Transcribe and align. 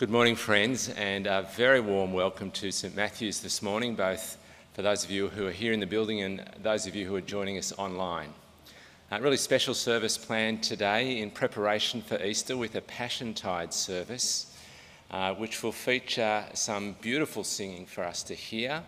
Good 0.00 0.08
morning, 0.08 0.34
friends, 0.34 0.88
and 0.88 1.26
a 1.26 1.46
very 1.54 1.78
warm 1.78 2.14
welcome 2.14 2.50
to 2.52 2.72
St 2.72 2.96
Matthew's 2.96 3.40
this 3.40 3.60
morning, 3.60 3.94
both 3.94 4.38
for 4.72 4.80
those 4.80 5.04
of 5.04 5.10
you 5.10 5.28
who 5.28 5.46
are 5.46 5.52
here 5.52 5.74
in 5.74 5.80
the 5.80 5.84
building 5.84 6.22
and 6.22 6.42
those 6.62 6.86
of 6.86 6.96
you 6.96 7.06
who 7.06 7.14
are 7.16 7.20
joining 7.20 7.58
us 7.58 7.74
online. 7.76 8.32
A 9.10 9.20
really 9.20 9.36
special 9.36 9.74
service 9.74 10.16
planned 10.16 10.62
today 10.62 11.20
in 11.20 11.30
preparation 11.30 12.00
for 12.00 12.18
Easter 12.24 12.56
with 12.56 12.76
a 12.76 12.80
Passiontide 12.80 13.74
service, 13.74 14.56
uh, 15.10 15.34
which 15.34 15.62
will 15.62 15.70
feature 15.70 16.46
some 16.54 16.96
beautiful 17.02 17.44
singing 17.44 17.84
for 17.84 18.02
us 18.02 18.22
to 18.22 18.34
hear, 18.34 18.82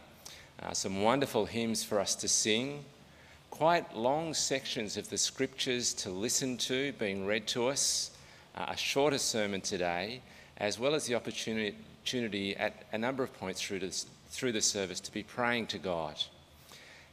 uh, 0.62 0.72
some 0.72 1.02
wonderful 1.02 1.44
hymns 1.44 1.84
for 1.84 2.00
us 2.00 2.14
to 2.14 2.26
sing, 2.26 2.86
quite 3.50 3.94
long 3.94 4.32
sections 4.32 4.96
of 4.96 5.10
the 5.10 5.18
scriptures 5.18 5.92
to 5.92 6.08
listen 6.08 6.56
to 6.56 6.90
being 6.92 7.26
read 7.26 7.46
to 7.48 7.68
us, 7.68 8.12
uh, 8.56 8.64
a 8.68 8.76
shorter 8.78 9.18
sermon 9.18 9.60
today, 9.60 10.22
as 10.58 10.78
well 10.78 10.94
as 10.94 11.06
the 11.06 11.14
opportunity 11.14 12.56
at 12.56 12.86
a 12.92 12.98
number 12.98 13.22
of 13.22 13.32
points 13.38 13.60
through, 13.60 13.80
this, 13.80 14.06
through 14.30 14.52
the 14.52 14.60
service 14.60 15.00
to 15.00 15.12
be 15.12 15.22
praying 15.22 15.66
to 15.66 15.78
God. 15.78 16.22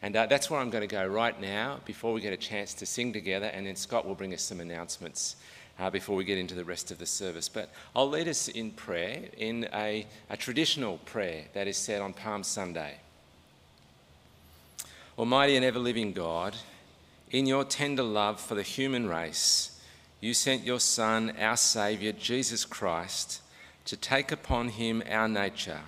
And 0.02 0.15
uh, 0.15 0.27
that's 0.27 0.49
where 0.49 0.59
I'm 0.59 0.70
going 0.70 0.88
to 0.88 0.95
go 0.95 1.05
right 1.05 1.39
now 1.39 1.79
before 1.85 2.13
we 2.13 2.21
get 2.21 2.31
a 2.31 2.38
chance 2.38 2.73
to 2.75 2.85
sing 2.85 3.12
together, 3.12 3.48
and 3.48 3.65
then 3.65 3.75
Scott 3.75 4.05
will 4.05 4.15
bring 4.15 4.34
us 4.34 4.41
some 4.41 4.59
announcements 4.59 5.35
uh, 5.77 5.89
before 5.89 6.15
we 6.15 6.23
get 6.23 6.38
into 6.38 6.55
the 6.55 6.63
rest 6.63 6.91
of 6.91 6.99
the 6.99 7.05
service. 7.05 7.49
But 7.49 7.70
I'll 7.95 8.09
lead 8.09 8.27
us 8.27 8.48
in 8.48 8.71
prayer, 8.71 9.23
in 9.38 9.67
a, 9.73 10.05
a 10.29 10.37
traditional 10.37 10.99
prayer 10.99 11.43
that 11.53 11.67
is 11.67 11.77
said 11.77 12.01
on 12.01 12.13
Palm 12.13 12.43
Sunday. 12.43 12.95
Almighty 15.17 15.57
and 15.57 15.65
ever 15.65 15.79
living 15.79 16.13
God, 16.13 16.55
in 17.32 17.45
your 17.45 17.65
tender 17.65 18.04
love 18.04 18.40
for 18.40 18.55
the 18.55 18.63
human 18.63 19.07
race, 19.07 19.68
you 20.20 20.34
sent 20.34 20.63
your 20.63 20.79
Son, 20.79 21.34
our 21.39 21.57
Saviour, 21.57 22.13
Jesus 22.13 22.65
Christ, 22.65 23.41
to 23.85 23.95
take 23.95 24.31
upon 24.31 24.70
him 24.70 25.01
our 25.09 25.27
nature 25.27 25.81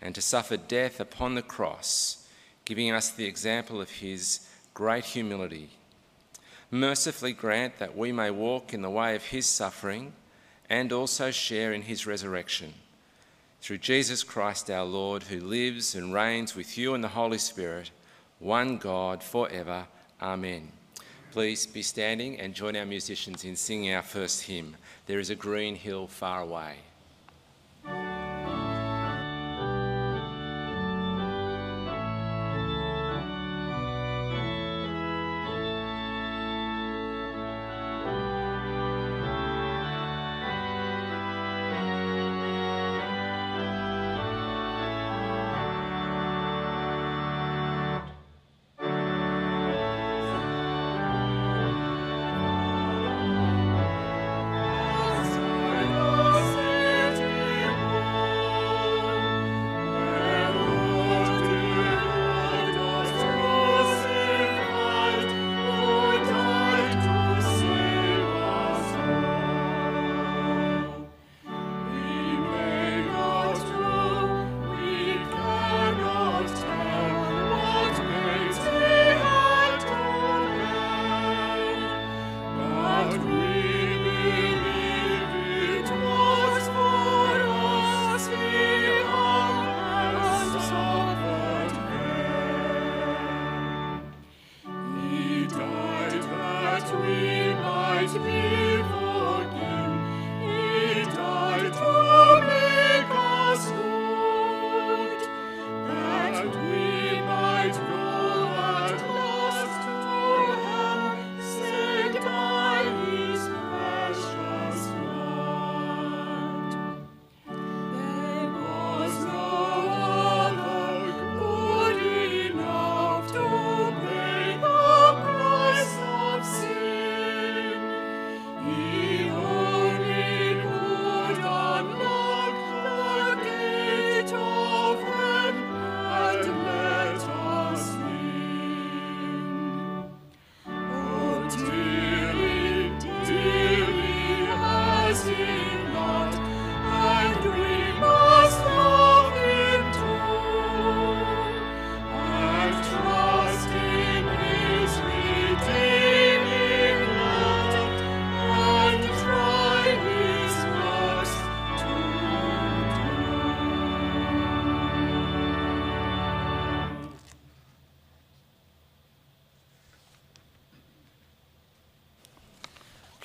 and 0.00 0.14
to 0.14 0.22
suffer 0.22 0.56
death 0.56 1.00
upon 1.00 1.34
the 1.34 1.42
cross, 1.42 2.28
giving 2.64 2.92
us 2.92 3.10
the 3.10 3.26
example 3.26 3.80
of 3.80 3.90
his 3.90 4.48
great 4.74 5.04
humility. 5.04 5.70
Mercifully 6.70 7.32
grant 7.32 7.78
that 7.78 7.96
we 7.96 8.12
may 8.12 8.30
walk 8.30 8.72
in 8.72 8.82
the 8.82 8.90
way 8.90 9.14
of 9.14 9.24
his 9.24 9.46
suffering 9.46 10.12
and 10.70 10.92
also 10.92 11.30
share 11.30 11.72
in 11.72 11.82
his 11.82 12.06
resurrection. 12.06 12.74
Through 13.60 13.78
Jesus 13.78 14.22
Christ 14.22 14.70
our 14.70 14.84
Lord, 14.84 15.24
who 15.24 15.40
lives 15.40 15.94
and 15.94 16.12
reigns 16.12 16.54
with 16.54 16.78
you 16.78 16.94
in 16.94 17.00
the 17.00 17.08
Holy 17.08 17.38
Spirit, 17.38 17.90
one 18.38 18.76
God 18.78 19.22
forever. 19.22 19.86
Amen. 20.20 20.72
Please 21.30 21.66
be 21.66 21.82
standing 21.82 22.40
and 22.40 22.54
join 22.54 22.74
our 22.74 22.86
musicians 22.86 23.44
in 23.44 23.54
singing 23.54 23.92
our 23.92 24.02
first 24.02 24.42
hymn, 24.42 24.76
There 25.06 25.18
is 25.18 25.28
a 25.28 25.34
Green 25.34 25.74
Hill 25.74 26.06
Far 26.06 26.40
Away. 26.40 26.76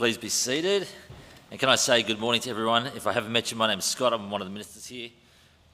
Please 0.03 0.17
be 0.17 0.27
seated. 0.27 0.85
And 1.49 1.57
can 1.57 1.69
I 1.69 1.75
say 1.75 2.03
good 2.03 2.19
morning 2.19 2.41
to 2.41 2.49
everyone? 2.49 2.87
If 2.87 3.07
I 3.07 3.13
haven't 3.13 3.31
met 3.31 3.51
you, 3.51 3.57
my 3.57 3.69
name 3.69 3.79
is 3.79 3.85
Scott. 3.85 4.11
I'm 4.11 4.29
one 4.29 4.41
of 4.41 4.47
the 4.47 4.51
ministers 4.51 4.85
here. 4.85 5.07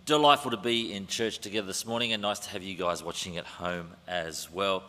Delightful 0.06 0.52
to 0.52 0.58
be 0.58 0.94
in 0.94 1.08
church 1.08 1.40
together 1.40 1.66
this 1.66 1.84
morning 1.84 2.14
and 2.14 2.22
nice 2.22 2.38
to 2.42 2.50
have 2.52 2.62
you 2.62 2.76
guys 2.76 3.04
watching 3.04 3.38
at 3.38 3.46
home 3.48 3.90
as 4.08 4.52
well. 4.52 4.84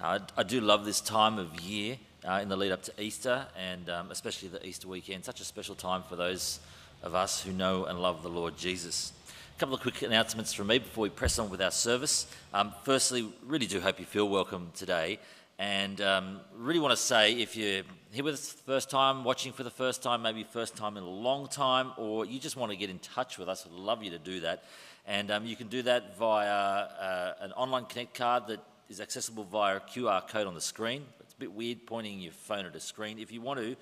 Uh, 0.00 0.20
I 0.36 0.44
do 0.44 0.60
love 0.60 0.84
this 0.84 1.00
time 1.00 1.36
of 1.40 1.60
year 1.60 1.98
uh, 2.24 2.34
in 2.34 2.48
the 2.48 2.56
lead 2.56 2.70
up 2.70 2.84
to 2.84 2.92
Easter 3.02 3.48
and 3.58 3.90
um, 3.90 4.12
especially 4.12 4.50
the 4.50 4.64
Easter 4.64 4.86
weekend. 4.86 5.24
Such 5.24 5.40
a 5.40 5.44
special 5.44 5.74
time 5.74 6.04
for 6.08 6.14
those 6.14 6.60
of 7.02 7.16
us 7.16 7.42
who 7.42 7.50
know 7.50 7.86
and 7.86 8.00
love 8.00 8.22
the 8.22 8.28
Lord 8.28 8.56
Jesus. 8.56 9.12
A 9.56 9.58
couple 9.58 9.74
of 9.74 9.80
quick 9.80 10.00
announcements 10.02 10.52
from 10.52 10.68
me 10.68 10.78
before 10.78 11.02
we 11.02 11.10
press 11.10 11.40
on 11.40 11.50
with 11.50 11.60
our 11.60 11.72
service. 11.72 12.28
Um, 12.54 12.72
firstly, 12.84 13.32
really 13.44 13.66
do 13.66 13.80
hope 13.80 13.98
you 13.98 14.06
feel 14.06 14.28
welcome 14.28 14.70
today. 14.76 15.18
And 15.58 16.00
um, 16.02 16.40
really 16.56 16.80
want 16.80 16.92
to 16.92 17.02
say 17.02 17.32
if 17.32 17.56
you're 17.56 17.82
here 18.16 18.24
with 18.24 18.32
us 18.32 18.50
first 18.64 18.88
time, 18.88 19.24
watching 19.24 19.52
for 19.52 19.62
the 19.62 19.70
first 19.70 20.02
time, 20.02 20.22
maybe 20.22 20.42
first 20.42 20.74
time 20.74 20.96
in 20.96 21.02
a 21.02 21.06
long 21.08 21.48
time, 21.48 21.92
or 21.98 22.24
you 22.24 22.40
just 22.40 22.56
want 22.56 22.72
to 22.72 22.76
get 22.76 22.88
in 22.88 22.98
touch 22.98 23.36
with 23.36 23.46
us, 23.46 23.66
I'd 23.66 23.72
love 23.72 24.02
you 24.02 24.10
to 24.12 24.18
do 24.18 24.40
that. 24.40 24.64
And 25.06 25.30
um, 25.30 25.44
you 25.44 25.54
can 25.54 25.68
do 25.68 25.82
that 25.82 26.16
via 26.16 26.48
uh, 26.48 27.34
an 27.40 27.52
online 27.52 27.84
Connect 27.84 28.14
card 28.14 28.46
that 28.46 28.60
is 28.88 29.02
accessible 29.02 29.44
via 29.44 29.76
a 29.76 29.80
QR 29.80 30.26
code 30.26 30.46
on 30.46 30.54
the 30.54 30.62
screen. 30.62 31.04
It's 31.20 31.34
a 31.34 31.36
bit 31.36 31.52
weird 31.52 31.84
pointing 31.84 32.18
your 32.18 32.32
phone 32.32 32.64
at 32.64 32.74
a 32.74 32.80
screen. 32.80 33.18
If 33.18 33.32
you 33.32 33.42
want 33.42 33.60
to, 33.60 33.76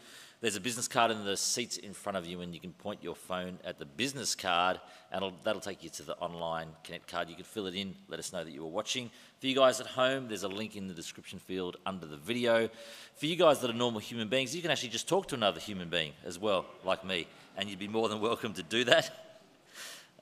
there's 0.44 0.56
a 0.56 0.60
business 0.60 0.86
card 0.86 1.10
in 1.10 1.24
the 1.24 1.38
seats 1.38 1.78
in 1.78 1.94
front 1.94 2.18
of 2.18 2.26
you, 2.26 2.42
and 2.42 2.52
you 2.52 2.60
can 2.60 2.74
point 2.74 3.02
your 3.02 3.14
phone 3.14 3.58
at 3.64 3.78
the 3.78 3.86
business 3.86 4.34
card, 4.34 4.78
and 5.10 5.32
that'll 5.42 5.58
take 5.58 5.82
you 5.82 5.88
to 5.88 6.02
the 6.02 6.14
online 6.18 6.68
Connect 6.84 7.08
card. 7.08 7.30
You 7.30 7.34
can 7.34 7.46
fill 7.46 7.66
it 7.66 7.74
in, 7.74 7.94
let 8.08 8.18
us 8.20 8.30
know 8.30 8.44
that 8.44 8.50
you 8.50 8.62
were 8.62 8.68
watching. 8.68 9.10
For 9.40 9.46
you 9.46 9.54
guys 9.54 9.80
at 9.80 9.86
home, 9.86 10.28
there's 10.28 10.42
a 10.42 10.48
link 10.48 10.76
in 10.76 10.86
the 10.86 10.92
description 10.92 11.38
field 11.38 11.78
under 11.86 12.04
the 12.04 12.18
video. 12.18 12.68
For 13.16 13.24
you 13.24 13.36
guys 13.36 13.60
that 13.60 13.70
are 13.70 13.72
normal 13.72 14.00
human 14.00 14.28
beings, 14.28 14.54
you 14.54 14.60
can 14.60 14.70
actually 14.70 14.90
just 14.90 15.08
talk 15.08 15.28
to 15.28 15.34
another 15.34 15.60
human 15.60 15.88
being 15.88 16.12
as 16.26 16.38
well, 16.38 16.66
like 16.84 17.06
me. 17.06 17.26
and 17.56 17.70
you'd 17.70 17.78
be 17.78 17.88
more 17.88 18.10
than 18.10 18.20
welcome 18.30 18.52
to 18.52 18.62
do 18.62 18.84
that. 18.84 19.38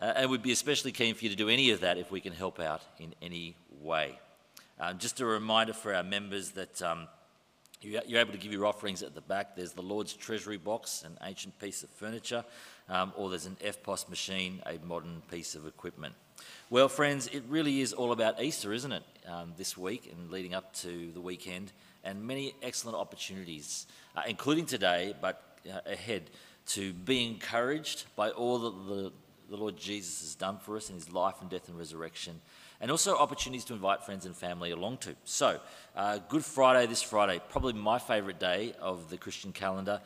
Uh, 0.01 0.13
and 0.15 0.31
we'd 0.31 0.41
be 0.41 0.53
especially 0.53 0.93
keen 0.93 1.17
for 1.17 1.25
you 1.25 1.31
to 1.31 1.37
do 1.37 1.49
any 1.49 1.73
of 1.73 1.81
that 1.81 1.99
if 1.99 2.13
we 2.13 2.21
can 2.21 2.33
help 2.33 2.61
out 2.61 2.83
in 3.01 3.13
any 3.21 3.57
way. 3.81 4.17
Um, 4.79 4.99
just 4.99 5.19
a 5.19 5.27
reminder 5.27 5.73
for 5.73 5.93
our 5.93 6.05
members 6.05 6.53
that 6.53 6.81
um, 6.81 7.09
you're 7.83 8.21
able 8.21 8.33
to 8.33 8.39
give 8.39 8.53
your 8.53 8.67
offerings 8.67 9.03
at 9.03 9.15
the 9.15 9.21
back. 9.21 9.57
There's 9.57 9.73
the 9.73 9.83
Lord's 9.83 10.13
Treasury 10.13 10.57
box, 10.57 11.03
an 11.05 11.19
ancient 11.23 11.59
piece 11.59 11.83
of 11.83 11.91
furniture, 11.91 12.45
um, 12.89 13.13
or 13.17 13.31
there's 13.31 13.47
an 13.47 13.57
EFTPOS 13.65 14.09
machine, 14.09 14.63
a 14.67 14.79
modern 14.85 15.23
piece 15.31 15.55
of 15.55 15.67
equipment. 15.67 16.15
Well, 16.71 16.89
friends, 16.89 17.27
it 17.29 17.43
really 17.49 17.81
is 17.81 17.93
all 17.93 18.13
about 18.13 18.43
Easter, 18.43 18.73
isn't 18.73 18.93
it, 18.93 19.03
um, 19.29 19.53
this 19.57 19.77
week 19.77 20.13
and 20.13 20.31
leading 20.31 20.55
up 20.55 20.73
to 20.77 21.11
the 21.13 21.21
weekend, 21.21 21.73
and 22.05 22.25
many 22.25 22.55
excellent 22.63 22.97
opportunities, 22.97 23.87
uh, 24.17 24.23
including 24.27 24.67
today, 24.67 25.15
but 25.21 25.59
uh, 25.71 25.81
ahead, 25.87 26.31
to 26.67 26.93
be 26.93 27.27
encouraged 27.27 28.07
by 28.17 28.31
all 28.31 28.59
that 28.59 28.89
the, 28.89 29.13
the 29.51 29.57
Lord 29.57 29.77
Jesus 29.77 30.21
has 30.21 30.35
done 30.35 30.59
for 30.59 30.77
us 30.77 30.89
in 30.89 30.95
his 30.95 31.13
life 31.13 31.37
and 31.41 31.51
death 31.51 31.69
and 31.69 31.79
resurrection, 31.79 32.41
and 32.83 32.91
also 32.91 33.17
opportunities 33.17 33.65
to 33.67 33.73
invite 33.73 34.05
friends 34.05 34.27
and 34.27 34.37
family 34.37 34.73
along 34.73 34.99
to. 34.99 35.15
So, 35.25 35.61
uh, 35.97 36.19
Good 36.29 36.45
Friday 36.45 36.87
this 36.87 37.01
Friday, 37.01 37.41
probably 37.49 37.75
my 37.75 38.01
favourite 38.01 38.41
day 38.41 38.75
of 38.81 39.09
the 39.09 39.17
Christian 39.17 39.53
calendar. 39.53 40.01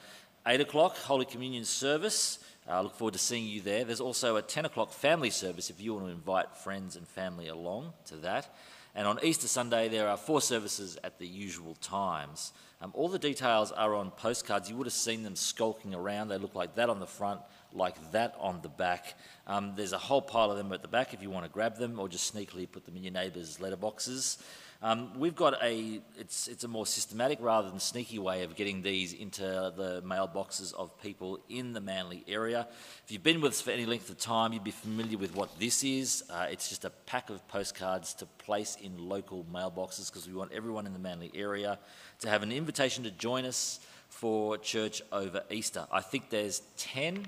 8 0.46 0.60
o'clock, 0.60 0.96
Holy 0.98 1.24
Communion 1.24 1.64
service. 1.64 2.38
I 2.68 2.78
uh, 2.78 2.82
look 2.82 2.94
forward 2.94 3.14
to 3.14 3.18
seeing 3.18 3.46
you 3.46 3.62
there. 3.62 3.84
There's 3.84 4.00
also 4.00 4.36
a 4.36 4.42
10 4.42 4.66
o'clock 4.66 4.92
family 4.92 5.30
service 5.30 5.70
if 5.70 5.80
you 5.80 5.94
want 5.94 6.06
to 6.06 6.12
invite 6.12 6.54
friends 6.54 6.96
and 6.96 7.08
family 7.08 7.48
along 7.48 7.94
to 8.06 8.16
that. 8.16 8.54
And 8.94 9.06
on 9.06 9.18
Easter 9.22 9.48
Sunday, 9.48 9.88
there 9.88 10.08
are 10.08 10.16
four 10.16 10.40
services 10.40 10.98
at 11.02 11.18
the 11.18 11.26
usual 11.26 11.76
times. 11.80 12.52
Um, 12.82 12.92
all 12.94 13.08
the 13.08 13.18
details 13.18 13.72
are 13.72 13.94
on 13.94 14.10
postcards. 14.10 14.68
You 14.68 14.76
would 14.76 14.86
have 14.86 14.94
seen 14.94 15.22
them 15.22 15.36
skulking 15.36 15.94
around. 15.94 16.28
They 16.28 16.38
look 16.38 16.54
like 16.54 16.74
that 16.74 16.90
on 16.90 17.00
the 17.00 17.06
front, 17.06 17.40
like 17.76 18.12
that 18.12 18.34
on 18.38 18.60
the 18.62 18.68
back. 18.68 19.14
Um, 19.46 19.74
there's 19.76 19.92
a 19.92 19.98
whole 19.98 20.22
pile 20.22 20.50
of 20.50 20.56
them 20.56 20.72
at 20.72 20.82
the 20.82 20.88
back 20.88 21.14
if 21.14 21.22
you 21.22 21.30
want 21.30 21.44
to 21.44 21.50
grab 21.50 21.76
them 21.76 21.98
or 22.00 22.08
just 22.08 22.34
sneakily 22.34 22.70
put 22.70 22.84
them 22.84 22.96
in 22.96 23.04
your 23.04 23.12
neighbour's 23.12 23.58
letterboxes. 23.58 24.38
Um, 24.82 25.18
we've 25.18 25.34
got 25.34 25.62
a, 25.62 26.00
it's, 26.18 26.48
it's 26.48 26.64
a 26.64 26.68
more 26.68 26.86
systematic 26.86 27.38
rather 27.40 27.70
than 27.70 27.80
sneaky 27.80 28.18
way 28.18 28.42
of 28.42 28.56
getting 28.56 28.82
these 28.82 29.14
into 29.14 29.40
the 29.40 30.02
mailboxes 30.04 30.74
of 30.74 31.00
people 31.00 31.40
in 31.48 31.72
the 31.72 31.80
Manly 31.80 32.24
area. 32.28 32.68
If 33.04 33.10
you've 33.10 33.22
been 33.22 33.40
with 33.40 33.52
us 33.52 33.60
for 33.62 33.70
any 33.70 33.86
length 33.86 34.10
of 34.10 34.18
time, 34.18 34.52
you'd 34.52 34.64
be 34.64 34.70
familiar 34.70 35.16
with 35.16 35.34
what 35.34 35.58
this 35.58 35.82
is. 35.82 36.24
Uh, 36.28 36.46
it's 36.50 36.68
just 36.68 36.84
a 36.84 36.90
pack 36.90 37.30
of 37.30 37.46
postcards 37.48 38.12
to 38.14 38.26
place 38.26 38.76
in 38.82 38.98
local 38.98 39.46
mailboxes 39.50 40.10
because 40.10 40.28
we 40.28 40.34
want 40.34 40.52
everyone 40.52 40.86
in 40.86 40.92
the 40.92 40.98
Manly 40.98 41.32
area 41.34 41.78
to 42.18 42.28
have 42.28 42.42
an 42.42 42.52
invitation 42.52 43.02
to 43.04 43.10
join 43.10 43.46
us 43.46 43.80
for 44.08 44.58
church 44.58 45.00
over 45.10 45.42
Easter. 45.50 45.86
I 45.90 46.00
think 46.00 46.28
there's 46.28 46.60
10 46.76 47.26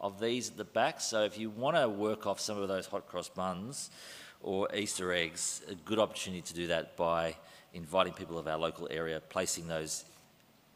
of 0.00 0.20
these 0.20 0.50
at 0.50 0.56
the 0.56 0.64
back, 0.64 1.00
so 1.00 1.24
if 1.24 1.38
you 1.38 1.50
want 1.50 1.76
to 1.76 1.88
work 1.88 2.26
off 2.26 2.40
some 2.40 2.58
of 2.58 2.68
those 2.68 2.86
hot 2.86 3.08
cross 3.08 3.28
buns, 3.28 3.90
or 4.42 4.72
Easter 4.74 5.12
eggs, 5.12 5.62
a 5.68 5.74
good 5.74 5.98
opportunity 5.98 6.42
to 6.42 6.54
do 6.54 6.68
that 6.68 6.96
by 6.96 7.34
inviting 7.74 8.12
people 8.12 8.38
of 8.38 8.46
our 8.46 8.58
local 8.58 8.88
area, 8.90 9.20
placing 9.28 9.66
those 9.66 10.04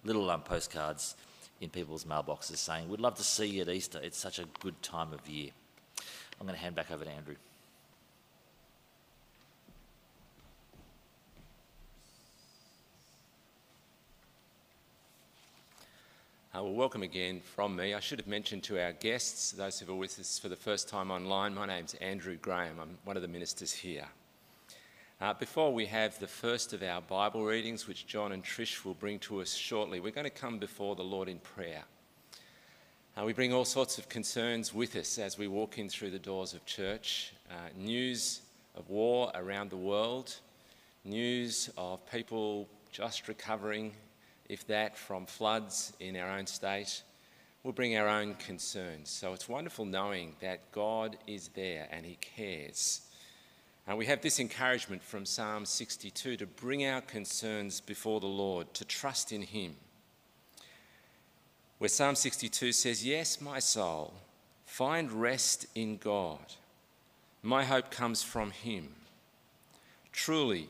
little 0.04 0.28
um, 0.30 0.42
postcards 0.42 1.16
in 1.60 1.70
people's 1.70 2.04
mailboxes 2.04 2.56
saying, 2.56 2.88
We'd 2.88 3.00
love 3.00 3.14
to 3.16 3.22
see 3.22 3.46
you 3.46 3.62
at 3.62 3.68
Easter. 3.68 4.00
It's 4.02 4.18
such 4.18 4.38
a 4.38 4.44
good 4.60 4.80
time 4.82 5.12
of 5.12 5.26
year. 5.28 5.50
I'm 6.40 6.46
going 6.46 6.58
to 6.58 6.62
hand 6.62 6.74
back 6.74 6.90
over 6.90 7.04
to 7.04 7.10
Andrew. 7.10 7.36
Uh, 16.54 16.62
well, 16.62 16.74
welcome 16.74 17.02
again 17.02 17.40
from 17.40 17.74
me. 17.74 17.94
I 17.94 18.00
should 18.00 18.18
have 18.18 18.26
mentioned 18.26 18.62
to 18.64 18.78
our 18.78 18.92
guests, 18.92 19.52
those 19.52 19.80
who 19.80 19.90
are 19.90 19.96
with 19.96 20.20
us 20.20 20.38
for 20.38 20.50
the 20.50 20.56
first 20.56 20.86
time 20.86 21.10
online, 21.10 21.54
my 21.54 21.64
name's 21.64 21.94
Andrew 21.94 22.36
Graham. 22.36 22.78
I'm 22.78 22.98
one 23.04 23.16
of 23.16 23.22
the 23.22 23.28
ministers 23.28 23.72
here. 23.72 24.04
Uh, 25.18 25.32
before 25.32 25.72
we 25.72 25.86
have 25.86 26.18
the 26.18 26.26
first 26.26 26.74
of 26.74 26.82
our 26.82 27.00
Bible 27.00 27.42
readings, 27.42 27.88
which 27.88 28.06
John 28.06 28.32
and 28.32 28.44
Trish 28.44 28.84
will 28.84 28.92
bring 28.92 29.18
to 29.20 29.40
us 29.40 29.54
shortly, 29.54 29.98
we're 29.98 30.12
going 30.12 30.24
to 30.24 30.30
come 30.30 30.58
before 30.58 30.94
the 30.94 31.02
Lord 31.02 31.26
in 31.26 31.38
prayer. 31.38 31.84
Uh, 33.16 33.24
we 33.24 33.32
bring 33.32 33.54
all 33.54 33.64
sorts 33.64 33.96
of 33.96 34.10
concerns 34.10 34.74
with 34.74 34.94
us 34.94 35.18
as 35.18 35.38
we 35.38 35.48
walk 35.48 35.78
in 35.78 35.88
through 35.88 36.10
the 36.10 36.18
doors 36.18 36.52
of 36.52 36.66
church. 36.66 37.32
Uh, 37.50 37.54
news 37.78 38.42
of 38.76 38.90
war 38.90 39.32
around 39.34 39.70
the 39.70 39.76
world, 39.78 40.36
news 41.02 41.70
of 41.78 42.04
people 42.10 42.68
just 42.90 43.26
recovering 43.26 43.92
if 44.52 44.66
that, 44.66 44.98
from 44.98 45.24
floods 45.24 45.94
in 45.98 46.14
our 46.14 46.28
own 46.28 46.46
state, 46.46 47.02
we'll 47.62 47.72
bring 47.72 47.96
our 47.96 48.06
own 48.06 48.34
concerns. 48.34 49.08
So 49.08 49.32
it's 49.32 49.48
wonderful 49.48 49.86
knowing 49.86 50.34
that 50.40 50.70
God 50.72 51.16
is 51.26 51.48
there 51.48 51.88
and 51.90 52.04
He 52.04 52.16
cares. 52.16 53.00
And 53.86 53.96
we 53.96 54.04
have 54.06 54.20
this 54.20 54.38
encouragement 54.38 55.02
from 55.02 55.24
Psalm 55.24 55.64
62 55.64 56.36
to 56.36 56.46
bring 56.46 56.86
our 56.86 57.00
concerns 57.00 57.80
before 57.80 58.20
the 58.20 58.26
Lord, 58.26 58.74
to 58.74 58.84
trust 58.84 59.32
in 59.32 59.40
Him. 59.40 59.74
Where 61.78 61.88
Psalm 61.88 62.14
62 62.14 62.72
says, 62.72 63.06
Yes, 63.06 63.40
my 63.40 63.58
soul, 63.58 64.12
find 64.66 65.10
rest 65.10 65.66
in 65.74 65.96
God. 65.96 66.54
My 67.42 67.64
hope 67.64 67.90
comes 67.90 68.22
from 68.22 68.50
Him. 68.50 68.90
Truly, 70.12 70.68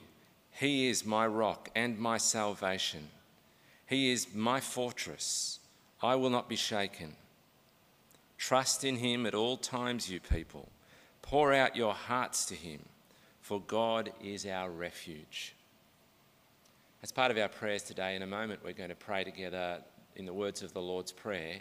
He 0.52 0.88
is 0.88 1.04
my 1.04 1.26
rock 1.26 1.68
and 1.74 1.98
my 1.98 2.16
salvation. 2.18 3.08
He 3.86 4.10
is 4.10 4.34
my 4.34 4.60
fortress. 4.60 5.58
I 6.02 6.14
will 6.16 6.30
not 6.30 6.48
be 6.48 6.56
shaken. 6.56 7.14
Trust 8.38 8.84
in 8.84 8.96
him 8.96 9.24
at 9.26 9.34
all 9.34 9.56
times, 9.56 10.10
you 10.10 10.18
people. 10.18 10.68
Pour 11.22 11.52
out 11.52 11.76
your 11.76 11.94
hearts 11.94 12.44
to 12.46 12.54
him, 12.54 12.80
for 13.40 13.60
God 13.60 14.12
is 14.22 14.44
our 14.46 14.68
refuge. 14.70 15.54
As 17.02 17.12
part 17.12 17.30
of 17.30 17.38
our 17.38 17.48
prayers 17.48 17.82
today, 17.82 18.16
in 18.16 18.22
a 18.22 18.26
moment, 18.26 18.60
we're 18.64 18.72
going 18.72 18.88
to 18.88 18.94
pray 18.94 19.24
together 19.24 19.78
in 20.16 20.26
the 20.26 20.32
words 20.32 20.62
of 20.62 20.72
the 20.72 20.82
Lord's 20.82 21.12
Prayer. 21.12 21.60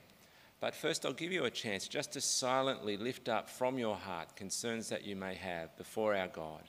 But 0.60 0.76
first, 0.76 1.06
I'll 1.06 1.14
give 1.14 1.32
you 1.32 1.46
a 1.46 1.50
chance 1.50 1.88
just 1.88 2.12
to 2.14 2.22
silently 2.22 2.98
lift 2.98 3.30
up 3.30 3.50
from 3.50 3.80
your 3.80 3.96
heart 3.96 4.36
concerns 4.36 4.90
that 4.90 5.04
you 5.04 5.16
may 5.16 5.34
have 5.36 5.76
before 5.78 6.16
our 6.16 6.28
God. 6.28 6.62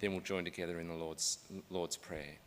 Then 0.00 0.12
we'll 0.12 0.22
join 0.22 0.44
together 0.44 0.80
in 0.80 0.88
the 0.88 0.94
Lord's, 0.94 1.38
Lord's 1.70 1.96
Prayer. 1.96 2.38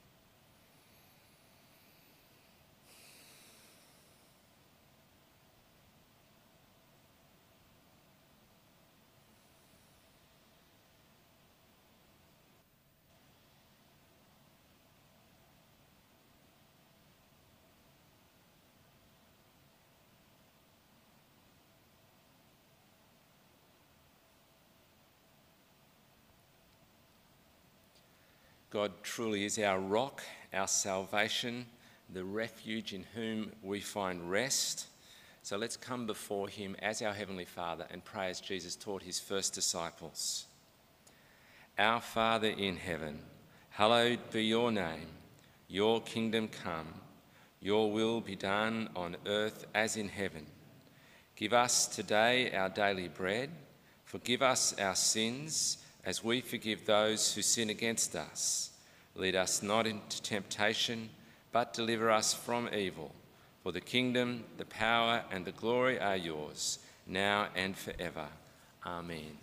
God 28.74 28.92
truly 29.04 29.46
is 29.46 29.60
our 29.60 29.80
rock, 29.80 30.24
our 30.52 30.68
salvation, 30.68 31.68
the 32.12 32.24
refuge 32.24 32.92
in 32.92 33.06
whom 33.14 33.52
we 33.62 33.80
find 33.80 34.32
rest. 34.32 34.88
So 35.44 35.58
let's 35.58 35.78
come 35.78 36.08
before 36.08 36.50
him 36.50 36.76
as 36.82 37.04
our 37.04 37.14
Heavenly 37.14 37.46
Father 37.46 37.86
and 37.92 38.04
pray 38.04 38.32
as 38.32 38.42
Jesus 38.42 38.76
taught 38.76 39.04
his 39.04 39.20
first 39.20 39.54
disciples. 39.54 40.48
Our 41.78 42.02
Father 42.02 42.48
in 42.48 42.78
heaven, 42.78 43.20
hallowed 43.70 44.32
be 44.32 44.44
your 44.46 44.72
name. 44.72 45.06
Your 45.68 46.02
kingdom 46.02 46.48
come, 46.48 46.96
your 47.62 47.92
will 47.92 48.22
be 48.22 48.36
done 48.36 48.90
on 48.96 49.18
earth 49.28 49.68
as 49.76 49.98
in 49.98 50.10
heaven. 50.10 50.48
Give 51.36 51.54
us 51.54 51.86
today 51.86 52.52
our 52.54 52.70
daily 52.70 53.08
bread. 53.08 53.52
Forgive 54.04 54.42
us 54.42 54.74
our 54.80 54.96
sins 54.96 55.78
as 56.06 56.24
we 56.24 56.42
forgive 56.42 56.86
those 56.86 57.34
who 57.34 57.42
sin 57.42 57.70
against 57.70 58.16
us. 58.16 58.72
Lead 59.16 59.36
us 59.36 59.62
not 59.62 59.88
into 59.88 60.22
temptation, 60.22 61.10
but 61.52 61.74
deliver 61.74 62.12
us 62.12 62.34
from 62.34 62.70
evil. 62.74 63.14
For 63.62 63.72
the 63.72 63.82
kingdom, 63.82 64.44
the 64.58 64.66
power, 64.66 65.24
and 65.32 65.46
the 65.46 65.52
glory 65.52 66.00
are 66.00 66.18
yours, 66.18 66.80
now 67.08 67.48
and 67.56 67.78
forever. 67.78 68.28
Amen. 68.86 69.38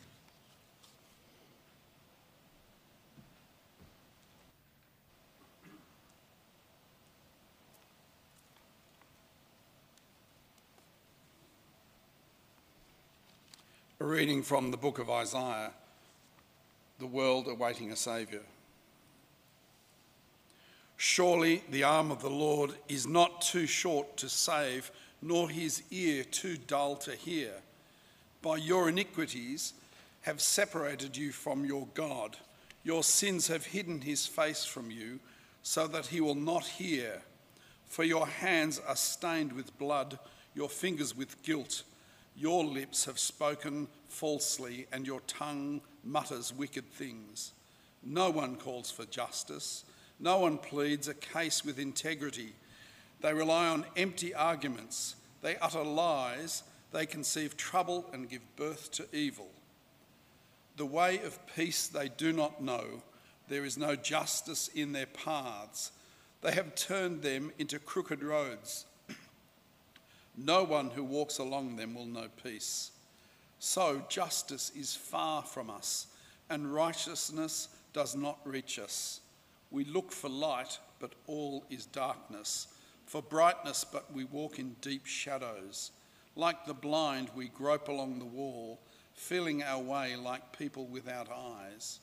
A 13.99 14.05
reading 14.05 14.43
from 14.43 14.71
the 14.71 14.79
book 14.79 14.99
of 14.99 15.11
Isaiah 15.11 15.73
the 17.01 17.07
world 17.07 17.49
awaiting 17.49 17.91
a 17.91 17.97
Saviour. 17.97 18.43
Surely 20.99 21.65
the 21.71 21.83
arm 21.83 22.11
of 22.11 22.21
the 22.21 22.31
Lord 22.31 22.73
is 22.89 23.07
not 23.07 23.41
too 23.41 23.67
short 23.67 24.19
to 24.19 24.29
save, 24.29 24.91
nor 25.23 25.49
his 25.49 25.83
ear 25.91 26.25
too 26.25 26.59
dull 26.59 26.95
to 26.97 27.17
hear. 27.17 27.53
By 28.43 28.59
your 28.59 28.91
iniquities 28.91 29.73
have 30.23 30.43
separated 30.43 31.17
you 31.17 31.33
from 31.33 31.65
your 31.65 31.89
God. 31.95 32.37
Your 32.85 33.03
sins 33.03 33.49
have 33.49 33.65
hidden 33.65 34.03
his 34.03 34.27
face 34.27 34.65
from 34.65 34.91
you, 34.91 35.21
so 35.63 35.87
that 35.87 36.07
he 36.07 36.21
will 36.21 36.35
not 36.35 36.67
hear. 36.67 37.23
For 37.87 38.05
your 38.05 38.27
hands 38.27 38.79
are 38.87 38.97
stained 38.97 39.53
with 39.53 39.79
blood, 39.79 40.19
your 40.55 40.69
fingers 40.69 41.17
with 41.17 41.43
guilt. 41.43 41.83
Your 42.37 42.65
lips 42.65 43.05
have 43.05 43.19
spoken 43.19 43.89
falsely, 44.09 44.87
and 44.93 45.07
your 45.07 45.21
tongue 45.21 45.81
mutters 46.05 46.53
wicked 46.53 46.91
things. 46.93 47.53
No 48.03 48.31
one 48.31 48.57
calls 48.57 48.91
for 48.91 49.05
justice, 49.05 49.85
no 50.19 50.39
one 50.39 50.59
pleads 50.59 51.09
a 51.09 51.15
case 51.15 51.65
with 51.65 51.79
integrity. 51.79 52.55
They 53.21 53.35
rely 53.35 53.69
on 53.69 53.85
empty 53.97 54.35
arguments, 54.35 55.17
they 55.43 55.57
utter 55.59 55.85
lies, 55.85 56.63
they 56.93 57.07
conceive 57.07 57.57
trouble 57.57 58.07
and 58.13 58.29
give 58.29 58.43
birth 58.57 58.91
to 58.93 59.07
evil. 59.13 59.49
The 60.77 60.87
way 60.87 61.19
of 61.23 61.47
peace 61.55 61.89
they 61.89 62.09
do 62.09 62.33
not 62.33 62.63
know, 62.63 63.03
there 63.49 63.65
is 63.65 63.77
no 63.77 63.97
justice 63.97 64.69
in 64.69 64.93
their 64.93 65.07
paths. 65.07 65.93
They 66.41 66.53
have 66.53 66.75
turned 66.75 67.23
them 67.23 67.53
into 67.59 67.79
crooked 67.79 68.23
roads. 68.23 68.87
No 70.37 70.65
one 70.65 70.91
who 70.91 71.05
walks 71.05 71.39
along 71.39 71.77
them 71.77 71.95
will 71.95 72.07
know 72.07 72.29
peace. 72.43 72.93
So 73.59 74.03
justice 74.09 74.73
is 74.75 74.95
far 74.95 75.43
from 75.43 75.69
us, 75.69 76.07
and 76.49 76.73
righteousness 76.73 77.69
does 77.93 78.17
not 78.17 78.39
reach 78.45 78.79
us. 78.79 79.21
We 79.71 79.85
look 79.85 80.11
for 80.11 80.29
light, 80.29 80.79
but 80.99 81.13
all 81.27 81.65
is 81.71 81.87
darkness, 81.87 82.69
for 83.07 83.23
brightness, 83.23 83.85
but 83.85 84.13
we 84.13 84.25
walk 84.25 84.59
in 84.59 84.77
deep 84.81 85.07
shadows. 85.07 85.91
Like 86.37 86.65
the 86.65 86.75
blind, 86.75 87.31
we 87.35 87.49
grope 87.49 87.89
along 87.89 88.19
the 88.19 88.25
wall, 88.25 88.81
feeling 89.15 89.63
our 89.63 89.83
way 89.83 90.17
like 90.17 90.57
people 90.57 90.87
without 90.87 91.29
eyes. 91.31 91.99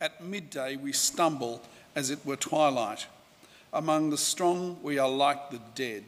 At 0.00 0.24
midday, 0.24 0.76
we 0.76 0.92
stumble 0.92 1.62
as 1.94 2.10
it 2.10 2.24
were 2.24 2.36
twilight. 2.36 3.06
Among 3.72 4.10
the 4.10 4.18
strong, 4.18 4.78
we 4.82 4.98
are 4.98 5.08
like 5.08 5.50
the 5.50 5.60
dead. 5.74 6.04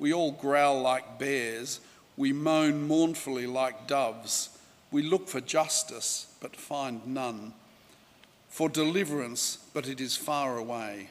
We 0.00 0.14
all 0.14 0.32
growl 0.32 0.80
like 0.80 1.18
bears. 1.18 1.78
We 2.16 2.32
moan 2.32 2.88
mournfully 2.88 3.46
like 3.46 3.86
doves. 3.86 4.48
We 4.90 5.02
look 5.02 5.28
for 5.28 5.42
justice, 5.42 6.26
but 6.40 6.56
find 6.56 7.06
none. 7.06 7.52
For 8.48 8.68
deliverance, 8.68 9.58
but 9.74 9.86
it 9.86 10.00
is 10.00 10.16
far 10.16 10.56
away. 10.56 11.10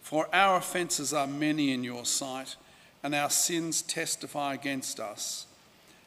For 0.00 0.26
our 0.34 0.56
offences 0.56 1.12
are 1.12 1.26
many 1.26 1.70
in 1.70 1.84
your 1.84 2.06
sight, 2.06 2.56
and 3.02 3.14
our 3.14 3.30
sins 3.30 3.82
testify 3.82 4.54
against 4.54 4.98
us. 4.98 5.46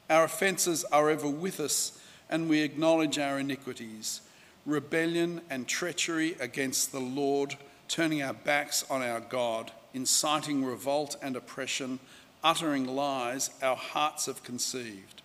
Our 0.10 0.24
offences 0.24 0.84
are 0.86 1.10
ever 1.10 1.30
with 1.30 1.60
us, 1.60 2.00
and 2.32 2.50
we 2.50 2.62
acknowledge 2.62 3.18
our 3.18 3.40
iniquities 3.40 4.22
rebellion 4.64 5.42
and 5.50 5.68
treachery 5.68 6.36
against 6.40 6.92
the 6.92 7.00
Lord, 7.00 7.56
turning 7.88 8.22
our 8.22 8.34
backs 8.34 8.86
on 8.92 9.02
our 9.02 9.20
God 9.20 9.72
inciting 9.94 10.64
revolt 10.64 11.16
and 11.22 11.36
oppression, 11.36 12.00
uttering 12.44 12.88
lies 12.88 13.50
our 13.62 13.76
hearts 13.76 14.26
have 14.26 14.44
conceived. 14.44 15.22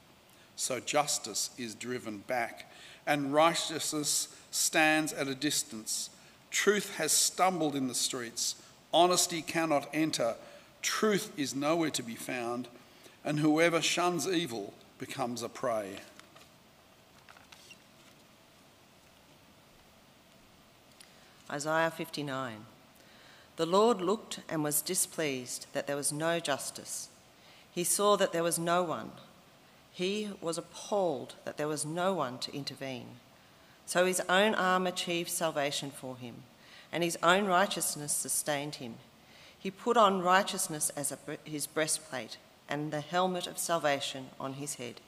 So 0.56 0.80
justice 0.80 1.50
is 1.58 1.74
driven 1.74 2.18
back, 2.26 2.70
and 3.06 3.32
righteousness 3.32 4.28
stands 4.50 5.12
at 5.12 5.28
a 5.28 5.34
distance. 5.34 6.10
Truth 6.50 6.96
has 6.96 7.12
stumbled 7.12 7.76
in 7.76 7.88
the 7.88 7.94
streets, 7.94 8.56
honesty 8.92 9.42
cannot 9.42 9.88
enter, 9.92 10.34
truth 10.80 11.30
is 11.36 11.54
nowhere 11.54 11.90
to 11.90 12.02
be 12.02 12.14
found, 12.14 12.68
and 13.24 13.40
whoever 13.40 13.82
shuns 13.82 14.26
evil 14.26 14.72
becomes 14.98 15.42
a 15.42 15.48
prey. 15.48 15.96
Isaiah 21.50 21.90
59. 21.90 22.64
The 23.56 23.66
Lord 23.66 24.00
looked 24.00 24.40
and 24.48 24.62
was 24.62 24.82
displeased 24.82 25.66
that 25.72 25.86
there 25.86 25.96
was 25.96 26.12
no 26.12 26.40
justice. 26.40 27.08
He 27.70 27.84
saw 27.84 28.16
that 28.16 28.32
there 28.32 28.42
was 28.42 28.58
no 28.58 28.82
one. 28.82 29.12
He 29.92 30.30
was 30.42 30.58
appalled 30.58 31.34
that 31.44 31.56
there 31.56 31.68
was 31.68 31.86
no 31.86 32.12
one 32.12 32.38
to 32.40 32.54
intervene. 32.54 33.06
So 33.86 34.04
his 34.04 34.20
own 34.28 34.54
arm 34.54 34.86
achieved 34.86 35.30
salvation 35.30 35.90
for 35.90 36.16
him, 36.16 36.42
and 36.92 37.02
his 37.02 37.18
own 37.22 37.46
righteousness 37.46 38.12
sustained 38.12 38.76
him. 38.76 38.96
He 39.58 39.70
put 39.70 39.96
on 39.96 40.20
righteousness 40.20 40.90
as 40.90 41.12
a, 41.12 41.18
his 41.44 41.66
breastplate 41.66 42.36
and 42.68 42.92
the 42.92 43.00
helmet 43.00 43.46
of 43.46 43.58
salvation 43.58 44.26
on 44.38 44.54
his 44.54 44.74
head. 44.74 45.00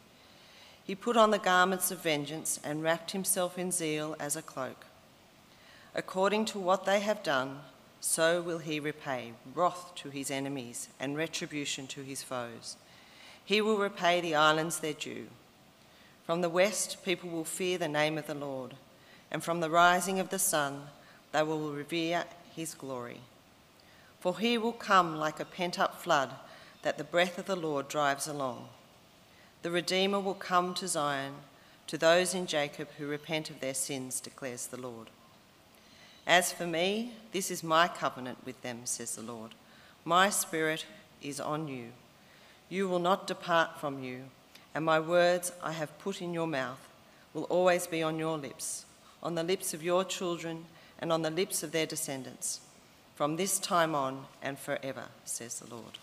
He 0.83 0.95
put 0.95 1.19
on 1.19 1.33
the 1.33 1.39
garments 1.39 1.91
of 1.91 2.03
vengeance 2.03 2.59
and 2.65 2.83
wrapped 2.83 3.11
himself 3.11 3.59
in 3.59 3.73
zeal 3.73 4.17
as 4.19 4.37
a 4.37 4.43
cloak. 4.43 4.87
According 5.95 6.47
to 6.47 6.59
what 6.59 6.87
they 6.87 7.01
have 7.01 7.23
done, 7.23 7.61
so 8.01 8.41
will 8.41 8.59
he 8.59 8.79
repay 8.81 9.33
wrath 9.55 9.95
to 9.97 10.11
his 10.11 10.31
enemies 10.31 10.89
and 11.01 11.17
retribution 11.17 11.87
to 11.89 12.03
his 12.03 12.23
foes. 12.23 12.77
He 13.45 13.61
will 13.61 13.79
repay 13.79 14.21
the 14.21 14.35
islands 14.35 14.79
their 14.79 14.93
due. 14.93 15.29
From 16.25 16.43
the 16.43 16.51
west, 16.51 17.03
people 17.05 17.31
will 17.31 17.45
fear 17.45 17.79
the 17.79 17.89
name 17.89 18.19
of 18.19 18.27
the 18.27 18.35
Lord, 18.35 18.75
and 19.31 19.43
from 19.43 19.61
the 19.61 19.71
rising 19.71 20.21
of 20.21 20.29
the 20.29 20.39
sun, 20.39 20.83
they 21.33 21.43
will 21.43 21.73
revere 21.73 22.25
his 22.55 22.75
glory. 22.75 23.21
For 24.21 24.39
he 24.39 24.59
will 24.59 24.73
come 24.73 25.17
like 25.17 25.41
a 25.41 25.45
pent 25.45 25.79
up 25.79 26.01
flood 26.01 26.33
that 26.83 26.99
the 26.99 27.05
breath 27.05 27.39
of 27.39 27.47
the 27.47 27.57
Lord 27.57 27.89
drives 27.89 28.27
along. 28.27 28.69
The 29.63 29.71
Redeemer 29.71 30.21
will 30.21 30.35
come 30.35 30.75
to 30.75 30.87
Zion, 30.87 31.35
to 31.87 31.99
those 31.99 32.35
in 32.35 32.47
Jacob 32.47 32.89
who 32.99 33.07
repent 33.07 33.51
of 33.51 33.61
their 33.61 33.75
sins, 33.75 34.21
declares 34.21 34.67
the 34.67 34.81
Lord. 34.81 35.09
As 36.29 36.53
for 36.53 36.67
me, 36.67 37.15
this 37.33 37.51
is 37.51 37.65
my 37.65 37.89
covenant 37.89 38.37
with 38.45 38.61
them, 38.61 38.81
says 38.85 39.17
the 39.17 39.23
Lord. 39.23 39.53
My 40.05 40.29
spirit 40.29 40.85
is 41.23 41.41
on 41.41 41.69
you. 41.69 41.87
You 42.69 42.87
will 42.87 42.99
not 42.99 43.27
depart 43.27 43.81
from 43.81 44.05
you, 44.05 44.25
and 44.75 44.85
my 44.85 45.01
words 45.01 45.53
I 45.63 45.73
have 45.73 45.99
put 45.99 46.21
in 46.21 46.35
your 46.35 46.47
mouth 46.47 46.87
will 47.33 47.45
always 47.45 47.87
be 47.87 48.03
on 48.03 48.19
your 48.19 48.37
lips, 48.37 48.85
on 49.23 49.37
the 49.37 49.43
lips 49.43 49.73
of 49.73 49.83
your 49.83 50.05
children, 50.05 50.67
and 50.99 51.11
on 51.11 51.23
the 51.23 51.31
lips 51.31 51.63
of 51.63 51.73
their 51.73 51.87
descendants, 51.87 52.61
from 53.15 53.37
this 53.37 53.59
time 53.59 53.95
on 53.95 54.27
and 54.43 54.59
forever, 54.59 55.05
says 55.25 55.61
the 55.61 55.75
Lord. 55.75 55.99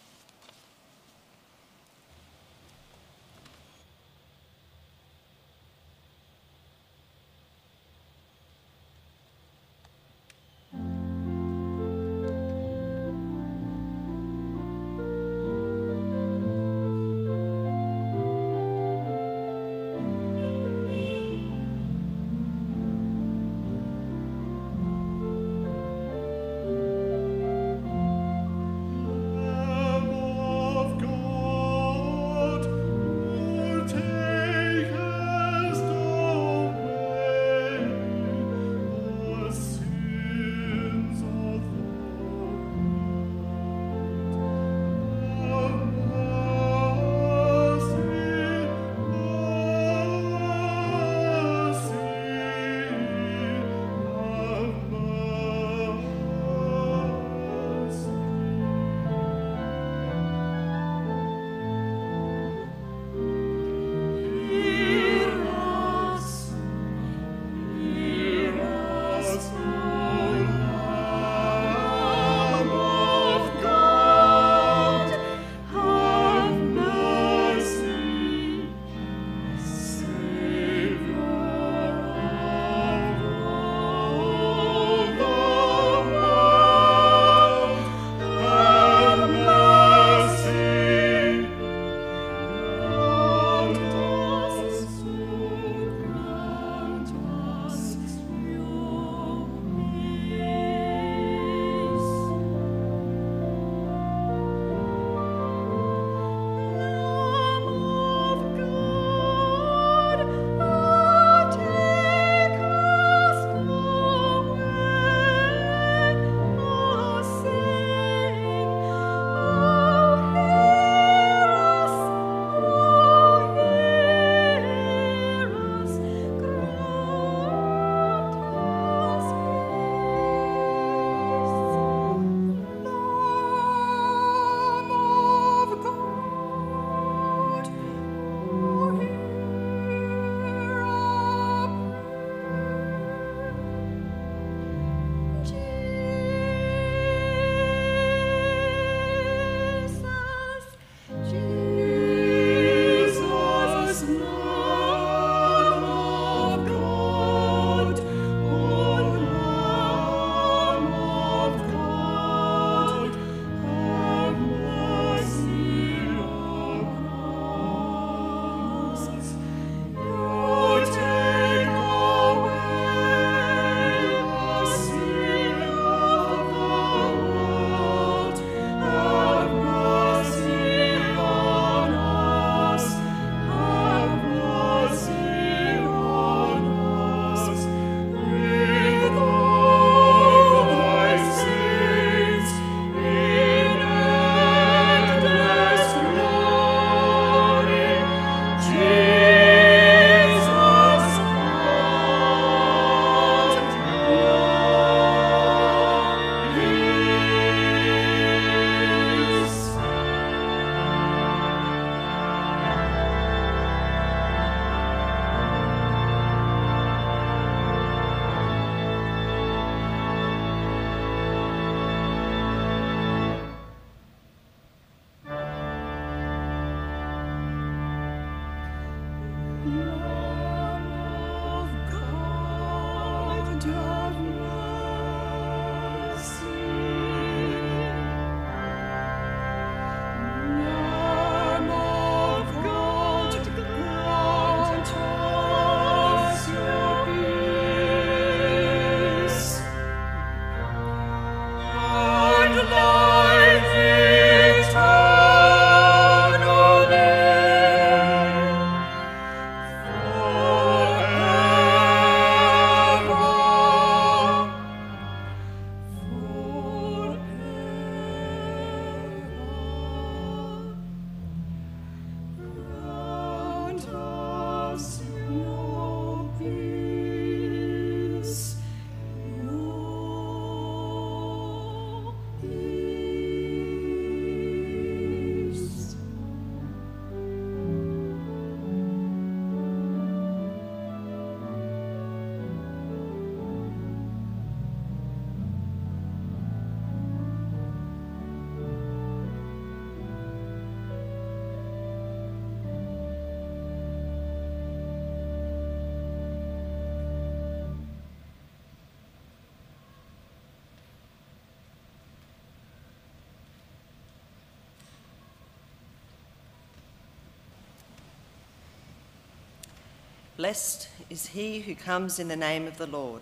Blessed 320.37 320.89
is 321.09 321.27
he 321.27 321.61
who 321.61 321.75
comes 321.75 322.19
in 322.19 322.27
the 322.27 322.35
name 322.35 322.67
of 322.67 322.77
the 322.77 322.87
Lord. 322.87 323.21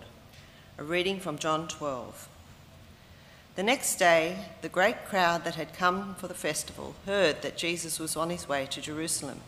A 0.78 0.82
reading 0.82 1.20
from 1.20 1.38
John 1.38 1.68
12. 1.68 2.28
The 3.54 3.62
next 3.62 4.00
day, 4.00 4.36
the 4.62 4.68
great 4.68 5.04
crowd 5.04 5.44
that 5.44 5.54
had 5.54 5.76
come 5.76 6.16
for 6.16 6.26
the 6.26 6.34
festival 6.34 6.96
heard 7.06 7.40
that 7.42 7.56
Jesus 7.56 8.00
was 8.00 8.16
on 8.16 8.30
his 8.30 8.48
way 8.48 8.66
to 8.66 8.80
Jerusalem. 8.80 9.42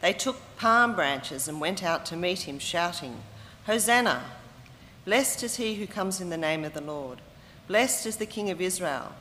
They 0.00 0.12
took 0.12 0.40
palm 0.56 0.96
branches 0.96 1.46
and 1.46 1.60
went 1.60 1.84
out 1.84 2.04
to 2.06 2.16
meet 2.16 2.48
him, 2.48 2.58
shouting, 2.58 3.18
Hosanna! 3.66 4.24
Blessed 5.04 5.44
is 5.44 5.56
he 5.56 5.76
who 5.76 5.86
comes 5.86 6.20
in 6.20 6.30
the 6.30 6.36
name 6.36 6.64
of 6.64 6.74
the 6.74 6.80
Lord. 6.80 7.20
Blessed 7.68 8.06
is 8.06 8.16
the 8.16 8.26
King 8.26 8.50
of 8.50 8.60
Israel. 8.60 9.12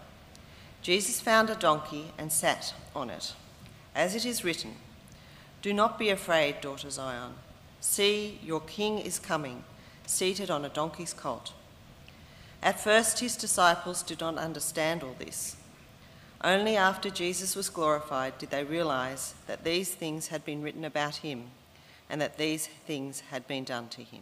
Jesus 0.82 1.22
found 1.22 1.52
a 1.52 1.56
donkey 1.56 2.06
and 2.18 2.32
sat 2.32 2.74
on 2.96 3.12
it. 3.12 3.36
As 3.94 4.16
it 4.16 4.26
is 4.26 4.44
written, 4.44 4.78
Do 5.62 5.76
not 5.76 6.00
be 6.00 6.10
afraid, 6.10 6.60
daughter 6.60 6.90
Zion. 6.90 7.36
See, 7.82 8.40
your 8.44 8.62
king 8.62 9.00
is 9.00 9.20
coming, 9.20 9.64
seated 10.06 10.50
on 10.50 10.64
a 10.64 10.70
donkey's 10.70 11.14
colt. 11.14 11.52
At 12.64 12.80
first, 12.80 13.20
his 13.20 13.36
disciples 13.36 14.04
did 14.04 14.20
not 14.22 14.38
understand 14.38 15.04
all 15.04 15.16
this. 15.18 15.56
Only 16.44 16.78
after 16.78 17.10
Jesus 17.10 17.56
was 17.56 17.70
glorified 17.70 18.38
did 18.38 18.52
they 18.52 18.64
realize 18.64 19.34
that 19.48 19.64
these 19.64 19.94
things 19.94 20.28
had 20.28 20.46
been 20.46 20.62
written 20.62 20.86
about 20.86 21.18
him 21.18 21.46
and 22.10 22.22
that 22.22 22.38
these 22.38 22.68
things 22.68 23.22
had 23.32 23.48
been 23.48 23.64
done 23.64 23.90
to 23.90 24.04
him. 24.04 24.22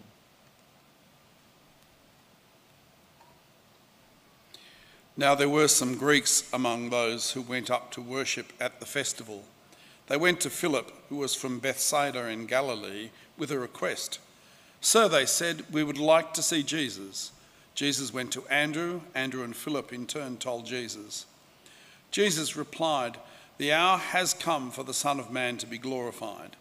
Now 5.17 5.35
there 5.35 5.49
were 5.49 5.67
some 5.67 5.97
Greeks 5.97 6.49
among 6.53 6.89
those 6.91 7.31
who 7.31 7.41
went 7.41 7.69
up 7.69 7.91
to 7.91 8.01
worship 8.01 8.53
at 8.59 8.79
the 8.79 8.85
festival. 8.85 9.43
They 10.09 10.17
went 10.17 10.41
to 10.41 10.49
Philip, 10.49 10.91
who 11.07 11.17
was 11.17 11.35
from 11.35 11.59
Bethsaida 11.59 12.27
in 12.27 12.47
Galilee, 12.47 13.11
with 13.37 13.51
a 13.51 13.59
request. 13.59 14.19
Sir, 14.81 15.07
they 15.07 15.25
said, 15.25 15.63
we 15.71 15.83
would 15.83 15.99
like 15.99 16.33
to 16.33 16.41
see 16.41 16.63
Jesus. 16.63 17.31
Jesus 17.75 18.11
went 18.11 18.31
to 18.33 18.45
Andrew. 18.47 19.01
Andrew 19.13 19.43
and 19.43 19.55
Philip 19.55 19.93
in 19.93 20.07
turn 20.07 20.37
told 20.37 20.65
Jesus. 20.65 21.27
Jesus 22.09 22.55
replied, 22.55 23.17
The 23.59 23.71
hour 23.71 23.99
has 23.99 24.33
come 24.33 24.71
for 24.71 24.83
the 24.83 24.95
Son 24.95 25.19
of 25.19 25.31
Man 25.31 25.57
to 25.57 25.67
be 25.67 25.77
glorified. 25.77 26.55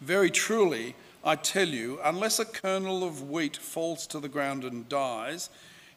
Very 0.00 0.30
truly, 0.30 0.96
I 1.24 1.36
tell 1.36 1.68
you, 1.68 2.00
unless 2.02 2.40
a 2.40 2.44
kernel 2.44 3.04
of 3.04 3.30
wheat 3.30 3.56
falls 3.56 4.08
to 4.08 4.18
the 4.18 4.28
ground 4.28 4.64
and 4.64 4.88
dies, 4.88 5.50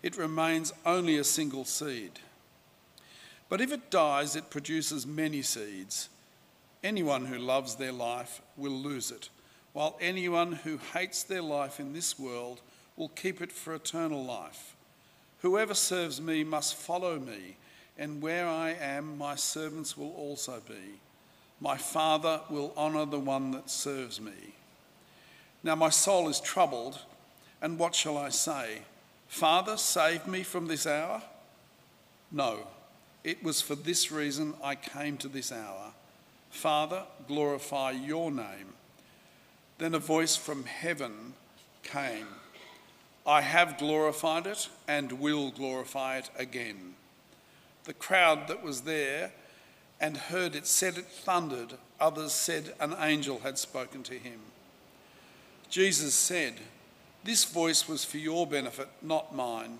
it 0.03 0.17
remains 0.17 0.71
only 0.85 1.17
a 1.17 1.23
single 1.23 1.65
seed. 1.65 2.19
But 3.49 3.59
if 3.59 3.71
it 3.71 3.89
dies, 3.89 4.35
it 4.35 4.51
produces 4.51 5.07
many 5.07 5.41
seeds. 5.41 6.09
Anyone 6.85 7.25
who 7.25 7.39
loves 7.39 7.73
their 7.73 7.91
life 7.91 8.43
will 8.55 8.71
lose 8.71 9.09
it, 9.09 9.29
while 9.73 9.97
anyone 9.99 10.51
who 10.51 10.77
hates 10.93 11.23
their 11.23 11.41
life 11.41 11.79
in 11.79 11.93
this 11.93 12.19
world 12.19 12.61
will 12.95 13.09
keep 13.09 13.41
it 13.41 13.51
for 13.51 13.73
eternal 13.73 14.23
life. 14.23 14.75
Whoever 15.39 15.73
serves 15.73 16.21
me 16.21 16.43
must 16.43 16.75
follow 16.75 17.17
me, 17.17 17.57
and 17.97 18.21
where 18.21 18.47
I 18.47 18.73
am, 18.79 19.17
my 19.17 19.33
servants 19.33 19.97
will 19.97 20.11
also 20.11 20.61
be. 20.69 20.99
My 21.59 21.75
Father 21.75 22.41
will 22.51 22.71
honour 22.77 23.05
the 23.05 23.19
one 23.19 23.49
that 23.53 23.71
serves 23.71 24.21
me. 24.21 24.53
Now 25.63 25.73
my 25.73 25.89
soul 25.89 26.29
is 26.29 26.39
troubled, 26.39 26.99
and 27.63 27.79
what 27.79 27.95
shall 27.95 28.15
I 28.15 28.29
say? 28.29 28.83
Father, 29.27 29.77
save 29.77 30.27
me 30.27 30.43
from 30.43 30.67
this 30.67 30.85
hour? 30.85 31.23
No, 32.31 32.59
it 33.23 33.43
was 33.43 33.59
for 33.59 33.73
this 33.73 34.11
reason 34.11 34.53
I 34.63 34.75
came 34.75 35.17
to 35.17 35.27
this 35.27 35.51
hour. 35.51 35.93
Father, 36.55 37.03
glorify 37.27 37.91
your 37.91 38.31
name. 38.31 38.73
Then 39.77 39.93
a 39.93 39.99
voice 39.99 40.37
from 40.37 40.63
heaven 40.63 41.33
came. 41.83 42.27
I 43.27 43.41
have 43.41 43.77
glorified 43.77 44.47
it 44.47 44.69
and 44.87 45.19
will 45.19 45.51
glorify 45.51 46.17
it 46.17 46.29
again. 46.37 46.95
The 47.83 47.93
crowd 47.93 48.47
that 48.47 48.63
was 48.63 48.81
there 48.81 49.33
and 49.99 50.15
heard 50.15 50.55
it 50.55 50.65
said 50.65 50.97
it 50.97 51.07
thundered. 51.07 51.73
Others 51.99 52.31
said 52.31 52.73
an 52.79 52.95
angel 52.99 53.39
had 53.39 53.57
spoken 53.57 54.01
to 54.03 54.13
him. 54.13 54.39
Jesus 55.69 56.15
said, 56.15 56.53
This 57.25 57.43
voice 57.43 57.87
was 57.87 58.05
for 58.05 58.17
your 58.17 58.47
benefit, 58.47 58.87
not 59.01 59.35
mine. 59.35 59.79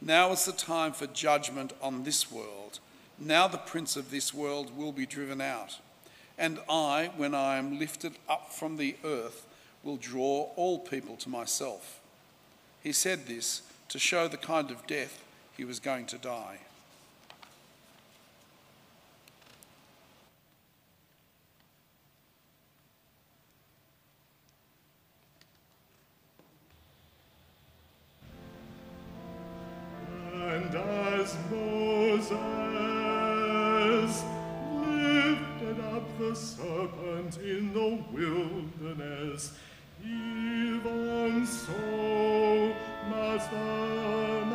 Now 0.00 0.32
is 0.32 0.46
the 0.46 0.52
time 0.52 0.92
for 0.92 1.06
judgment 1.06 1.74
on 1.82 2.04
this 2.04 2.32
world. 2.32 2.80
Now 3.18 3.46
the 3.46 3.58
prince 3.58 3.94
of 3.94 4.10
this 4.10 4.32
world 4.32 4.76
will 4.76 4.92
be 4.92 5.04
driven 5.04 5.42
out. 5.42 5.78
And 6.38 6.60
I, 6.68 7.10
when 7.16 7.34
I 7.34 7.56
am 7.56 7.80
lifted 7.80 8.12
up 8.28 8.52
from 8.52 8.76
the 8.76 8.94
earth, 9.04 9.44
will 9.82 9.96
draw 9.96 10.50
all 10.54 10.78
people 10.78 11.16
to 11.16 11.28
myself. 11.28 12.00
He 12.80 12.92
said 12.92 13.26
this 13.26 13.62
to 13.88 13.98
show 13.98 14.28
the 14.28 14.36
kind 14.36 14.70
of 14.70 14.86
death 14.86 15.24
he 15.56 15.64
was 15.64 15.80
going 15.80 16.06
to 16.06 16.18
die. 16.18 16.58
And 30.34 30.74
as 30.74 31.36
Moses 31.50 32.67
the 36.28 36.34
serpent 36.34 37.38
in 37.38 37.72
the 37.72 38.04
wilderness, 38.12 39.52
even 40.04 41.46
so 41.46 42.74
must 43.08 43.50
the 43.50 44.47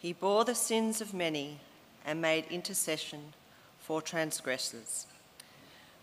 He 0.00 0.12
bore 0.12 0.44
the 0.44 0.54
sins 0.54 1.00
of 1.00 1.12
many 1.12 1.58
and 2.04 2.22
made 2.22 2.44
intercession 2.50 3.32
for 3.80 4.00
transgressors. 4.00 5.06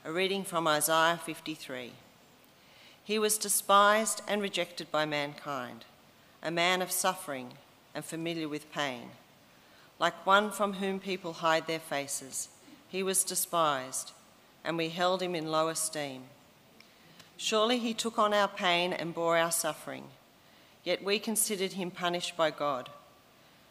A 0.03 0.11
reading 0.11 0.43
from 0.43 0.67
Isaiah 0.67 1.17
53. 1.23 1.93
He 3.05 3.17
was 3.17 3.37
despised 3.37 4.21
and 4.27 4.41
rejected 4.41 4.91
by 4.91 5.05
mankind, 5.05 5.85
a 6.43 6.51
man 6.51 6.81
of 6.81 6.91
suffering 6.91 7.53
and 7.93 8.03
familiar 8.03 8.49
with 8.49 8.71
pain. 8.73 9.11
Like 9.97 10.25
one 10.25 10.51
from 10.51 10.73
whom 10.73 10.99
people 10.99 11.31
hide 11.31 11.65
their 11.65 11.79
faces, 11.79 12.49
he 12.89 13.01
was 13.01 13.23
despised, 13.23 14.11
and 14.65 14.75
we 14.75 14.89
held 14.89 15.21
him 15.21 15.35
in 15.35 15.49
low 15.49 15.69
esteem. 15.69 16.23
Surely 17.37 17.79
he 17.79 17.93
took 17.93 18.19
on 18.19 18.33
our 18.33 18.49
pain 18.49 18.91
and 18.91 19.13
bore 19.13 19.37
our 19.37 19.51
suffering, 19.51 20.03
yet 20.83 21.01
we 21.01 21.17
considered 21.17 21.73
him 21.73 21.91
punished 21.91 22.35
by 22.35 22.51
God 22.51 22.89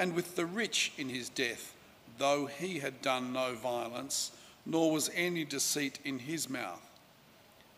and 0.00 0.14
with 0.14 0.34
the 0.34 0.46
rich 0.46 0.92
in 0.96 1.10
his 1.10 1.28
death, 1.28 1.74
though 2.16 2.46
he 2.46 2.78
had 2.78 3.02
done 3.02 3.34
no 3.34 3.52
violence, 3.52 4.32
nor 4.64 4.90
was 4.90 5.10
any 5.14 5.44
deceit 5.44 5.98
in 6.06 6.18
his 6.18 6.48
mouth. 6.48 6.80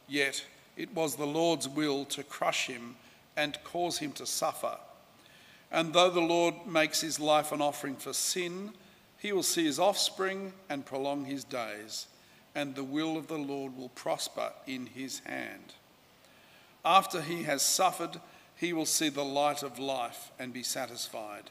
Yet 0.07 0.45
it 0.77 0.95
was 0.95 1.17
the 1.17 1.27
Lord's 1.27 1.69
will 1.69 2.05
to 2.07 2.23
crush 2.23 2.69
him 2.69 2.95
and 3.37 3.59
cause 3.65 3.99
him 3.99 4.13
to 4.13 4.25
suffer. 4.25 4.77
And 5.73 5.93
though 5.93 6.11
the 6.11 6.21
Lord 6.21 6.55
makes 6.65 7.01
his 7.01 7.19
life 7.19 7.51
an 7.51 7.61
offering 7.61 7.97
for 7.97 8.13
sin, 8.13 8.71
he 9.19 9.33
will 9.33 9.43
see 9.43 9.65
his 9.65 9.81
offspring 9.81 10.53
and 10.71 10.87
prolong 10.87 11.25
his 11.25 11.43
days, 11.43 12.07
and 12.55 12.77
the 12.77 12.85
will 12.85 13.17
of 13.17 13.27
the 13.27 13.35
Lord 13.35 13.77
will 13.77 13.89
prosper 13.89 14.53
in 14.69 14.87
his 14.87 15.19
hand. 15.21 15.75
After 16.85 17.21
he 17.21 17.43
has 17.43 17.63
suffered, 17.63 18.21
he 18.55 18.73
will 18.73 18.87
see 18.87 19.09
the 19.09 19.25
light 19.25 19.65
of 19.65 19.81
life 19.81 20.31
and 20.39 20.53
be 20.53 20.63
satisfied. 20.63 21.51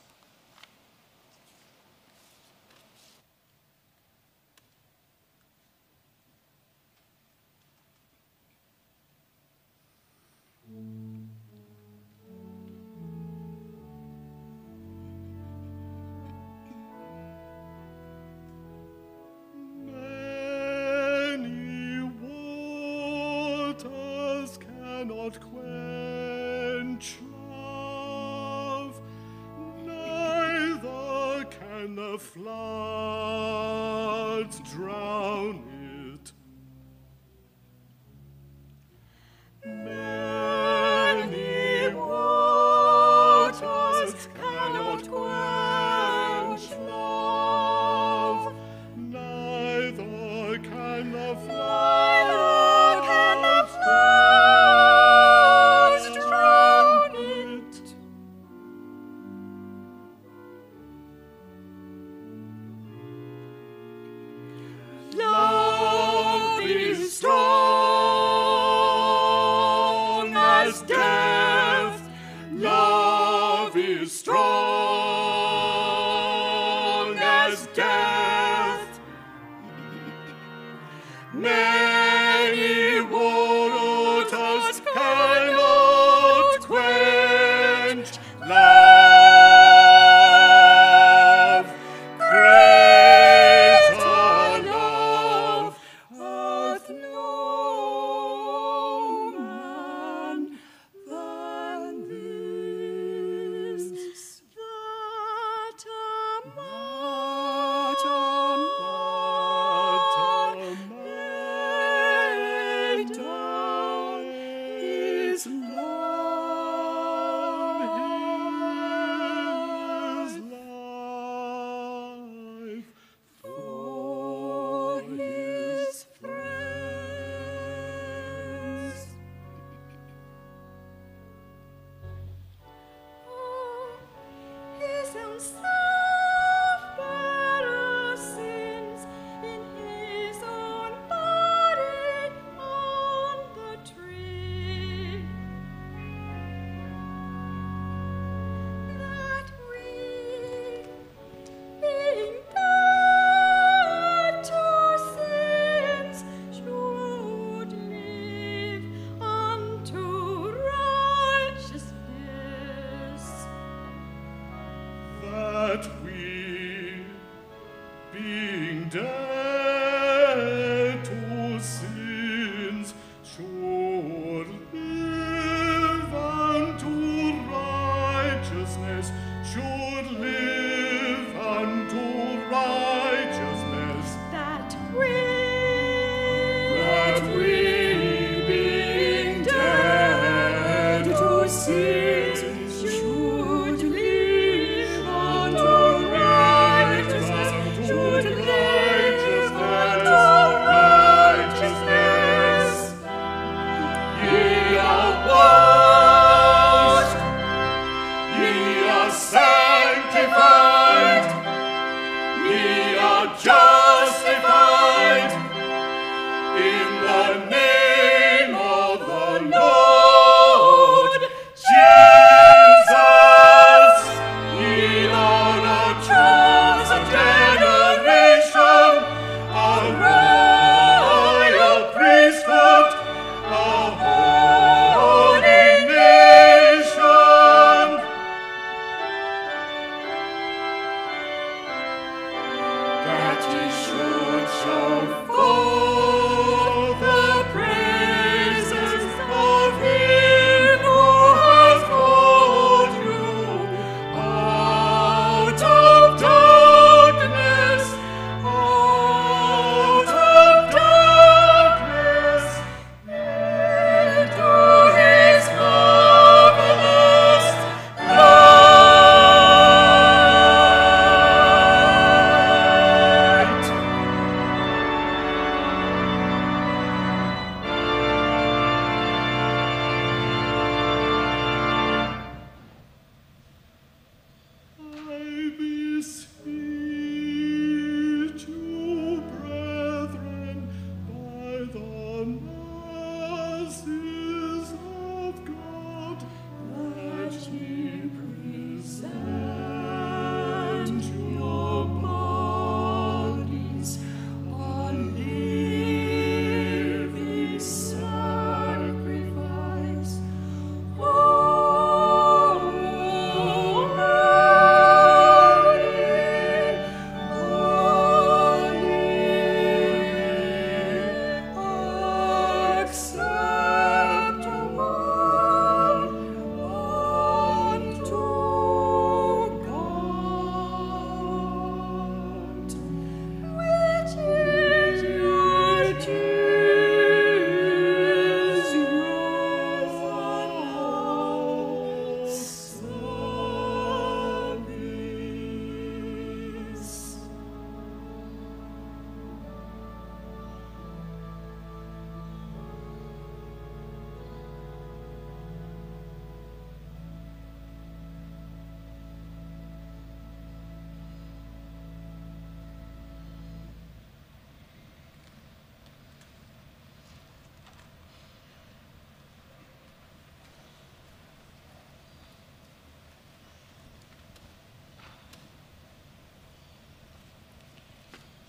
Live 180.19 180.50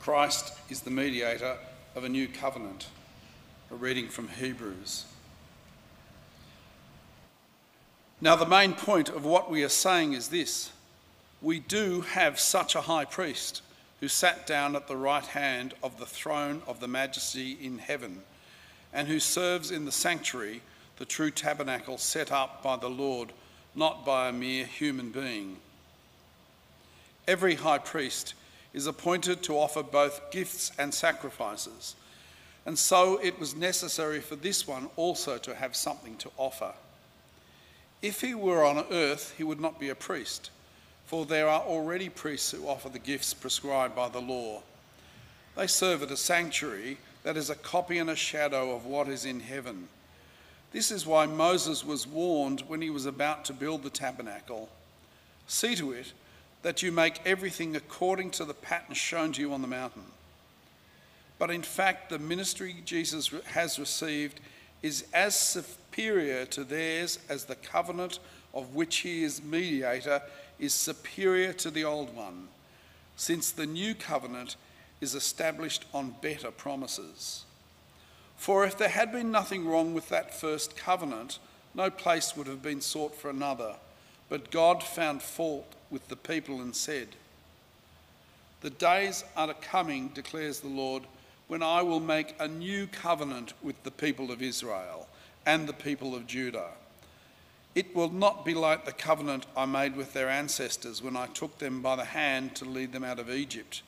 Christ 0.03 0.53
is 0.69 0.81
the 0.81 0.91
mediator 0.91 1.57
of 1.95 2.03
a 2.03 2.09
new 2.09 2.27
covenant. 2.27 2.89
A 3.71 3.77
reading 3.77 4.09
from 4.09 4.27
Hebrews. 4.27 5.07
Now, 8.21 8.35
the 8.35 8.45
main 8.45 8.73
point 8.73 9.09
of 9.09 9.25
what 9.25 9.49
we 9.49 9.63
are 9.63 9.69
saying 9.69 10.15
is 10.15 10.27
this 10.29 10.73
we 11.41 11.61
do 11.61 12.01
have 12.01 12.41
such 12.41 12.75
a 12.75 12.81
high 12.81 13.05
priest 13.05 13.63
who 14.01 14.09
sat 14.09 14.45
down 14.45 14.75
at 14.75 14.89
the 14.89 14.97
right 14.97 15.25
hand 15.25 15.75
of 15.85 15.97
the 16.01 16.07
throne 16.07 16.63
of 16.67 16.81
the 16.81 16.89
majesty 16.89 17.57
in 17.63 17.79
heaven 17.79 18.23
and 18.93 19.07
who 19.07 19.21
serves 19.21 19.71
in 19.71 19.85
the 19.85 19.93
sanctuary, 19.93 20.63
the 20.97 21.05
true 21.05 21.31
tabernacle 21.31 21.97
set 21.97 22.33
up 22.33 22.61
by 22.61 22.77
the 22.77 22.91
Lord, 22.91 23.33
not 23.77 24.05
by 24.05 24.29
a 24.29 24.33
mere 24.33 24.67
human 24.67 25.11
being. 25.11 25.59
Every 27.29 27.55
high 27.55 27.79
priest 27.79 28.35
is 28.73 28.87
appointed 28.87 29.43
to 29.43 29.59
offer 29.59 29.83
both 29.83 30.31
gifts 30.31 30.73
and 30.79 30.93
sacrifices, 30.93 31.95
and 32.65 32.79
so 32.79 33.19
it 33.19 33.39
was 33.39 33.55
necessary 33.55 34.21
for 34.21 34.37
this 34.37 34.67
one 34.67 34.89
also 34.97 35.39
to 35.39 35.55
have 35.55 35.77
something 35.77 36.17
to 36.17 36.31
offer. 36.37 36.73
If 38.01 38.21
he 38.21 38.35
were 38.35 38.65
on 38.65 38.85
earth, 38.91 39.35
he 39.37 39.45
would 39.45 39.61
not 39.61 39.79
be 39.79 39.89
a 39.89 39.95
priest, 39.95 40.51
for 41.07 41.27
there 41.27 41.49
are 41.49 41.61
already 41.61 42.09
priests 42.09 42.51
who 42.51 42.67
offer 42.67 42.89
the 42.89 42.99
gifts 42.99 43.35
prescribed 43.35 43.95
by 43.95 44.09
the 44.09 44.21
law. 44.21 44.63
They 45.57 45.67
serve 45.67 46.03
at 46.03 46.11
a 46.11 46.17
sanctuary 46.17 46.99
that 47.25 47.37
is 47.37 47.51
a 47.51 47.55
copy 47.55 47.99
and 47.99 48.11
a 48.11 48.17
shadow 48.17 48.75
of 48.75 48.87
what 48.87 49.09
is 49.09 49.25
in 49.25 49.41
heaven. 49.41 49.89
This 50.73 50.91
is 50.91 51.07
why 51.07 51.27
Moses 51.27 51.85
was 51.85 52.07
warned 52.07 52.63
when 52.63 52.81
he 52.81 52.91
was 52.91 53.07
about 53.07 53.45
to 53.45 53.53
build 53.53 53.83
the 53.83 53.91
tabernacle 53.91 54.71
See 55.47 55.75
to 55.77 55.93
it 55.93 56.13
that 56.63 56.83
you 56.83 56.93
make 56.93 57.21
everything 57.27 57.77
according 57.77 58.31
to 58.31 58.45
the 58.45 58.55
pattern 58.55 58.95
shown 58.95 59.33
to 59.33 59.41
you 59.41 59.53
on 59.53 59.63
the 59.63 59.69
mountain. 59.69 60.05
But 61.39 61.51
in 61.51 61.63
fact, 61.63 62.11
the 62.11 62.19
ministry 62.19 62.77
Jesus 62.85 63.33
has 63.47 63.79
received 63.79 64.41
is 64.83 65.05
as 65.13 65.35
superior 65.35 66.45
to 66.47 66.65
theirs 66.65 67.19
as 67.29 67.45
the 67.45 67.57
covenant 67.57 68.19
of 68.55 68.75
which 68.75 68.99
he 68.99 69.25
is 69.25 69.43
mediator 69.43 70.23
is 70.59 70.73
superior 70.73 71.53
to 71.55 71.71
the 71.71 71.85
old 71.85 72.15
one, 72.15 72.49
since 73.17 73.51
the 73.51 73.67
new 73.67 73.95
covenant 73.95 74.57
is 75.01 75.15
established 75.15 75.85
on 75.93 76.15
better 76.23 76.51
promises. 76.51 77.45
For 78.37 78.65
if 78.65 78.79
there 78.79 78.89
had 78.89 79.13
been 79.13 79.31
nothing 79.31 79.67
wrong 79.67 79.95
with 79.95 80.09
that 80.11 80.35
first 80.35 80.77
covenant, 80.77 81.39
no 81.75 81.91
place 81.91 82.37
would 82.37 82.47
have 82.47 82.63
been 82.63 82.81
sought 82.81 83.15
for 83.15 83.31
another. 83.31 83.75
But 84.33 84.51
God 84.51 84.83
found 84.83 85.21
fault 85.21 85.75
with 85.91 86.09
the 86.09 86.17
people 86.17 86.63
and 86.63 86.75
said, 86.75 87.09
The 88.63 88.71
days 88.71 89.25
are 89.37 89.53
coming, 89.53 90.09
declares 90.09 90.61
the 90.61 90.69
Lord, 90.69 91.03
when 91.49 91.63
I 91.63 91.83
will 91.83 92.01
make 92.01 92.35
a 92.41 92.49
new 92.49 92.87
covenant 92.87 93.53
with 93.63 93.83
the 93.83 93.91
people 93.91 94.31
of 94.31 94.41
Israel 94.41 95.07
and 95.45 95.69
the 95.69 95.75
people 95.75 96.15
of 96.15 96.27
Judah. 96.27 96.71
It 97.75 97.95
will 97.95 98.09
not 98.09 98.47
be 98.47 98.55
like 98.55 98.87
the 98.87 98.93
covenant 98.93 99.45
I 99.55 99.67
made 99.67 99.97
with 99.97 100.15
their 100.15 100.31
ancestors 100.31 101.03
when 101.03 101.15
I 101.15 101.27
took 101.27 101.59
them 101.59 101.83
by 101.83 101.97
the 101.97 102.07
hand 102.07 102.57
to 102.57 102.65
lead 102.65 102.95
them 102.95 103.05
out 103.05 103.19
of 103.19 103.29
Egypt, 103.29 103.83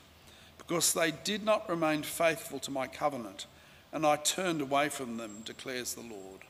because 0.59 0.93
they 0.93 1.09
did 1.09 1.43
not 1.43 1.67
remain 1.67 2.03
faithful 2.03 2.59
to 2.59 2.69
my 2.69 2.85
covenant, 2.85 3.47
and 3.91 4.05
I 4.05 4.17
turned 4.17 4.61
away 4.61 4.89
from 4.89 5.17
them, 5.17 5.41
declares 5.43 5.95
the 5.95 6.01
Lord. 6.01 6.41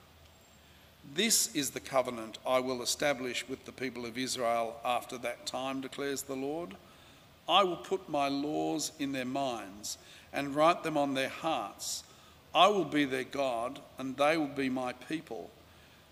This 1.13 1.53
is 1.55 1.69
the 1.69 1.79
covenant 1.79 2.39
I 2.45 2.59
will 2.59 2.81
establish 2.81 3.47
with 3.47 3.65
the 3.65 3.71
people 3.71 4.05
of 4.05 4.17
Israel 4.17 4.75
after 4.83 5.17
that 5.19 5.45
time, 5.45 5.81
declares 5.81 6.23
the 6.23 6.35
Lord. 6.35 6.75
I 7.47 7.63
will 7.63 7.77
put 7.77 8.09
my 8.09 8.27
laws 8.27 8.91
in 8.99 9.11
their 9.11 9.25
minds 9.25 9.97
and 10.33 10.55
write 10.55 10.83
them 10.83 10.97
on 10.97 11.13
their 11.13 11.29
hearts. 11.29 12.03
I 12.53 12.67
will 12.67 12.85
be 12.85 13.05
their 13.05 13.23
God, 13.23 13.79
and 13.97 14.17
they 14.17 14.35
will 14.37 14.47
be 14.47 14.69
my 14.69 14.93
people. 14.93 15.49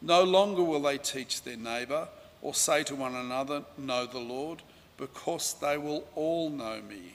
No 0.01 0.23
longer 0.23 0.63
will 0.63 0.81
they 0.81 0.97
teach 0.97 1.41
their 1.41 1.57
neighbour 1.57 2.07
or 2.41 2.53
say 2.53 2.83
to 2.83 2.95
one 2.95 3.15
another, 3.15 3.63
Know 3.77 4.05
the 4.05 4.19
Lord, 4.19 4.61
because 4.97 5.55
they 5.55 5.77
will 5.77 6.05
all 6.15 6.49
know 6.49 6.81
me, 6.81 7.13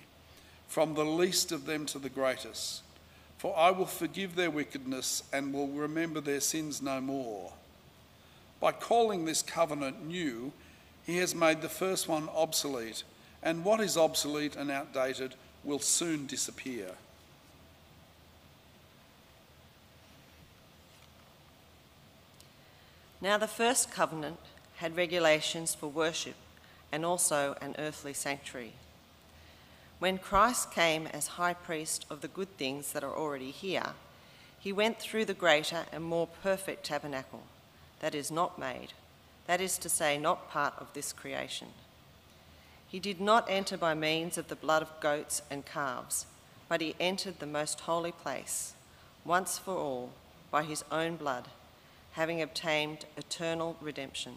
from 0.66 0.95
the 0.95 1.05
least 1.05 1.53
of 1.53 1.66
them 1.66 1.87
to 1.87 1.99
the 1.99 2.09
greatest. 2.09 2.83
For 3.37 3.57
I 3.57 3.70
will 3.70 3.87
forgive 3.87 4.35
their 4.35 4.51
wickedness 4.51 5.22
and 5.33 5.55
will 5.55 5.68
remember 5.68 6.20
their 6.20 6.41
sins 6.41 6.83
no 6.83 7.01
more. 7.01 7.53
By 8.61 8.73
calling 8.73 9.25
this 9.25 9.43
covenant 9.43 10.05
new, 10.05 10.53
he 11.07 11.19
has 11.19 11.35
made 11.35 11.63
the 11.63 11.69
first 11.69 12.09
one 12.09 12.29
obsolete, 12.35 13.05
and 13.43 13.65
what 13.65 13.81
is 13.81 13.97
obsolete 13.97 14.57
and 14.57 14.71
outdated 14.71 15.35
will 15.63 15.79
soon 15.79 16.27
disappear. 16.27 16.91
Now, 23.21 23.39
the 23.39 23.49
first 23.49 23.91
covenant 23.91 24.39
had 24.77 24.97
regulations 24.97 25.75
for 25.75 25.89
worship 25.89 26.37
and 26.93 27.05
also 27.05 27.57
an 27.61 27.75
earthly 27.79 28.13
sanctuary. 28.13 28.73
When 29.99 30.19
Christ 30.19 30.71
came 30.73 31.09
as 31.09 31.27
high 31.27 31.55
priest 31.55 32.07
of 32.11 32.21
the 32.21 32.29
good 32.29 32.57
things 32.57 32.93
that 32.93 33.03
are 33.03 33.15
already 33.15 33.51
here, 33.51 33.95
he 34.61 34.73
went 34.73 35.01
through 35.01 35.25
the 35.25 35.35
greater 35.35 35.87
and 35.93 36.05
more 36.05 36.29
perfect 36.43 36.85
tabernacle 36.85 37.43
that 38.01 38.14
is 38.14 38.30
not 38.30 38.59
made, 38.59 38.92
that 39.46 39.61
is 39.61 39.78
to 39.78 39.88
say, 39.88 40.18
not 40.18 40.51
part 40.51 40.74
of 40.78 40.92
this 40.92 41.12
creation. 41.12 41.68
He 42.86 43.01
did 43.01 43.20
not 43.20 43.46
enter 43.49 43.76
by 43.76 43.94
means 43.94 44.38
of 44.38 44.49
the 44.49 44.57
blood 44.57 44.82
of 44.82 45.01
goats 45.01 45.42
and 45.51 45.66
calves, 45.66 46.26
but 46.68 46.80
he 46.80 46.94
entered 46.99 47.38
the 47.38 47.46
most 47.46 47.80
holy 47.80 48.12
place, 48.12 48.74
once 49.24 49.59
for 49.59 49.74
all, 49.74 50.11
by 50.51 50.62
his 50.62 50.84
own 50.90 51.16
blood, 51.16 51.49
having 52.12 52.40
obtained 52.40 53.05
eternal 53.16 53.76
redemption. 53.80 54.34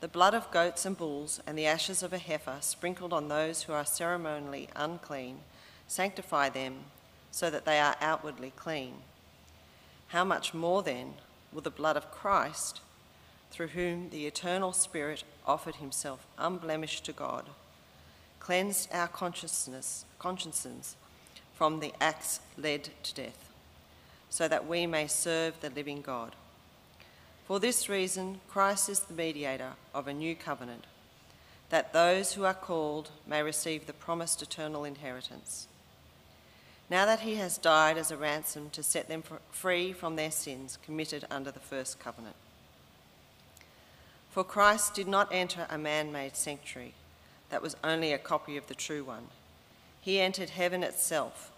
The 0.00 0.08
blood 0.08 0.34
of 0.34 0.50
goats 0.50 0.86
and 0.86 0.96
bulls 0.96 1.40
and 1.46 1.58
the 1.58 1.66
ashes 1.66 2.02
of 2.02 2.12
a 2.12 2.18
heifer 2.18 2.56
sprinkled 2.60 3.12
on 3.12 3.28
those 3.28 3.64
who 3.64 3.74
are 3.74 3.84
ceremonially 3.84 4.68
unclean 4.74 5.40
sanctify 5.86 6.48
them 6.48 6.84
so 7.30 7.50
that 7.50 7.64
they 7.64 7.78
are 7.78 7.96
outwardly 8.00 8.52
clean. 8.56 8.94
How 10.08 10.24
much 10.24 10.54
more 10.54 10.82
then 10.82 11.14
will 11.52 11.60
the 11.60 11.70
blood 11.70 11.96
of 11.96 12.10
Christ, 12.10 12.80
through 13.50 13.68
whom 13.68 14.10
the 14.10 14.26
eternal 14.26 14.72
Spirit 14.72 15.24
offered 15.46 15.76
himself 15.76 16.26
unblemished 16.38 17.04
to 17.06 17.12
God, 17.12 17.46
cleansed 18.38 18.88
our 18.92 19.08
consciousness, 19.08 20.04
consciences 20.18 20.96
from 21.54 21.80
the 21.80 21.92
acts 22.00 22.40
led 22.56 22.88
to 23.02 23.14
death, 23.14 23.50
so 24.30 24.48
that 24.48 24.66
we 24.66 24.86
may 24.86 25.06
serve 25.06 25.60
the 25.60 25.70
living 25.70 26.00
God. 26.00 26.34
For 27.44 27.58
this 27.58 27.88
reason, 27.88 28.40
Christ 28.48 28.88
is 28.88 29.00
the 29.00 29.14
mediator 29.14 29.72
of 29.94 30.06
a 30.06 30.14
new 30.14 30.36
covenant, 30.36 30.84
that 31.68 31.92
those 31.92 32.34
who 32.34 32.44
are 32.44 32.54
called 32.54 33.10
may 33.26 33.42
receive 33.42 33.86
the 33.86 33.92
promised 33.92 34.40
eternal 34.40 34.84
inheritance. 34.84 35.66
Now 36.90 37.06
that 37.06 37.20
he 37.20 37.36
has 37.36 37.56
died 37.56 37.96
as 37.96 38.10
a 38.10 38.16
ransom 38.16 38.68
to 38.70 38.82
set 38.82 39.06
them 39.06 39.22
free 39.52 39.92
from 39.92 40.16
their 40.16 40.32
sins 40.32 40.76
committed 40.84 41.24
under 41.30 41.52
the 41.52 41.60
first 41.60 42.00
covenant. 42.00 42.34
For 44.30 44.42
Christ 44.42 44.94
did 44.94 45.06
not 45.06 45.28
enter 45.30 45.68
a 45.70 45.78
man 45.78 46.10
made 46.10 46.36
sanctuary 46.36 46.94
that 47.48 47.62
was 47.62 47.76
only 47.84 48.12
a 48.12 48.18
copy 48.18 48.56
of 48.56 48.66
the 48.66 48.74
true 48.74 49.04
one. 49.04 49.28
He 50.00 50.20
entered 50.20 50.50
heaven 50.50 50.82
itself, 50.82 51.52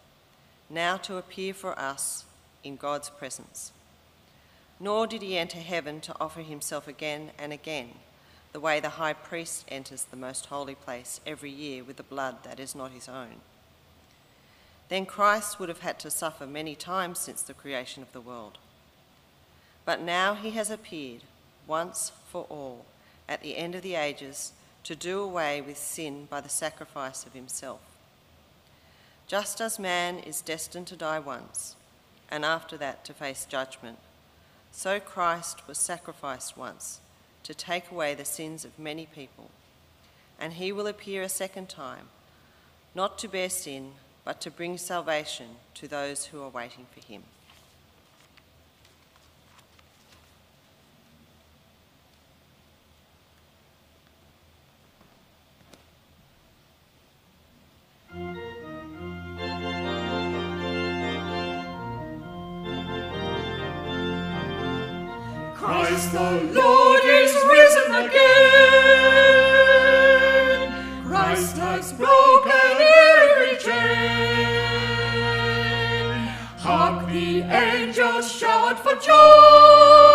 now 0.68 0.96
to 0.98 1.16
appear 1.16 1.54
for 1.54 1.78
us 1.78 2.24
in 2.62 2.76
God's 2.76 3.08
presence. 3.08 3.72
Nor 4.80 5.06
did 5.06 5.22
he 5.22 5.38
enter 5.38 5.58
heaven 5.58 6.00
to 6.02 6.14
offer 6.20 6.42
himself 6.42 6.88
again 6.88 7.30
and 7.38 7.52
again, 7.52 7.90
the 8.52 8.60
way 8.60 8.80
the 8.80 8.90
high 8.90 9.12
priest 9.12 9.64
enters 9.68 10.04
the 10.04 10.16
most 10.16 10.46
holy 10.46 10.74
place 10.74 11.20
every 11.26 11.50
year 11.50 11.84
with 11.84 11.96
the 11.96 12.02
blood 12.02 12.42
that 12.44 12.60
is 12.60 12.74
not 12.74 12.90
his 12.90 13.08
own. 13.08 13.36
Then 14.88 15.06
Christ 15.06 15.58
would 15.58 15.68
have 15.68 15.80
had 15.80 15.98
to 16.00 16.10
suffer 16.10 16.46
many 16.46 16.74
times 16.74 17.18
since 17.18 17.42
the 17.42 17.54
creation 17.54 18.02
of 18.02 18.12
the 18.12 18.20
world. 18.20 18.58
But 19.84 20.00
now 20.00 20.34
he 20.34 20.50
has 20.50 20.70
appeared 20.70 21.22
once 21.66 22.12
for 22.28 22.46
all 22.48 22.84
at 23.28 23.42
the 23.42 23.56
end 23.56 23.74
of 23.74 23.82
the 23.82 23.94
ages 23.94 24.52
to 24.84 24.96
do 24.96 25.20
away 25.20 25.60
with 25.60 25.78
sin 25.78 26.26
by 26.28 26.40
the 26.40 26.48
sacrifice 26.48 27.24
of 27.24 27.32
himself. 27.32 27.80
Just 29.26 29.60
as 29.60 29.78
man 29.78 30.18
is 30.18 30.40
destined 30.40 30.86
to 30.88 30.96
die 30.96 31.18
once, 31.18 31.76
and 32.30 32.44
after 32.44 32.76
that 32.76 33.04
to 33.04 33.14
face 33.14 33.46
judgment, 33.48 33.98
so 34.72 34.98
Christ 34.98 35.66
was 35.68 35.78
sacrificed 35.78 36.56
once 36.56 37.00
to 37.44 37.54
take 37.54 37.90
away 37.90 38.14
the 38.14 38.24
sins 38.24 38.64
of 38.64 38.78
many 38.78 39.06
people. 39.06 39.50
And 40.38 40.54
he 40.54 40.72
will 40.72 40.86
appear 40.86 41.22
a 41.22 41.28
second 41.28 41.68
time, 41.68 42.08
not 42.94 43.18
to 43.18 43.28
bear 43.28 43.50
sin, 43.50 43.92
but 44.24 44.40
to 44.40 44.50
bring 44.50 44.78
salvation 44.78 45.46
to 45.74 45.88
those 45.88 46.26
who 46.26 46.42
are 46.42 46.48
waiting 46.48 46.86
for 46.92 47.00
him. 47.00 47.22
Christ 65.54 66.12
the 66.12 66.52
Lord. 66.52 66.91
Angels 77.92 78.32
shout 78.32 78.78
for 78.82 78.94
joy, 78.94 80.11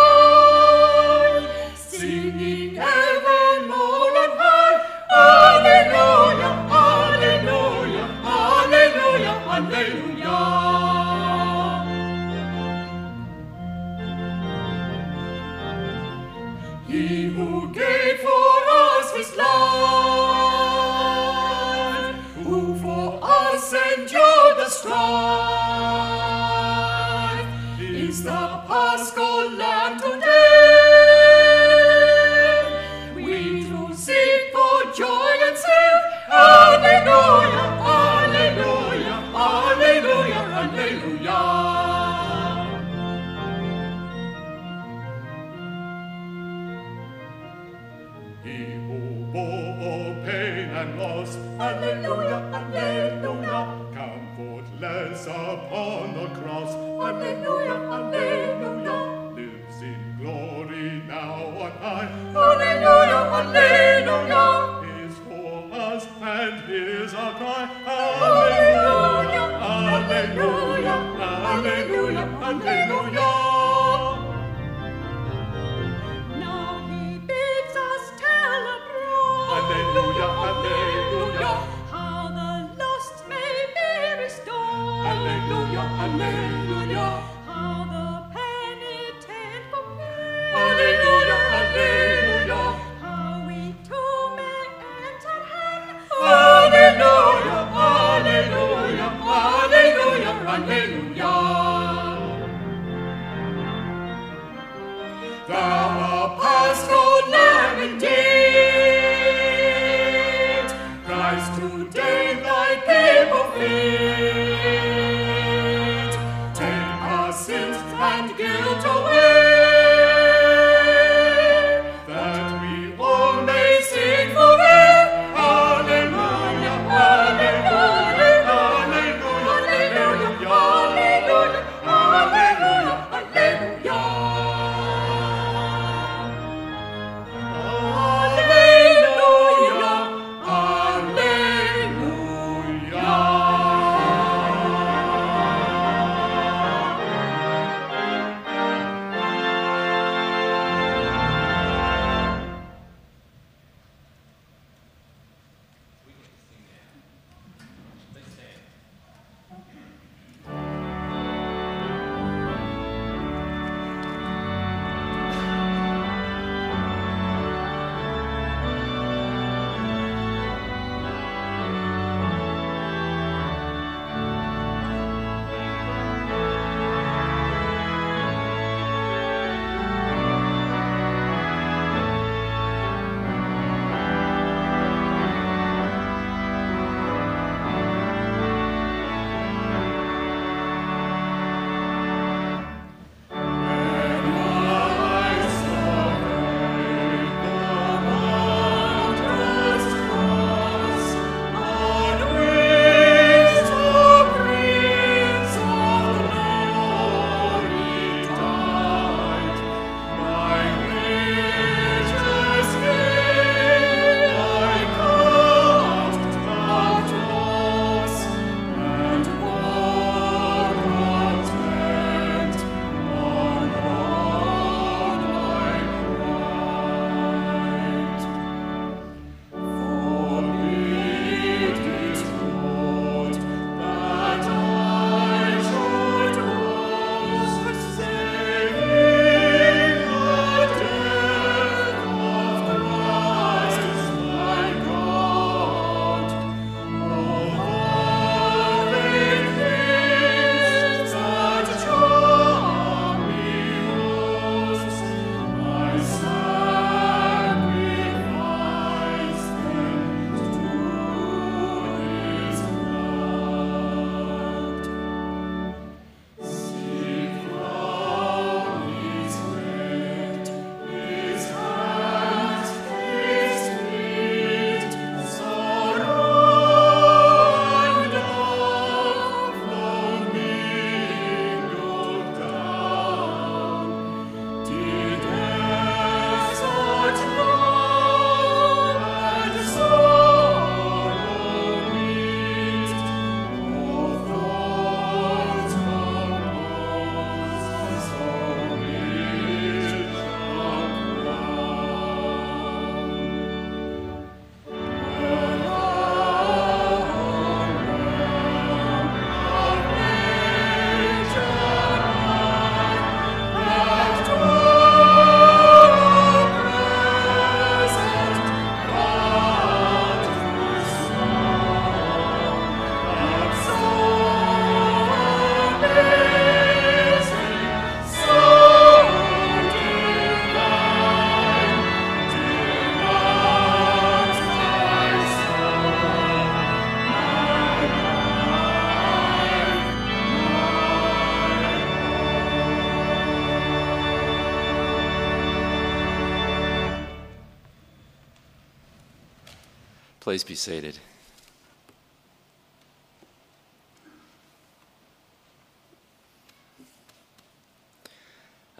Uh, 350.68 350.82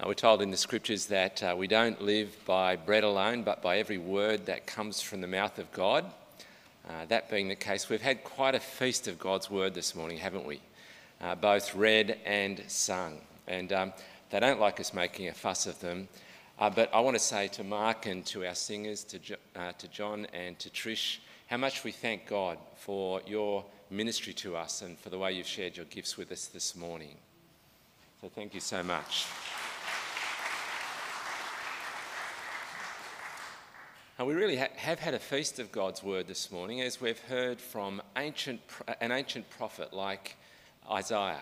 we're 0.04 0.12
told 0.12 0.42
in 0.42 0.50
the 0.50 0.56
scriptures 0.58 1.06
that 1.06 1.42
uh, 1.42 1.54
we 1.56 1.66
don't 1.66 2.02
live 2.02 2.36
by 2.44 2.76
bread 2.76 3.04
alone, 3.04 3.42
but 3.42 3.62
by 3.62 3.78
every 3.78 3.96
word 3.96 4.44
that 4.44 4.66
comes 4.66 5.00
from 5.00 5.22
the 5.22 5.26
mouth 5.26 5.58
of 5.58 5.72
God. 5.72 6.04
Uh, 6.86 7.06
that 7.08 7.30
being 7.30 7.48
the 7.48 7.56
case, 7.56 7.88
we've 7.88 8.02
had 8.02 8.22
quite 8.22 8.54
a 8.54 8.60
feast 8.60 9.08
of 9.08 9.18
God's 9.18 9.50
word 9.50 9.72
this 9.72 9.94
morning, 9.94 10.18
haven't 10.18 10.44
we? 10.44 10.60
Uh, 11.22 11.36
both 11.36 11.74
read 11.74 12.18
and 12.26 12.62
sung. 12.66 13.16
And 13.46 13.72
um, 13.72 13.94
they 14.28 14.40
don't 14.40 14.60
like 14.60 14.78
us 14.78 14.92
making 14.92 15.28
a 15.28 15.32
fuss 15.32 15.66
of 15.66 15.80
them. 15.80 16.08
Uh, 16.58 16.68
but 16.68 16.92
I 16.92 17.00
want 17.00 17.16
to 17.16 17.22
say 17.22 17.48
to 17.48 17.64
Mark 17.64 18.04
and 18.04 18.26
to 18.26 18.46
our 18.46 18.54
singers, 18.54 19.04
to, 19.04 19.18
jo- 19.18 19.36
to 19.78 19.88
John 19.88 20.26
and 20.34 20.58
to 20.58 20.68
Trish, 20.68 21.20
how 21.48 21.56
much 21.56 21.82
we 21.82 21.92
thank 21.92 22.26
God 22.26 22.58
for 22.76 23.22
your 23.26 23.64
ministry 23.90 24.34
to 24.34 24.54
us 24.54 24.82
and 24.82 24.98
for 24.98 25.08
the 25.08 25.18
way 25.18 25.32
you've 25.32 25.46
shared 25.46 25.78
your 25.78 25.86
gifts 25.86 26.18
with 26.18 26.30
us 26.30 26.46
this 26.46 26.76
morning. 26.76 27.16
So 28.20 28.28
thank 28.28 28.52
you 28.52 28.60
so 28.60 28.82
much. 28.82 29.24
And 34.18 34.26
we 34.26 34.34
really 34.34 34.56
ha- 34.56 34.66
have 34.76 34.98
had 34.98 35.14
a 35.14 35.18
feast 35.18 35.58
of 35.58 35.72
God's 35.72 36.02
word 36.02 36.26
this 36.26 36.52
morning 36.52 36.82
as 36.82 37.00
we've 37.00 37.20
heard 37.20 37.58
from 37.60 38.02
ancient, 38.16 38.60
an 39.00 39.10
ancient 39.10 39.48
prophet 39.48 39.94
like 39.94 40.36
Isaiah. 40.90 41.40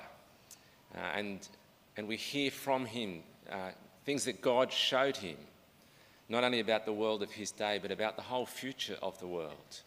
Uh, 0.95 1.01
and, 1.17 1.49
and 1.97 2.07
we 2.07 2.17
hear 2.17 2.53
from 2.53 2.87
him 2.87 3.23
uh, 3.51 3.71
things 4.05 4.25
that 4.27 4.41
God 4.41 4.71
showed 4.71 5.17
him, 5.17 5.37
not 6.29 6.45
only 6.45 6.61
about 6.61 6.85
the 6.85 6.93
world 6.93 7.25
of 7.25 7.33
his 7.33 7.51
day, 7.51 7.81
but 7.83 7.91
about 7.91 8.15
the 8.15 8.23
whole 8.23 8.47
future 8.47 8.99
of 9.03 9.19
the 9.19 9.27
world. 9.27 9.83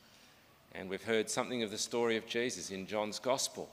And 0.73 0.89
we've 0.89 1.03
heard 1.03 1.29
something 1.29 1.63
of 1.63 1.71
the 1.71 1.77
story 1.77 2.17
of 2.17 2.27
Jesus 2.27 2.71
in 2.71 2.85
John's 2.85 3.19
Gospel, 3.19 3.69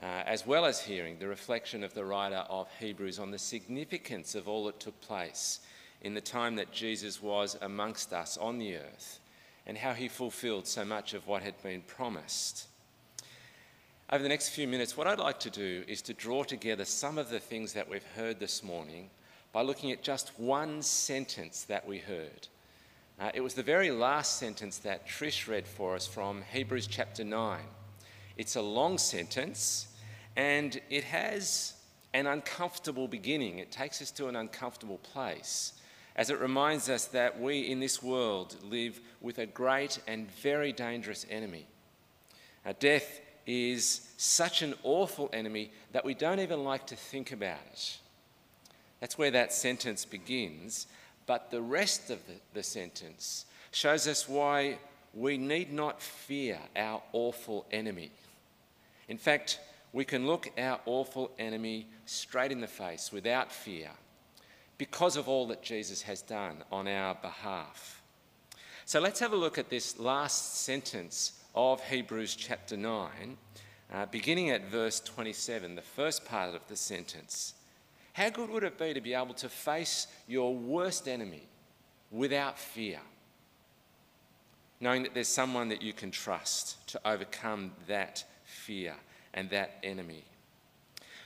uh, 0.00 0.22
as 0.26 0.46
well 0.46 0.64
as 0.64 0.80
hearing 0.80 1.18
the 1.18 1.28
reflection 1.28 1.82
of 1.82 1.94
the 1.94 2.04
writer 2.04 2.44
of 2.48 2.68
Hebrews 2.78 3.18
on 3.18 3.30
the 3.30 3.38
significance 3.38 4.34
of 4.34 4.48
all 4.48 4.64
that 4.66 4.80
took 4.80 5.00
place 5.00 5.60
in 6.02 6.14
the 6.14 6.20
time 6.20 6.56
that 6.56 6.72
Jesus 6.72 7.22
was 7.22 7.56
amongst 7.62 8.12
us 8.12 8.36
on 8.36 8.58
the 8.58 8.76
earth 8.76 9.20
and 9.66 9.78
how 9.78 9.92
he 9.92 10.08
fulfilled 10.08 10.66
so 10.66 10.84
much 10.84 11.14
of 11.14 11.26
what 11.26 11.42
had 11.42 11.60
been 11.62 11.82
promised. 11.82 12.68
Over 14.10 14.22
the 14.22 14.28
next 14.28 14.50
few 14.50 14.68
minutes, 14.68 14.96
what 14.96 15.06
I'd 15.06 15.18
like 15.18 15.40
to 15.40 15.50
do 15.50 15.82
is 15.88 16.02
to 16.02 16.12
draw 16.12 16.44
together 16.44 16.84
some 16.84 17.16
of 17.16 17.30
the 17.30 17.40
things 17.40 17.72
that 17.72 17.88
we've 17.88 18.06
heard 18.14 18.38
this 18.38 18.62
morning 18.62 19.08
by 19.52 19.62
looking 19.62 19.92
at 19.92 20.02
just 20.02 20.38
one 20.38 20.82
sentence 20.82 21.64
that 21.64 21.86
we 21.88 21.98
heard. 21.98 22.48
Uh, 23.20 23.30
it 23.32 23.40
was 23.40 23.54
the 23.54 23.62
very 23.62 23.92
last 23.92 24.38
sentence 24.38 24.78
that 24.78 25.06
Trish 25.06 25.46
read 25.46 25.68
for 25.68 25.94
us 25.94 26.04
from 26.04 26.42
Hebrews 26.52 26.88
chapter 26.88 27.22
9. 27.22 27.60
It's 28.36 28.56
a 28.56 28.62
long 28.62 28.98
sentence 28.98 29.86
and 30.34 30.80
it 30.90 31.04
has 31.04 31.74
an 32.12 32.26
uncomfortable 32.26 33.06
beginning. 33.06 33.60
It 33.60 33.70
takes 33.70 34.02
us 34.02 34.10
to 34.12 34.26
an 34.26 34.34
uncomfortable 34.34 34.98
place 34.98 35.74
as 36.16 36.28
it 36.28 36.40
reminds 36.40 36.88
us 36.88 37.06
that 37.06 37.40
we 37.40 37.60
in 37.60 37.78
this 37.78 38.02
world 38.02 38.56
live 38.64 39.00
with 39.20 39.38
a 39.38 39.46
great 39.46 40.00
and 40.08 40.28
very 40.32 40.72
dangerous 40.72 41.24
enemy. 41.30 41.66
Now, 42.64 42.72
death 42.80 43.20
is 43.46 44.08
such 44.16 44.62
an 44.62 44.74
awful 44.82 45.30
enemy 45.32 45.70
that 45.92 46.04
we 46.04 46.14
don't 46.14 46.40
even 46.40 46.64
like 46.64 46.88
to 46.88 46.96
think 46.96 47.30
about 47.30 47.58
it. 47.72 47.98
That's 48.98 49.18
where 49.18 49.30
that 49.32 49.52
sentence 49.52 50.04
begins, 50.04 50.88
but 51.26 51.50
the 51.50 51.62
rest 51.62 52.10
of 52.10 52.18
the, 52.52 52.62
sentence 52.62 53.46
shows 53.70 54.06
us 54.06 54.28
why 54.28 54.78
we 55.12 55.38
need 55.38 55.72
not 55.72 56.02
fear 56.02 56.58
our 56.76 57.02
awful 57.12 57.66
enemy. 57.70 58.10
In 59.08 59.18
fact, 59.18 59.60
we 59.92 60.04
can 60.04 60.26
look 60.26 60.50
our 60.58 60.80
awful 60.86 61.30
enemy 61.38 61.86
straight 62.04 62.52
in 62.52 62.60
the 62.60 62.66
face 62.66 63.12
without 63.12 63.52
fear 63.52 63.90
because 64.76 65.16
of 65.16 65.28
all 65.28 65.46
that 65.48 65.62
Jesus 65.62 66.02
has 66.02 66.20
done 66.20 66.64
on 66.72 66.88
our 66.88 67.14
behalf. 67.14 68.02
So 68.84 69.00
let's 69.00 69.20
have 69.20 69.32
a 69.32 69.36
look 69.36 69.56
at 69.56 69.70
this 69.70 69.98
last 69.98 70.62
sentence 70.62 71.40
of 71.54 71.82
Hebrews 71.84 72.34
chapter 72.34 72.76
9, 72.76 73.38
uh, 73.92 74.06
beginning 74.06 74.50
at 74.50 74.68
verse 74.68 75.00
27, 75.00 75.76
the 75.76 75.82
first 75.82 76.24
part 76.24 76.54
of 76.54 76.66
the 76.68 76.76
sentence. 76.76 77.54
How 78.14 78.30
good 78.30 78.48
would 78.50 78.62
it 78.62 78.78
be 78.78 78.94
to 78.94 79.00
be 79.00 79.12
able 79.12 79.34
to 79.34 79.48
face 79.48 80.06
your 80.28 80.54
worst 80.54 81.08
enemy 81.08 81.42
without 82.12 82.58
fear? 82.58 83.00
Knowing 84.80 85.02
that 85.02 85.14
there's 85.14 85.28
someone 85.28 85.68
that 85.68 85.82
you 85.82 85.92
can 85.92 86.12
trust 86.12 86.86
to 86.88 87.00
overcome 87.04 87.72
that 87.88 88.24
fear 88.44 88.94
and 89.34 89.50
that 89.50 89.78
enemy. 89.82 90.22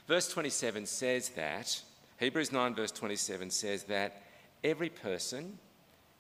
Verse 0.06 0.28
27 0.28 0.86
says 0.86 1.28
that 1.30 1.78
Hebrews 2.18 2.52
9, 2.52 2.74
verse 2.74 2.90
27 2.90 3.50
says 3.50 3.84
that 3.84 4.22
every 4.64 4.88
person 4.88 5.58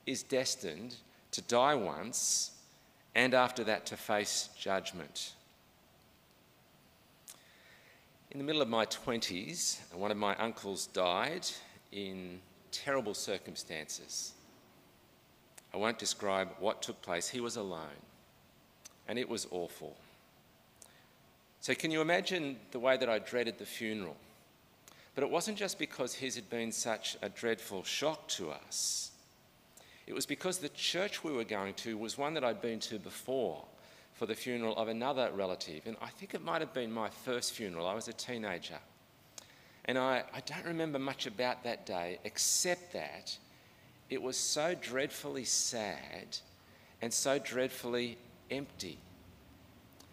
is 0.04 0.22
destined 0.22 0.96
to 1.30 1.40
die 1.42 1.74
once 1.76 2.50
and 3.14 3.32
after 3.32 3.64
that 3.64 3.86
to 3.86 3.96
face 3.96 4.50
judgment. 4.58 5.32
In 8.30 8.36
the 8.36 8.44
middle 8.44 8.60
of 8.60 8.68
my 8.68 8.84
20s, 8.84 9.78
one 9.94 10.10
of 10.10 10.18
my 10.18 10.36
uncles 10.36 10.86
died 10.88 11.46
in 11.92 12.40
terrible 12.70 13.14
circumstances. 13.14 14.34
I 15.72 15.78
won't 15.78 15.98
describe 15.98 16.50
what 16.58 16.82
took 16.82 17.00
place. 17.00 17.28
He 17.28 17.40
was 17.40 17.56
alone, 17.56 18.02
and 19.08 19.18
it 19.18 19.26
was 19.26 19.46
awful. 19.50 19.96
So, 21.60 21.74
can 21.74 21.90
you 21.90 22.02
imagine 22.02 22.58
the 22.70 22.78
way 22.78 22.98
that 22.98 23.08
I 23.08 23.18
dreaded 23.18 23.58
the 23.58 23.64
funeral? 23.64 24.16
But 25.14 25.24
it 25.24 25.30
wasn't 25.30 25.56
just 25.56 25.78
because 25.78 26.14
his 26.14 26.34
had 26.34 26.50
been 26.50 26.70
such 26.70 27.16
a 27.22 27.30
dreadful 27.30 27.82
shock 27.82 28.28
to 28.28 28.50
us. 28.50 29.10
It 30.06 30.14
was 30.14 30.26
because 30.26 30.58
the 30.58 30.68
church 30.70 31.24
we 31.24 31.32
were 31.32 31.44
going 31.44 31.74
to 31.74 31.96
was 31.96 32.18
one 32.18 32.34
that 32.34 32.44
I'd 32.44 32.60
been 32.60 32.80
to 32.80 32.98
before 32.98 33.64
for 34.18 34.26
the 34.26 34.34
funeral 34.34 34.76
of 34.76 34.88
another 34.88 35.30
relative. 35.32 35.86
And 35.86 35.96
I 36.02 36.08
think 36.08 36.34
it 36.34 36.44
might 36.44 36.60
have 36.60 36.74
been 36.74 36.90
my 36.90 37.08
first 37.08 37.52
funeral. 37.52 37.86
I 37.86 37.94
was 37.94 38.08
a 38.08 38.12
teenager. 38.12 38.78
And 39.84 39.96
I, 39.96 40.24
I 40.34 40.40
don't 40.40 40.66
remember 40.66 40.98
much 40.98 41.26
about 41.26 41.62
that 41.62 41.86
day 41.86 42.18
except 42.24 42.92
that 42.94 43.38
it 44.10 44.20
was 44.20 44.36
so 44.36 44.74
dreadfully 44.74 45.44
sad 45.44 46.36
and 47.00 47.14
so 47.14 47.38
dreadfully 47.38 48.18
empty. 48.50 48.98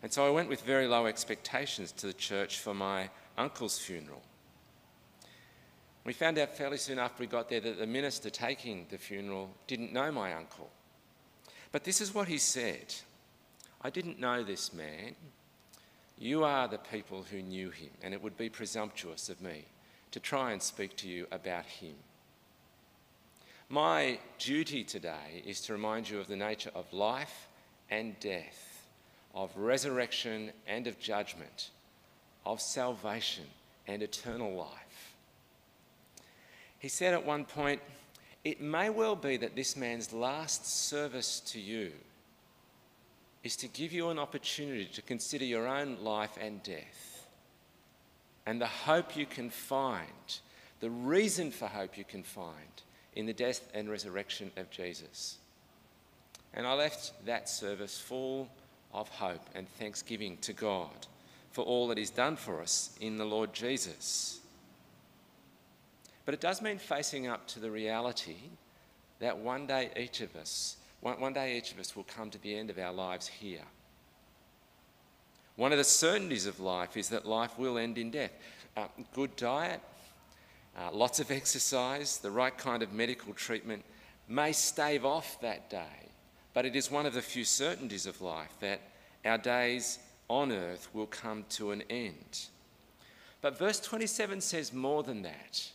And 0.03 0.13
so 0.13 0.25
I 0.25 0.29
went 0.29 0.49
with 0.49 0.61
very 0.61 0.85
low 0.85 1.07
expectations 1.07 1.91
to 1.93 2.07
the 2.07 2.13
church 2.13 2.59
for 2.59 2.75
my 2.75 3.09
uncle's 3.39 3.79
funeral. 3.79 4.21
We 6.03 6.13
found 6.13 6.37
out 6.37 6.55
fairly 6.55 6.77
soon 6.77 6.99
after 6.99 7.21
we 7.21 7.27
got 7.27 7.49
there 7.49 7.59
that 7.59 7.79
the 7.79 7.87
minister 7.87 8.29
taking 8.29 8.85
the 8.91 8.99
funeral 8.99 9.49
didn't 9.65 9.91
know 9.91 10.11
my 10.11 10.33
uncle. 10.33 10.69
But 11.71 11.83
this 11.83 12.01
is 12.01 12.13
what 12.13 12.27
he 12.27 12.37
said 12.37 12.93
I 13.85 13.91
didn't 13.91 14.19
know 14.19 14.41
this 14.41 14.73
man. 14.73 15.13
You 16.17 16.43
are 16.43 16.67
the 16.67 16.79
people 16.79 17.23
who 17.29 17.43
knew 17.43 17.69
him, 17.69 17.91
and 18.01 18.15
it 18.15 18.23
would 18.23 18.35
be 18.35 18.49
presumptuous 18.49 19.29
of 19.29 19.43
me 19.43 19.65
to 20.09 20.19
try 20.19 20.53
and 20.53 20.59
speak 20.59 20.95
to 20.97 21.07
you 21.07 21.27
about 21.31 21.65
him. 21.65 21.93
My 23.69 24.17
duty 24.39 24.83
today 24.83 25.43
is 25.45 25.61
to 25.61 25.73
remind 25.73 26.09
you 26.09 26.19
of 26.19 26.27
the 26.27 26.35
nature 26.35 26.71
of 26.73 26.91
life 26.93 27.47
and 27.91 28.19
death, 28.19 28.87
of 29.35 29.55
resurrection 29.55 30.51
and 30.67 30.87
of 30.87 30.99
judgment, 30.99 31.69
of 32.43 32.61
salvation 32.61 33.45
and 33.85 34.01
eternal 34.01 34.55
life. 34.55 35.13
He 36.79 36.87
said 36.87 37.13
at 37.13 37.23
one 37.23 37.45
point, 37.45 37.81
It 38.43 38.61
may 38.61 38.89
well 38.89 39.15
be 39.15 39.37
that 39.37 39.55
this 39.55 39.77
man's 39.77 40.11
last 40.11 40.65
service 40.65 41.39
to 41.41 41.59
you 41.59 41.91
is 43.45 43.55
to 43.55 43.67
give 43.67 43.93
you 43.93 44.09
an 44.09 44.17
opportunity 44.17 44.85
to 44.85 45.03
consider 45.03 45.45
your 45.45 45.67
own 45.67 45.95
life 46.01 46.35
and 46.41 46.63
death 46.63 47.27
and 48.47 48.59
the 48.59 48.65
hope 48.65 49.15
you 49.15 49.27
can 49.27 49.51
find, 49.51 50.39
the 50.79 50.89
reason 50.89 51.51
for 51.51 51.67
hope 51.67 51.95
you 51.95 52.03
can 52.03 52.23
find 52.23 52.81
in 53.15 53.27
the 53.27 53.33
death 53.33 53.69
and 53.75 53.87
resurrection 53.87 54.49
of 54.57 54.71
Jesus. 54.71 55.37
And 56.55 56.65
I 56.65 56.73
left 56.73 57.13
that 57.27 57.47
service 57.47 57.99
full 57.99 58.49
of 58.91 59.09
hope 59.09 59.47
and 59.53 59.69
thanksgiving 59.77 60.37
to 60.37 60.51
God 60.51 61.05
for 61.51 61.63
all 61.63 61.87
that 61.89 61.99
He's 61.99 62.09
done 62.09 62.37
for 62.37 62.63
us 62.63 62.97
in 62.99 63.15
the 63.17 63.25
Lord 63.25 63.53
Jesus. 63.53 64.39
But 66.25 66.33
it 66.33 66.41
does 66.41 66.63
mean 66.63 66.79
facing 66.79 67.27
up 67.27 67.47
to 67.49 67.59
the 67.59 67.69
reality 67.69 68.37
that 69.19 69.37
one 69.37 69.67
day 69.67 69.91
each 69.95 70.21
of 70.21 70.35
us, 70.35 70.77
one, 71.05 71.19
one 71.19 71.33
day 71.33 71.55
each 71.55 71.71
of 71.71 71.77
us 71.77 71.95
will 71.95 72.03
come 72.03 72.31
to 72.31 72.41
the 72.41 72.57
end 72.57 72.71
of 72.71 72.79
our 72.79 72.91
lives 72.91 73.27
here. 73.27 73.61
One 75.55 75.71
of 75.71 75.77
the 75.77 75.83
certainties 75.83 76.47
of 76.47 76.59
life 76.59 76.97
is 76.97 77.09
that 77.09 77.27
life 77.27 77.59
will 77.59 77.77
end 77.77 77.99
in 77.99 78.09
death. 78.09 78.31
Uh, 78.75 78.87
good 79.13 79.35
diet, 79.35 79.81
uh, 80.75 80.89
lots 80.91 81.19
of 81.19 81.29
exercise, 81.29 82.17
the 82.17 82.31
right 82.31 82.57
kind 82.57 82.81
of 82.81 82.91
medical 82.91 83.33
treatment 83.33 83.85
may 84.27 84.51
stave 84.51 85.05
off 85.05 85.39
that 85.41 85.69
day, 85.69 86.09
but 86.55 86.65
it 86.65 86.75
is 86.75 86.89
one 86.89 87.05
of 87.05 87.13
the 87.13 87.21
few 87.21 87.45
certainties 87.45 88.07
of 88.07 88.19
life 88.19 88.57
that 88.59 88.81
our 89.25 89.37
days 89.37 89.99
on 90.27 90.51
earth 90.51 90.89
will 90.91 91.05
come 91.05 91.45
to 91.49 91.69
an 91.69 91.83
end. 91.87 92.47
But 93.41 93.59
verse 93.59 93.79
27 93.79 94.41
says 94.41 94.73
more 94.73 95.03
than 95.03 95.21
that. 95.21 95.69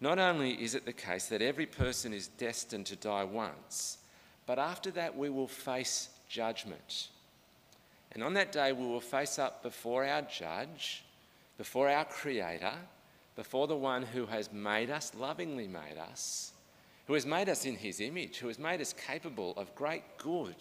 Not 0.00 0.18
only 0.18 0.52
is 0.52 0.74
it 0.74 0.86
the 0.86 0.92
case 0.94 1.26
that 1.26 1.42
every 1.42 1.66
person 1.66 2.14
is 2.14 2.28
destined 2.28 2.86
to 2.86 2.96
die 2.96 3.24
once, 3.24 3.98
but 4.46 4.58
after 4.58 4.90
that 4.92 5.16
we 5.16 5.30
will 5.30 5.48
face 5.48 6.08
judgment. 6.28 7.08
And 8.12 8.22
on 8.22 8.34
that 8.34 8.52
day 8.52 8.72
we 8.72 8.86
will 8.86 9.00
face 9.00 9.38
up 9.38 9.62
before 9.62 10.04
our 10.04 10.22
judge, 10.22 11.04
before 11.58 11.88
our 11.88 12.04
creator, 12.04 12.74
before 13.36 13.66
the 13.66 13.76
one 13.76 14.02
who 14.02 14.26
has 14.26 14.52
made 14.52 14.90
us, 14.90 15.12
lovingly 15.14 15.66
made 15.66 15.98
us, 15.98 16.52
who 17.06 17.14
has 17.14 17.26
made 17.26 17.48
us 17.48 17.64
in 17.64 17.76
his 17.76 18.00
image, 18.00 18.38
who 18.38 18.48
has 18.48 18.58
made 18.58 18.80
us 18.80 18.92
capable 18.92 19.52
of 19.56 19.74
great 19.74 20.02
good 20.18 20.56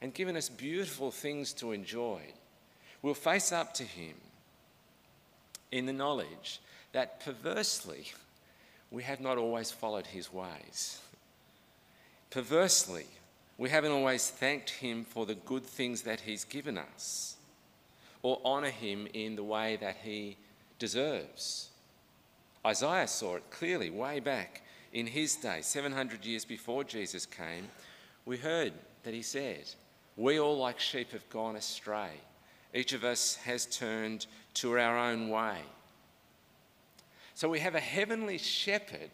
and 0.00 0.14
given 0.14 0.36
us 0.36 0.48
beautiful 0.48 1.10
things 1.10 1.52
to 1.54 1.72
enjoy. 1.72 2.20
We'll 3.02 3.14
face 3.14 3.52
up 3.52 3.74
to 3.74 3.84
him 3.84 4.14
in 5.70 5.86
the 5.86 5.92
knowledge 5.92 6.60
that 6.92 7.20
perversely 7.20 8.06
we 8.90 9.02
have 9.02 9.20
not 9.20 9.38
always 9.38 9.70
followed 9.70 10.06
his 10.06 10.32
ways. 10.32 11.00
Perversely, 12.30 13.06
we 13.56 13.70
haven't 13.70 13.92
always 13.92 14.30
thanked 14.30 14.70
him 14.70 15.04
for 15.04 15.26
the 15.26 15.34
good 15.34 15.64
things 15.64 16.02
that 16.02 16.20
he's 16.20 16.44
given 16.44 16.78
us 16.78 17.36
or 18.22 18.40
honour 18.44 18.70
him 18.70 19.08
in 19.14 19.36
the 19.36 19.44
way 19.44 19.76
that 19.76 19.96
he 20.02 20.36
deserves. 20.78 21.70
Isaiah 22.66 23.08
saw 23.08 23.36
it 23.36 23.50
clearly 23.50 23.90
way 23.90 24.20
back 24.20 24.62
in 24.92 25.06
his 25.06 25.36
day, 25.36 25.60
700 25.62 26.24
years 26.24 26.44
before 26.44 26.84
Jesus 26.84 27.26
came. 27.26 27.68
We 28.24 28.36
heard 28.36 28.72
that 29.04 29.14
he 29.14 29.22
said, 29.22 29.64
We 30.16 30.38
all 30.38 30.58
like 30.58 30.80
sheep 30.80 31.12
have 31.12 31.28
gone 31.30 31.56
astray. 31.56 32.10
Each 32.74 32.92
of 32.92 33.04
us 33.04 33.36
has 33.36 33.66
turned 33.66 34.26
to 34.54 34.78
our 34.78 34.98
own 34.98 35.28
way. 35.30 35.58
So 37.34 37.48
we 37.48 37.60
have 37.60 37.74
a 37.74 37.80
heavenly 37.80 38.38
shepherd, 38.38 39.10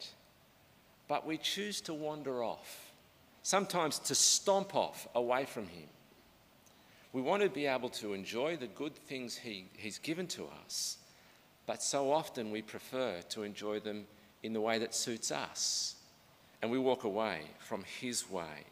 but 1.08 1.26
we 1.26 1.36
choose 1.36 1.80
to 1.82 1.94
wander 1.94 2.42
off, 2.42 2.83
sometimes 3.44 3.98
to 3.98 4.14
stomp 4.14 4.74
off 4.74 5.06
away 5.14 5.44
from 5.44 5.68
him. 5.68 5.86
We 7.12 7.20
want 7.20 7.42
to 7.42 7.50
be 7.50 7.66
able 7.66 7.90
to 7.90 8.14
enjoy 8.14 8.56
the 8.56 8.66
good 8.66 8.96
things 8.96 9.36
he, 9.36 9.66
he's 9.76 9.98
given 9.98 10.26
to 10.28 10.48
us, 10.64 10.96
but 11.66 11.82
so 11.82 12.10
often 12.10 12.50
we 12.50 12.62
prefer 12.62 13.20
to 13.28 13.42
enjoy 13.42 13.80
them 13.80 14.06
in 14.42 14.54
the 14.54 14.62
way 14.62 14.78
that 14.78 14.94
suits 14.94 15.30
us, 15.30 15.96
and 16.62 16.70
we 16.70 16.78
walk 16.78 17.04
away 17.04 17.42
from 17.58 17.84
his 18.00 18.28
way. 18.28 18.64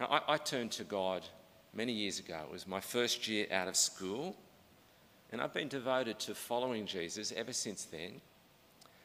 Now, 0.00 0.06
I, 0.06 0.34
I 0.34 0.36
turned 0.38 0.72
to 0.72 0.84
God 0.84 1.22
many 1.74 1.92
years 1.92 2.18
ago. 2.18 2.40
It 2.42 2.50
was 2.50 2.66
my 2.66 2.80
first 2.80 3.28
year 3.28 3.46
out 3.52 3.68
of 3.68 3.76
school, 3.76 4.34
and 5.30 5.42
I've 5.42 5.54
been 5.54 5.68
devoted 5.68 6.18
to 6.20 6.34
following 6.34 6.86
Jesus 6.86 7.32
ever 7.36 7.52
since 7.52 7.84
then. 7.84 8.22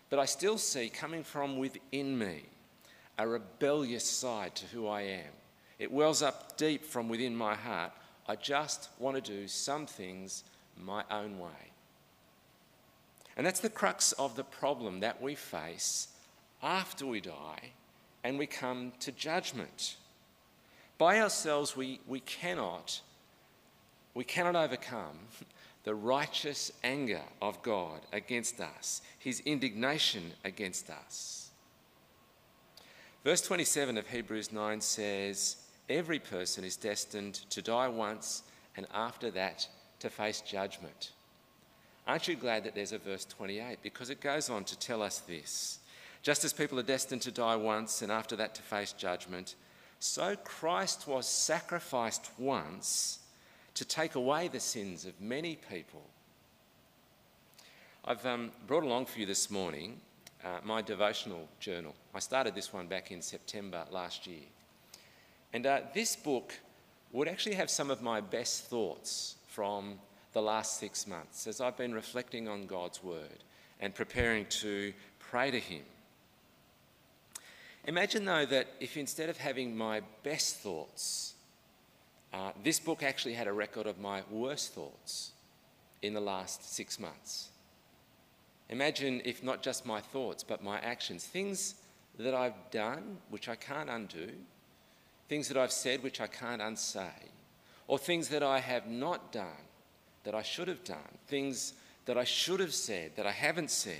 But 0.10 0.20
I 0.20 0.26
still 0.26 0.58
see 0.58 0.90
coming 0.90 1.24
from 1.24 1.58
within 1.58 2.18
me 2.18 2.46
a 3.18 3.28
rebellious 3.28 4.06
side 4.06 4.56
to 4.56 4.66
who 4.68 4.88
I 4.88 5.02
am. 5.02 5.32
It 5.80 5.92
wells 5.92 6.22
up 6.22 6.58
deep 6.58 6.86
from 6.86 7.10
within 7.10 7.36
my 7.36 7.56
heart. 7.56 7.92
I 8.28 8.36
just 8.36 8.90
want 9.00 9.16
to 9.16 9.22
do 9.22 9.48
some 9.48 9.86
things 9.86 10.44
my 10.78 11.04
own 11.10 11.40
way. 11.40 11.72
And 13.36 13.46
that's 13.46 13.60
the 13.60 13.70
crux 13.70 14.12
of 14.14 14.36
the 14.36 14.44
problem 14.44 15.00
that 15.00 15.22
we 15.22 15.36
face 15.36 16.10
after 16.62 17.06
we 17.06 17.22
die 17.22 17.72
and 18.24 18.38
we 18.38 18.46
come 18.46 18.92
to 19.00 19.12
judgment. 19.12 19.96
By 20.98 21.20
ourselves, 21.20 21.76
we, 21.76 22.00
we, 22.08 22.20
cannot, 22.20 23.02
we 24.14 24.24
cannot 24.24 24.56
overcome 24.56 25.18
the 25.84 25.96
righteous 25.96 26.72
anger 26.84 27.22
of 27.42 27.62
God 27.64 28.02
against 28.14 28.60
us, 28.62 29.02
his 29.18 29.40
indignation 29.42 30.34
against 30.46 30.92
us. 30.92 31.41
Verse 33.24 33.42
27 33.42 33.98
of 33.98 34.08
Hebrews 34.08 34.52
9 34.52 34.82
says, 34.82 35.58
Every 35.90 36.18
person 36.18 36.64
is 36.64 36.76
destined 36.76 37.36
to 37.52 37.62
die 37.62 37.88
once 37.88 38.44
and 38.76 38.88
after 38.94 39.30
that 39.32 39.68
to 40.00 40.10
face 40.10 40.42
judgment. 40.42 41.12
Aren't 42.08 42.28
you 42.28 42.36
glad 42.36 42.64
that 42.64 42.74
there's 42.74 42.94
a 42.94 42.98
verse 42.98 43.26
28? 43.26 43.78
Because 43.84 44.10
it 44.10 44.22
goes 44.22 44.50
on 44.50 44.64
to 44.64 44.80
tell 44.80 45.04
us 45.04 45.20
this. 45.20 45.80
Just 46.24 46.44
as 46.44 46.52
people 46.52 46.80
are 46.80 46.84
destined 46.84 47.22
to 47.22 47.32
die 47.32 47.56
once 47.56 48.02
and 48.02 48.12
after 48.12 48.36
that 48.38 48.56
to 48.56 48.62
face 48.64 48.92
judgment, 48.94 49.56
so 50.00 50.36
Christ 50.44 51.08
was 51.08 51.28
sacrificed 51.28 52.32
once 52.40 53.20
to 53.76 53.86
take 53.86 54.16
away 54.16 54.48
the 54.48 54.60
sins 54.60 55.06
of 55.06 55.22
many 55.22 55.60
people. 55.70 56.02
I've 58.04 58.26
um, 58.26 58.52
brought 58.66 58.84
along 58.84 59.06
for 59.06 59.20
you 59.20 59.28
this 59.28 59.52
morning 59.52 60.02
uh, 60.44 60.60
my 60.64 60.82
devotional 60.82 61.48
journal. 61.60 61.96
I 62.14 62.20
started 62.20 62.56
this 62.56 62.74
one 62.74 62.88
back 62.88 63.12
in 63.12 63.22
September 63.22 63.86
last 63.92 64.28
year. 64.28 64.46
And 65.54 65.66
uh, 65.66 65.82
this 65.94 66.16
book 66.16 66.54
would 67.12 67.28
actually 67.28 67.56
have 67.56 67.70
some 67.70 67.92
of 67.92 68.02
my 68.02 68.22
best 68.22 68.66
thoughts 68.66 69.36
from 69.48 70.00
the 70.34 70.42
last 70.42 70.80
six 70.80 71.08
months 71.08 71.48
as 71.48 71.60
I've 71.60 71.78
been 71.78 71.94
reflecting 71.94 72.48
on 72.48 72.66
God's 72.66 73.04
Word 73.04 73.44
and 73.82 73.94
preparing 73.94 74.46
to 74.48 74.94
pray 75.20 75.52
to 75.52 75.60
Him 75.60 75.84
Imagine, 77.86 78.26
though, 78.26 78.46
that 78.46 78.68
if 78.80 78.96
instead 78.96 79.30
of 79.30 79.38
having 79.38 79.76
my 79.76 80.02
best 80.24 80.58
thoughts, 80.58 81.34
uh, 82.32 82.52
this 82.64 82.80
book 82.80 83.02
actually 83.02 83.34
had 83.34 83.48
a 83.48 83.54
record 83.54 83.88
of 83.88 84.00
my 84.00 84.22
worst 84.30 84.74
thoughts 84.74 85.32
in 86.02 86.14
the 86.14 86.22
last 86.22 86.74
six 86.74 87.00
months. 87.00 87.50
Imagine 88.72 89.22
if 89.26 89.44
not 89.44 89.62
just 89.62 89.86
my 89.86 90.00
thoughts, 90.00 90.44
but 90.44 90.64
my 90.64 90.80
actions, 90.80 91.26
things 91.26 91.76
that 92.18 92.34
I've 92.34 92.72
done 92.72 93.18
which 93.30 93.50
I 93.50 93.56
can't 93.56 93.90
undo, 93.90 94.30
things 95.28 95.50
that 95.50 95.58
I've 95.58 95.74
said 95.74 96.02
which 96.02 96.22
I 96.22 96.28
can't 96.28 96.62
unsay, 96.62 97.30
or 97.88 98.00
things 98.00 98.30
that 98.30 98.44
I 98.44 98.60
have 98.60 98.88
not 98.88 99.34
done 99.34 99.66
that 100.24 100.34
I 100.34 100.42
should 100.42 100.70
have 100.70 100.84
done, 100.86 101.18
things 101.28 101.74
that 102.06 102.18
I 102.18 102.24
should 102.24 102.62
have 102.62 102.74
said 102.74 103.12
that 103.18 103.28
I 103.28 103.32
haven't 103.32 103.72
said. 103.72 103.98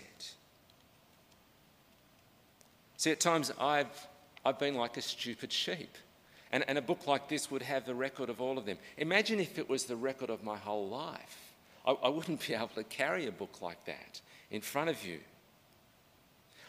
See, 2.96 3.12
at 3.12 3.20
times 3.20 3.52
I've, 3.60 4.08
I've 4.46 4.60
been 4.60 4.76
like 4.76 4.96
a 4.96 5.02
stupid 5.02 5.52
sheep. 5.52 5.98
And, 6.54 6.64
and 6.68 6.78
a 6.78 6.82
book 6.82 7.08
like 7.08 7.30
this 7.30 7.50
would 7.50 7.62
have 7.62 7.86
the 7.86 7.96
record 7.96 8.30
of 8.30 8.42
all 8.42 8.58
of 8.58 8.66
them. 8.66 8.78
Imagine 8.98 9.40
if 9.40 9.58
it 9.58 9.70
was 9.70 9.86
the 9.86 9.96
record 9.96 10.30
of 10.30 10.44
my 10.44 10.58
whole 10.58 10.88
life. 10.88 11.54
I, 11.86 11.92
I 11.92 12.10
wouldn't 12.10 12.46
be 12.48 12.54
able 12.54 12.68
to 12.70 12.84
carry 12.84 13.28
a 13.28 13.32
book 13.32 13.62
like 13.62 13.84
that 13.86 14.22
in 14.52 14.62
front 14.62 14.90
of 14.90 15.04
you. 15.06 15.20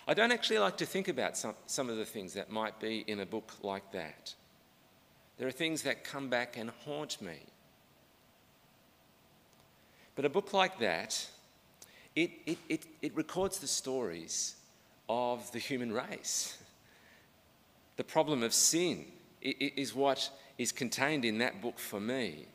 I 0.07 0.15
don't 0.15 0.33
actually 0.33 0.59
like 0.59 0.79
to 0.79 0.87
think 0.87 1.09
about 1.09 1.37
some, 1.37 1.55
some 1.67 1.91
of 1.91 1.97
the 1.97 2.05
things 2.05 2.35
that 2.35 2.51
might 2.51 2.81
be 2.81 3.05
in 3.07 3.21
a 3.21 3.27
book 3.27 3.53
like 3.63 3.93
that. 3.93 4.35
There 5.39 5.47
are 5.47 5.53
things 5.53 5.83
that 5.83 6.05
come 6.05 6.29
back 6.29 6.57
and 6.57 6.71
haunt 6.85 7.21
me. 7.21 7.39
But 10.15 10.25
a 10.25 10.29
book 10.29 10.53
like 10.53 10.79
that, 10.81 11.29
it, 12.15 12.31
it, 12.47 12.59
it, 12.69 12.87
it 13.01 13.17
records 13.17 13.59
the 13.59 13.67
stories 13.67 14.57
of 15.09 15.51
the 15.53 15.59
human 15.59 15.93
race. 15.93 16.59
The 17.97 18.05
problem 18.05 18.43
of 18.43 18.53
sin 18.53 19.07
is 19.41 19.95
what 19.95 20.31
is 20.59 20.73
contained 20.73 21.25
in 21.25 21.39
that 21.39 21.61
book 21.63 21.79
for 21.79 22.01
me. 22.01 22.47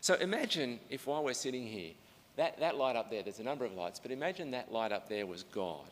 So 0.00 0.14
imagine 0.14 0.80
if 0.88 1.06
while 1.06 1.22
we're 1.22 1.34
sitting 1.34 1.66
here, 1.66 1.92
that, 2.36 2.58
that 2.60 2.76
light 2.76 2.96
up 2.96 3.10
there, 3.10 3.22
there's 3.22 3.40
a 3.40 3.44
number 3.44 3.64
of 3.64 3.74
lights, 3.74 3.98
but 3.98 4.10
imagine 4.10 4.50
that 4.52 4.72
light 4.72 4.92
up 4.92 5.08
there 5.08 5.26
was 5.26 5.42
God. 5.44 5.90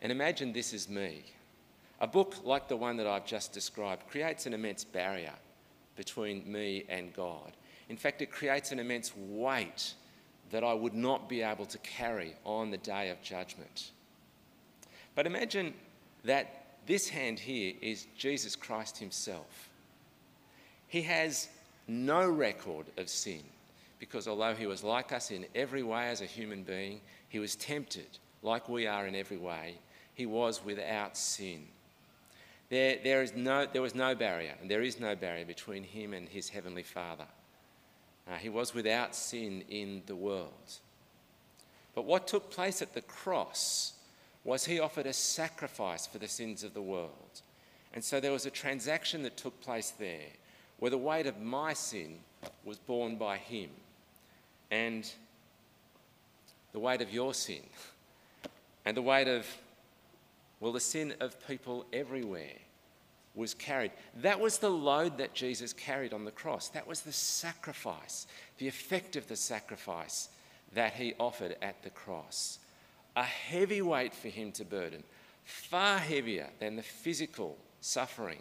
And 0.00 0.12
imagine 0.12 0.52
this 0.52 0.72
is 0.72 0.88
me. 0.88 1.24
A 2.00 2.06
book 2.06 2.36
like 2.44 2.68
the 2.68 2.76
one 2.76 2.96
that 2.96 3.06
I've 3.06 3.26
just 3.26 3.52
described 3.52 4.08
creates 4.08 4.46
an 4.46 4.54
immense 4.54 4.84
barrier 4.84 5.34
between 5.96 6.50
me 6.50 6.84
and 6.88 7.12
God. 7.12 7.52
In 7.88 7.96
fact, 7.96 8.22
it 8.22 8.30
creates 8.30 8.72
an 8.72 8.78
immense 8.78 9.12
weight 9.16 9.94
that 10.50 10.64
I 10.64 10.74
would 10.74 10.94
not 10.94 11.28
be 11.28 11.42
able 11.42 11.66
to 11.66 11.78
carry 11.78 12.34
on 12.44 12.70
the 12.70 12.78
day 12.78 13.10
of 13.10 13.22
judgment. 13.22 13.92
But 15.14 15.26
imagine 15.26 15.74
that 16.24 16.76
this 16.86 17.08
hand 17.08 17.38
here 17.38 17.74
is 17.80 18.06
Jesus 18.16 18.56
Christ 18.56 18.98
Himself. 18.98 19.68
He 20.88 21.02
has 21.02 21.48
no 21.86 22.28
record 22.28 22.86
of 22.98 23.08
sin 23.08 23.42
because 24.02 24.26
although 24.26 24.52
He 24.52 24.66
was 24.66 24.82
like 24.82 25.12
us 25.12 25.30
in 25.30 25.46
every 25.54 25.84
way 25.84 26.08
as 26.08 26.22
a 26.22 26.26
human 26.26 26.64
being, 26.64 27.00
He 27.28 27.38
was 27.38 27.54
tempted 27.54 28.18
like 28.42 28.68
we 28.68 28.84
are 28.88 29.06
in 29.06 29.14
every 29.14 29.36
way. 29.36 29.76
He 30.12 30.26
was 30.26 30.64
without 30.64 31.16
sin. 31.16 31.68
There, 32.68 32.98
there, 33.04 33.22
is 33.22 33.32
no, 33.36 33.64
there 33.64 33.80
was 33.80 33.94
no 33.94 34.16
barrier, 34.16 34.54
and 34.60 34.68
there 34.68 34.82
is 34.82 34.98
no 34.98 35.14
barrier 35.14 35.44
between 35.44 35.84
Him 35.84 36.14
and 36.14 36.28
His 36.28 36.48
Heavenly 36.48 36.82
Father. 36.82 37.28
Uh, 38.28 38.34
he 38.34 38.48
was 38.48 38.74
without 38.74 39.14
sin 39.14 39.62
in 39.68 40.02
the 40.06 40.16
world. 40.16 40.80
But 41.94 42.04
what 42.04 42.26
took 42.26 42.50
place 42.50 42.82
at 42.82 42.94
the 42.94 43.02
cross 43.02 43.92
was 44.42 44.64
he 44.64 44.80
offered 44.80 45.06
a 45.06 45.12
sacrifice 45.12 46.08
for 46.08 46.18
the 46.18 46.26
sins 46.26 46.64
of 46.64 46.74
the 46.74 46.82
world. 46.82 47.42
And 47.94 48.02
so 48.02 48.18
there 48.18 48.32
was 48.32 48.46
a 48.46 48.50
transaction 48.50 49.22
that 49.22 49.36
took 49.36 49.60
place 49.60 49.90
there 49.90 50.30
where 50.80 50.90
the 50.90 50.98
weight 50.98 51.28
of 51.28 51.40
my 51.40 51.72
sin 51.72 52.18
was 52.64 52.78
borne 52.78 53.14
by 53.14 53.36
him 53.36 53.70
and 54.72 55.08
the 56.72 56.80
weight 56.80 57.02
of 57.02 57.12
your 57.12 57.34
sin 57.34 57.60
and 58.86 58.96
the 58.96 59.02
weight 59.02 59.28
of, 59.28 59.46
well, 60.58 60.72
the 60.72 60.80
sin 60.80 61.14
of 61.20 61.46
people 61.46 61.84
everywhere 61.92 62.56
was 63.34 63.54
carried. 63.54 63.92
That 64.22 64.40
was 64.40 64.58
the 64.58 64.70
load 64.70 65.18
that 65.18 65.34
Jesus 65.34 65.72
carried 65.72 66.12
on 66.12 66.24
the 66.24 66.30
cross. 66.30 66.68
That 66.70 66.86
was 66.86 67.02
the 67.02 67.12
sacrifice, 67.12 68.26
the 68.58 68.66
effect 68.66 69.14
of 69.14 69.28
the 69.28 69.36
sacrifice 69.36 70.30
that 70.74 70.94
he 70.94 71.14
offered 71.20 71.56
at 71.60 71.82
the 71.82 71.90
cross. 71.90 72.58
A 73.14 73.22
heavy 73.22 73.82
weight 73.82 74.14
for 74.14 74.28
him 74.28 74.52
to 74.52 74.64
burden, 74.64 75.02
far 75.44 75.98
heavier 75.98 76.48
than 76.60 76.76
the 76.76 76.82
physical 76.82 77.58
suffering 77.82 78.40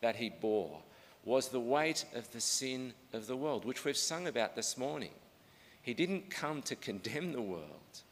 that 0.00 0.16
he 0.16 0.28
bore, 0.28 0.80
was 1.24 1.48
the 1.48 1.60
weight 1.60 2.04
of 2.14 2.30
the 2.32 2.40
sin 2.40 2.92
of 3.12 3.28
the 3.28 3.36
world, 3.36 3.64
which 3.64 3.84
we've 3.84 3.96
sung 3.96 4.26
about 4.26 4.56
this 4.56 4.76
morning. 4.76 5.10
He 5.88 5.94
didn't 5.94 6.28
come 6.28 6.60
to 6.64 6.76
condemn 6.76 7.32
the 7.32 7.40
world, 7.40 8.02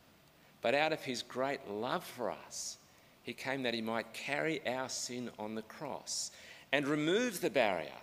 but 0.62 0.74
out 0.74 0.94
of 0.94 1.02
his 1.02 1.20
great 1.20 1.60
love 1.68 2.02
for 2.02 2.30
us, 2.30 2.78
he 3.22 3.34
came 3.34 3.64
that 3.64 3.74
he 3.74 3.82
might 3.82 4.14
carry 4.14 4.66
our 4.66 4.88
sin 4.88 5.30
on 5.38 5.54
the 5.54 5.60
cross 5.60 6.30
and 6.72 6.88
remove 6.88 7.42
the 7.42 7.50
barrier 7.50 8.00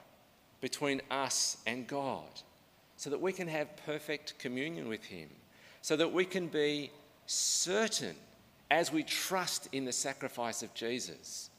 between 0.62 1.02
us 1.10 1.58
and 1.66 1.88
God 1.88 2.44
so 2.98 3.10
that 3.10 3.20
we 3.20 3.34
can 3.34 3.48
have 3.48 3.76
perfect 3.84 4.38
communion 4.38 4.88
with 4.88 5.06
him, 5.06 5.28
so 5.82 5.96
that 5.96 6.14
we 6.14 6.24
can 6.24 6.46
be 6.50 6.92
certain 7.26 8.16
as 8.70 8.92
we 8.92 9.02
trust 9.02 9.70
in 9.72 9.86
the 9.86 9.92
sacrifice 9.92 10.62
of 10.62 10.72
Jesus 10.76 11.50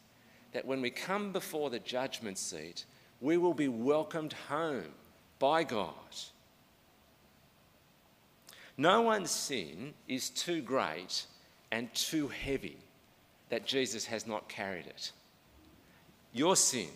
that 0.52 0.64
when 0.64 0.80
we 0.80 0.90
come 0.90 1.32
before 1.32 1.68
the 1.68 1.80
judgment 1.80 2.38
seat, 2.38 2.84
we 3.20 3.38
will 3.38 3.54
be 3.54 3.66
welcomed 3.66 4.34
home 4.48 4.94
by 5.40 5.64
God. 5.64 5.90
No 8.76 9.02
one's 9.02 9.30
sin 9.30 9.94
is 10.08 10.30
too 10.30 10.60
great 10.60 11.26
and 11.70 11.92
too 11.94 12.28
heavy 12.28 12.78
that 13.48 13.66
Jesus 13.66 14.06
has 14.06 14.26
not 14.26 14.48
carried 14.48 14.86
it. 14.86 15.12
Your 16.32 16.56
sin, 16.56 16.88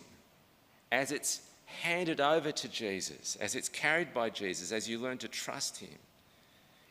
as 0.91 1.11
it's 1.11 1.41
handed 1.65 2.19
over 2.19 2.51
to 2.51 2.67
Jesus, 2.67 3.37
as 3.39 3.55
it's 3.55 3.69
carried 3.69 4.13
by 4.13 4.29
Jesus, 4.29 4.71
as 4.71 4.89
you 4.89 4.99
learn 4.99 5.17
to 5.19 5.27
trust 5.27 5.77
Him, 5.77 5.97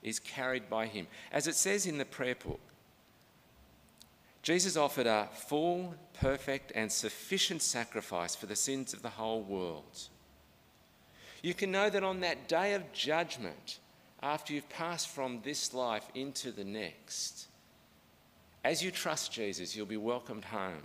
is 0.02 0.18
carried 0.18 0.70
by 0.70 0.86
Him. 0.86 1.06
As 1.32 1.46
it 1.46 1.54
says 1.54 1.84
in 1.86 1.98
the 1.98 2.04
prayer 2.04 2.36
book, 2.36 2.60
Jesus 4.42 4.76
offered 4.76 5.06
a 5.06 5.28
full, 5.34 5.94
perfect, 6.14 6.72
and 6.74 6.90
sufficient 6.90 7.60
sacrifice 7.60 8.34
for 8.34 8.46
the 8.46 8.56
sins 8.56 8.94
of 8.94 9.02
the 9.02 9.10
whole 9.10 9.42
world. 9.42 10.08
You 11.42 11.54
can 11.54 11.70
know 11.70 11.90
that 11.90 12.02
on 12.02 12.20
that 12.20 12.48
day 12.48 12.74
of 12.74 12.92
judgment, 12.92 13.78
after 14.22 14.52
you've 14.52 14.68
passed 14.68 15.08
from 15.08 15.40
this 15.42 15.72
life 15.72 16.08
into 16.14 16.50
the 16.50 16.64
next, 16.64 17.46
as 18.64 18.82
you 18.82 18.90
trust 18.90 19.32
Jesus, 19.32 19.76
you'll 19.76 19.86
be 19.86 19.96
welcomed 19.96 20.44
home. 20.44 20.84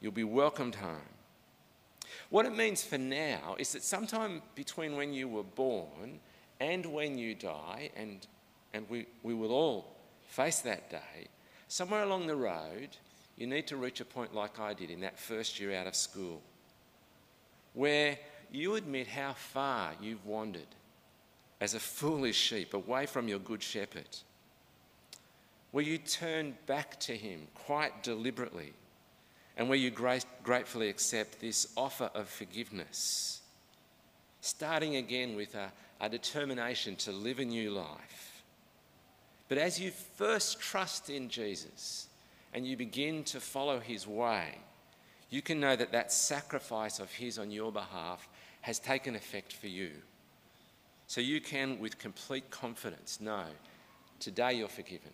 You'll 0.00 0.12
be 0.12 0.24
welcomed 0.24 0.74
home. 0.74 1.00
What 2.28 2.46
it 2.46 2.56
means 2.56 2.82
for 2.82 2.98
now 2.98 3.56
is 3.58 3.72
that 3.72 3.82
sometime 3.82 4.42
between 4.54 4.96
when 4.96 5.12
you 5.12 5.28
were 5.28 5.42
born 5.42 6.20
and 6.60 6.84
when 6.86 7.16
you 7.18 7.34
die, 7.34 7.90
and, 7.96 8.26
and 8.74 8.88
we, 8.90 9.06
we 9.22 9.34
will 9.34 9.52
all 9.52 9.96
face 10.28 10.60
that 10.60 10.90
day, 10.90 11.28
somewhere 11.68 12.02
along 12.02 12.26
the 12.26 12.36
road, 12.36 12.88
you 13.36 13.46
need 13.46 13.66
to 13.68 13.76
reach 13.76 14.00
a 14.00 14.04
point 14.04 14.34
like 14.34 14.58
I 14.58 14.74
did 14.74 14.90
in 14.90 15.00
that 15.00 15.18
first 15.18 15.60
year 15.60 15.74
out 15.74 15.86
of 15.86 15.94
school, 15.94 16.42
where 17.74 18.18
you 18.50 18.74
admit 18.74 19.06
how 19.06 19.32
far 19.32 19.92
you've 20.00 20.24
wandered 20.24 20.66
as 21.60 21.74
a 21.74 21.80
foolish 21.80 22.36
sheep 22.36 22.74
away 22.74 23.06
from 23.06 23.28
your 23.28 23.38
good 23.38 23.62
shepherd 23.62 24.08
where 25.76 25.84
you 25.84 25.98
turn 25.98 26.54
back 26.66 26.98
to 27.00 27.14
Him 27.14 27.48
quite 27.54 28.02
deliberately 28.02 28.72
and 29.58 29.68
where 29.68 29.76
you 29.76 29.90
gratefully 29.90 30.88
accept 30.88 31.38
this 31.38 31.68
offer 31.76 32.10
of 32.14 32.28
forgiveness, 32.28 33.42
starting 34.40 34.96
again 34.96 35.36
with 35.36 35.54
a, 35.54 35.70
a 36.00 36.08
determination 36.08 36.96
to 36.96 37.12
live 37.12 37.40
a 37.40 37.44
new 37.44 37.70
life. 37.70 38.42
But 39.48 39.58
as 39.58 39.78
you 39.80 39.90
first 39.90 40.60
trust 40.60 41.10
in 41.10 41.28
Jesus 41.28 42.08
and 42.54 42.66
you 42.66 42.76
begin 42.76 43.22
to 43.24 43.38
follow 43.38 43.78
His 43.78 44.06
way, 44.06 44.58
you 45.30 45.42
can 45.42 45.60
know 45.60 45.76
that 45.76 45.92
that 45.92 46.10
sacrifice 46.12 47.00
of 47.00 47.12
His 47.12 47.38
on 47.38 47.50
your 47.50 47.70
behalf 47.70 48.28
has 48.62 48.78
taken 48.78 49.14
effect 49.14 49.52
for 49.52 49.68
you. 49.68 49.90
So 51.06 51.20
you 51.20 51.40
can, 51.40 51.78
with 51.78 51.98
complete 51.98 52.50
confidence, 52.50 53.20
know 53.20 53.44
today 54.18 54.54
you're 54.54 54.68
forgiven 54.68 55.12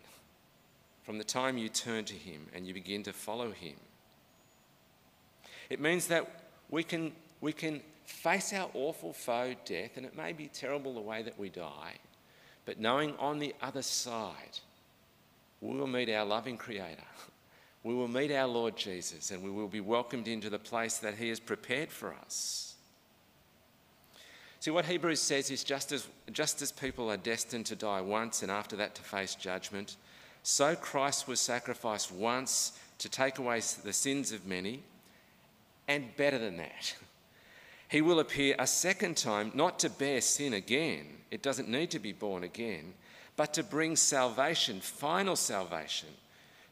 from 1.02 1.18
the 1.18 1.24
time 1.24 1.58
you 1.58 1.68
turn 1.68 2.04
to 2.06 2.14
Him 2.14 2.46
and 2.54 2.66
you 2.66 2.72
begin 2.72 3.02
to 3.04 3.12
follow 3.12 3.50
Him. 3.50 3.74
It 5.68 5.80
means 5.80 6.06
that 6.08 6.28
we 6.70 6.82
can, 6.84 7.12
we 7.40 7.52
can 7.52 7.80
face 8.04 8.52
our 8.52 8.70
awful 8.74 9.12
foe, 9.12 9.54
death, 9.64 9.96
and 9.96 10.06
it 10.06 10.16
may 10.16 10.32
be 10.32 10.46
terrible 10.46 10.94
the 10.94 11.00
way 11.00 11.22
that 11.22 11.38
we 11.38 11.48
die, 11.48 11.94
but 12.64 12.78
knowing 12.78 13.14
on 13.18 13.38
the 13.38 13.54
other 13.60 13.82
side, 13.82 14.60
we 15.60 15.76
will 15.76 15.86
meet 15.86 16.10
our 16.10 16.24
loving 16.24 16.56
Creator. 16.56 17.02
We 17.84 17.94
will 17.94 18.08
meet 18.08 18.30
our 18.32 18.46
Lord 18.46 18.76
Jesus 18.76 19.30
and 19.30 19.42
we 19.42 19.50
will 19.50 19.68
be 19.68 19.80
welcomed 19.80 20.28
into 20.28 20.50
the 20.50 20.58
place 20.58 20.98
that 20.98 21.14
He 21.14 21.28
has 21.30 21.40
prepared 21.40 21.90
for 21.90 22.14
us. 22.14 22.71
See, 24.62 24.70
what 24.70 24.84
Hebrews 24.84 25.18
says 25.18 25.50
is 25.50 25.64
just 25.64 25.90
as, 25.90 26.06
just 26.30 26.62
as 26.62 26.70
people 26.70 27.10
are 27.10 27.16
destined 27.16 27.66
to 27.66 27.74
die 27.74 28.00
once 28.00 28.42
and 28.42 28.50
after 28.52 28.76
that 28.76 28.94
to 28.94 29.02
face 29.02 29.34
judgment, 29.34 29.96
so 30.44 30.76
Christ 30.76 31.26
was 31.26 31.40
sacrificed 31.40 32.12
once 32.12 32.78
to 32.98 33.08
take 33.08 33.38
away 33.40 33.60
the 33.82 33.92
sins 33.92 34.30
of 34.30 34.46
many, 34.46 34.84
and 35.88 36.16
better 36.16 36.38
than 36.38 36.58
that, 36.58 36.94
he 37.88 38.02
will 38.02 38.20
appear 38.20 38.54
a 38.56 38.66
second 38.68 39.16
time, 39.16 39.50
not 39.52 39.80
to 39.80 39.90
bear 39.90 40.20
sin 40.20 40.52
again, 40.52 41.08
it 41.32 41.42
doesn't 41.42 41.68
need 41.68 41.90
to 41.90 41.98
be 41.98 42.12
borne 42.12 42.44
again, 42.44 42.94
but 43.36 43.52
to 43.54 43.64
bring 43.64 43.96
salvation, 43.96 44.78
final 44.78 45.34
salvation, 45.34 46.10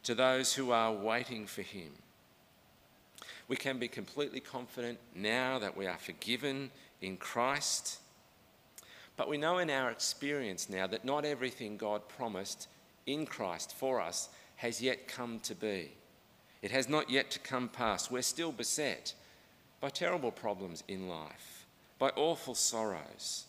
to 0.05 0.15
those 0.15 0.55
who 0.55 0.71
are 0.71 0.93
waiting 0.93 1.45
for 1.45 1.63
him. 1.63 1.91
We 3.49 3.57
can 3.57 3.81
be 3.81 3.89
completely 3.89 4.39
confident 4.39 5.01
now 5.13 5.59
that 5.59 5.77
we 5.77 5.89
are 5.89 5.99
forgiven 5.99 6.71
in 7.01 7.17
Christ, 7.17 7.99
but 9.17 9.29
we 9.29 9.39
know 9.39 9.59
in 9.59 9.71
our 9.71 9.91
experience 9.91 10.69
now 10.69 10.87
that 10.87 11.05
not 11.05 11.25
everything 11.25 11.77
God 11.77 12.09
promised 12.09 12.69
in 13.07 13.27
Christ 13.27 13.75
for 13.75 14.01
us 14.01 14.29
has 14.57 14.81
yet 14.81 15.09
come 15.09 15.41
to 15.41 15.55
be. 15.55 15.93
It 16.63 16.71
has 16.71 16.89
not 16.89 17.11
yet 17.11 17.31
to 17.33 17.39
come 17.39 17.69
past. 17.69 18.11
We're 18.11 18.23
still 18.23 18.53
beset 18.53 19.15
by 19.81 19.89
terrible 19.89 20.31
problems 20.31 20.85
in 20.89 21.09
life, 21.09 21.67
by 21.99 22.11
awful 22.17 22.55
sorrows, 22.55 23.47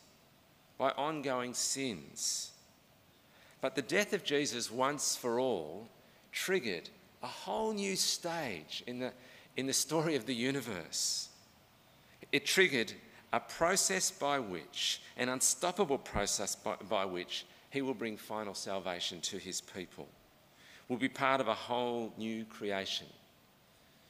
by 0.78 0.91
ongoing 0.91 1.54
sins. 1.54 2.52
But 3.60 3.76
the 3.76 3.82
death 3.82 4.14
of 4.14 4.24
Jesus 4.24 4.72
once 4.72 5.16
for 5.16 5.39
all 5.39 5.88
triggered 6.32 6.89
a 7.22 7.28
whole 7.28 7.74
new 7.74 7.95
stage 7.95 8.84
in 8.88 8.99
the, 8.99 9.12
in 9.58 9.68
the 9.68 9.74
story 9.74 10.16
of 10.16 10.26
the 10.26 10.34
universe. 10.34 11.30
It 12.32 12.45
triggered 12.45 12.93
a 13.34 13.40
process 13.40 14.12
by 14.12 14.40
which, 14.40 15.02
an 15.18 15.30
unstoppable 15.30 15.98
process 15.98 16.56
by, 16.56 16.76
by 16.90 17.06
which 17.06 17.46
he 17.70 17.82
will 17.82 17.94
bring 17.94 18.18
final 18.18 18.54
salvation 18.54 19.22
to 19.22 19.38
his 19.38 19.62
people. 19.62 20.08
We'll 20.90 21.00
be 21.00 21.10
part 21.10 21.40
of 21.40 21.48
a 21.48 21.54
whole 21.54 22.14
new 22.18 22.44
creation. 22.46 23.08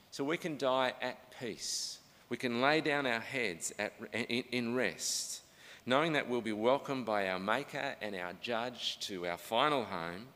So 0.10 0.24
we 0.24 0.38
can 0.38 0.58
die 0.58 0.94
at 1.02 1.40
peace. 1.40 2.00
We 2.30 2.38
can 2.38 2.62
lay 2.62 2.82
down 2.82 3.06
our 3.06 3.20
heads 3.20 3.72
at, 3.78 3.94
in, 4.14 4.44
in 4.52 4.76
rest, 4.76 5.42
knowing 5.86 6.14
that 6.14 6.28
we'll 6.28 6.42
be 6.42 6.54
welcomed 6.54 7.06
by 7.06 7.30
our 7.30 7.40
Maker 7.40 7.96
and 8.02 8.16
our 8.16 8.34
Judge 8.42 9.00
to 9.02 9.28
our 9.28 9.38
final 9.38 9.84
home, 9.84 10.28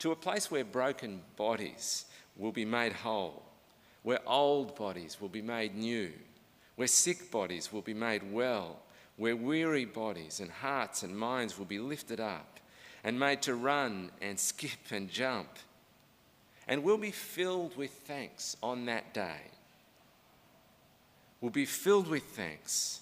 to 0.00 0.10
a 0.10 0.16
place 0.16 0.50
where 0.50 0.64
broken 0.64 1.22
bodies 1.36 2.06
will 2.36 2.52
be 2.52 2.64
made 2.64 2.92
whole, 2.92 3.42
where 4.02 4.20
old 4.26 4.76
bodies 4.76 5.18
will 5.20 5.28
be 5.28 5.42
made 5.42 5.74
new, 5.74 6.10
where 6.76 6.88
sick 6.88 7.30
bodies 7.30 7.72
will 7.72 7.82
be 7.82 7.94
made 7.94 8.32
well, 8.32 8.78
where 9.16 9.34
weary 9.34 9.84
bodies 9.84 10.40
and 10.40 10.50
hearts 10.50 11.02
and 11.02 11.16
minds 11.16 11.58
will 11.58 11.66
be 11.66 11.78
lifted 11.78 12.20
up 12.20 12.60
and 13.02 13.18
made 13.18 13.42
to 13.42 13.54
run 13.54 14.10
and 14.20 14.38
skip 14.38 14.90
and 14.90 15.10
jump. 15.10 15.48
And 16.68 16.82
we'll 16.82 16.98
be 16.98 17.10
filled 17.10 17.76
with 17.76 17.90
thanks 17.90 18.56
on 18.62 18.86
that 18.86 19.14
day. 19.14 19.40
We'll 21.40 21.50
be 21.50 21.66
filled 21.66 22.08
with 22.08 22.24
thanks 22.24 23.00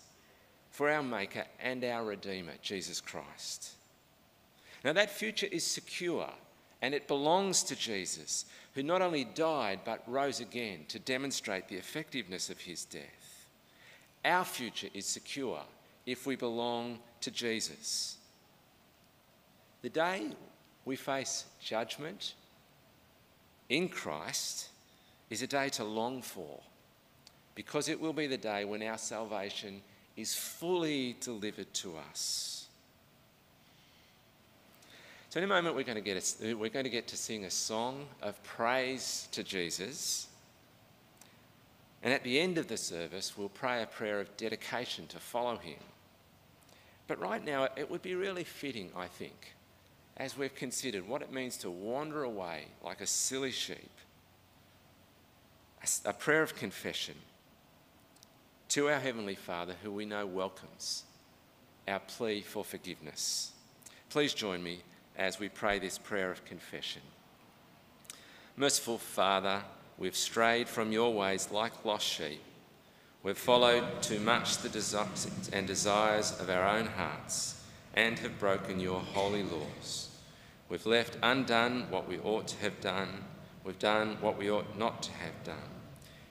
for 0.71 0.91
our 0.91 1.03
Maker 1.03 1.45
and 1.61 1.85
our 1.85 2.05
Redeemer, 2.05 2.55
Jesus 2.61 3.01
Christ. 3.01 3.71
Now, 4.85 4.93
that 4.93 5.11
future 5.11 5.47
is 5.51 5.65
secure 5.65 6.29
and 6.83 6.95
it 6.95 7.09
belongs 7.09 7.63
to 7.63 7.77
Jesus, 7.77 8.45
who 8.75 8.83
not 8.83 9.01
only 9.01 9.25
died 9.25 9.81
but 9.87 10.03
rose 10.07 10.41
again 10.41 10.81
to 10.89 10.99
demonstrate 10.99 11.69
the 11.69 11.77
effectiveness 11.77 12.51
of 12.51 12.61
his 12.61 12.85
death. 12.85 13.24
Our 14.25 14.45
future 14.45 14.89
is 14.95 15.07
secure 15.07 15.61
if 16.07 16.27
we 16.27 16.37
belong 16.37 16.99
to 17.21 17.31
Jesus. 17.31 18.17
The 19.83 19.91
day 19.91 20.31
we 20.85 20.97
face 20.97 21.45
judgment 21.61 22.35
in 23.69 23.89
Christ 23.89 24.69
is 25.31 25.43
a 25.43 25.47
day 25.47 25.69
to 25.71 25.85
long 25.85 26.23
for 26.23 26.61
because 27.55 27.89
it 27.89 28.01
will 28.01 28.13
be 28.13 28.27
the 28.27 28.37
day 28.37 28.65
when 28.65 28.83
our 28.83 28.99
salvation 28.99 29.81
is 30.17 30.35
fully 30.35 31.17
delivered 31.21 31.73
to 31.75 31.97
us. 32.11 32.67
So, 35.31 35.39
in 35.39 35.45
a 35.45 35.49
moment, 35.49 35.75
we're 35.75 35.83
going, 35.83 35.97
to 35.97 36.01
get 36.01 36.37
a, 36.43 36.55
we're 36.55 36.71
going 36.71 36.85
to 36.85 36.91
get 36.91 37.09
to 37.09 37.17
sing 37.17 37.45
a 37.45 37.51
song 37.51 38.07
of 38.23 38.41
praise 38.45 39.29
to 39.33 39.43
Jesus. 39.43 40.29
And 42.05 42.13
at 42.13 42.23
the 42.23 42.39
end 42.39 42.59
of 42.59 42.69
the 42.69 42.77
service, 42.77 43.37
we'll 43.37 43.49
pray 43.49 43.83
a 43.83 43.87
prayer 43.87 44.21
of 44.21 44.37
dedication 44.37 45.07
to 45.09 45.19
follow 45.19 45.57
him. 45.57 45.79
But 47.07 47.19
right 47.19 47.43
now, 47.45 47.69
it 47.77 47.91
would 47.91 48.03
be 48.03 48.15
really 48.15 48.45
fitting, 48.45 48.91
I 48.95 49.07
think, 49.07 49.55
as 50.19 50.37
we've 50.37 50.55
considered 50.55 51.09
what 51.09 51.23
it 51.23 51.33
means 51.33 51.57
to 51.59 51.71
wander 51.71 52.23
away 52.23 52.67
like 52.85 53.01
a 53.01 53.07
silly 53.07 53.51
sheep, 53.51 53.91
a 56.05 56.13
prayer 56.13 56.43
of 56.43 56.55
confession 56.55 57.15
to 58.69 58.89
our 58.91 59.01
Heavenly 59.01 59.35
Father, 59.35 59.75
who 59.83 59.91
we 59.91 60.05
know 60.05 60.27
welcomes 60.27 61.05
our 61.89 62.01
plea 62.01 62.43
for 62.43 62.65
forgiveness. 62.65 63.53
Please 64.11 64.35
join 64.35 64.63
me 64.63 64.81
as 65.17 65.39
we 65.39 65.49
pray 65.49 65.79
this 65.79 65.97
prayer 65.97 66.31
of 66.31 66.45
confession. 66.45 67.03
Merciful 68.57 68.99
Father, 68.99 69.63
we've 69.99 70.17
strayed 70.17 70.69
from 70.69 70.93
your 70.93 71.13
ways 71.13 71.49
like 71.51 71.85
lost 71.85 72.07
sheep. 72.07 72.41
We've 73.23 73.39
followed 73.39 74.03
too 74.03 74.21
much 74.21 74.59
the 74.59 74.69
desires 74.69 75.51
and 75.53 75.67
desires 75.67 76.39
of 76.41 76.51
our 76.51 76.69
own 76.69 76.87
hearts 76.87 77.63
and 77.95 78.19
have 78.19 78.39
broken 78.39 78.81
your 78.81 79.01
holy 79.01 79.43
laws. 79.43 80.11
We've 80.69 80.85
left 80.85 81.17
undone 81.23 81.87
what 81.91 82.09
we 82.09 82.19
ought 82.19 82.49
to 82.49 82.59
have 82.59 82.81
done. 82.81 83.25
We've 83.65 83.79
done 83.79 84.19
what 84.21 84.37
we 84.37 84.51
ought 84.51 84.79
not 84.79 85.03
to 85.05 85.13
have 85.13 85.45
done. 85.45 85.57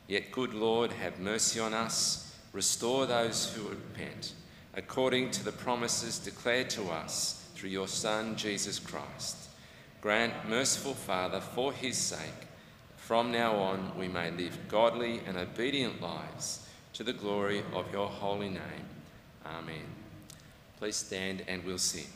Yet, 0.07 0.31
good 0.31 0.53
Lord, 0.53 0.91
have 0.91 1.19
mercy 1.19 1.59
on 1.59 1.73
us. 1.73 2.37
Restore 2.51 3.05
those 3.05 3.53
who 3.53 3.69
repent, 3.69 4.33
according 4.75 5.31
to 5.31 5.43
the 5.43 5.51
promises 5.51 6.19
declared 6.19 6.69
to 6.71 6.83
us 6.91 7.47
through 7.55 7.69
your 7.71 7.87
Son, 7.87 8.35
Jesus 8.35 8.77
Christ. 8.77 9.37
Grant, 10.01 10.33
merciful 10.47 10.93
Father, 10.93 11.39
for 11.39 11.71
his 11.71 11.97
sake, 11.97 12.47
from 13.05 13.33
now 13.33 13.55
on 13.55 13.91
we 13.97 14.07
may 14.07 14.31
live 14.31 14.57
godly 14.69 15.19
and 15.27 15.35
obedient 15.35 16.01
lives 16.01 16.65
to 16.93 17.03
the 17.03 17.11
glory 17.11 17.61
of 17.73 17.91
your 17.91 18.07
holy 18.07 18.47
name. 18.47 18.87
Amen. 19.45 19.83
Please 20.79 20.95
stand 20.95 21.43
and 21.47 21.65
we'll 21.65 21.77
sing. 21.77 22.07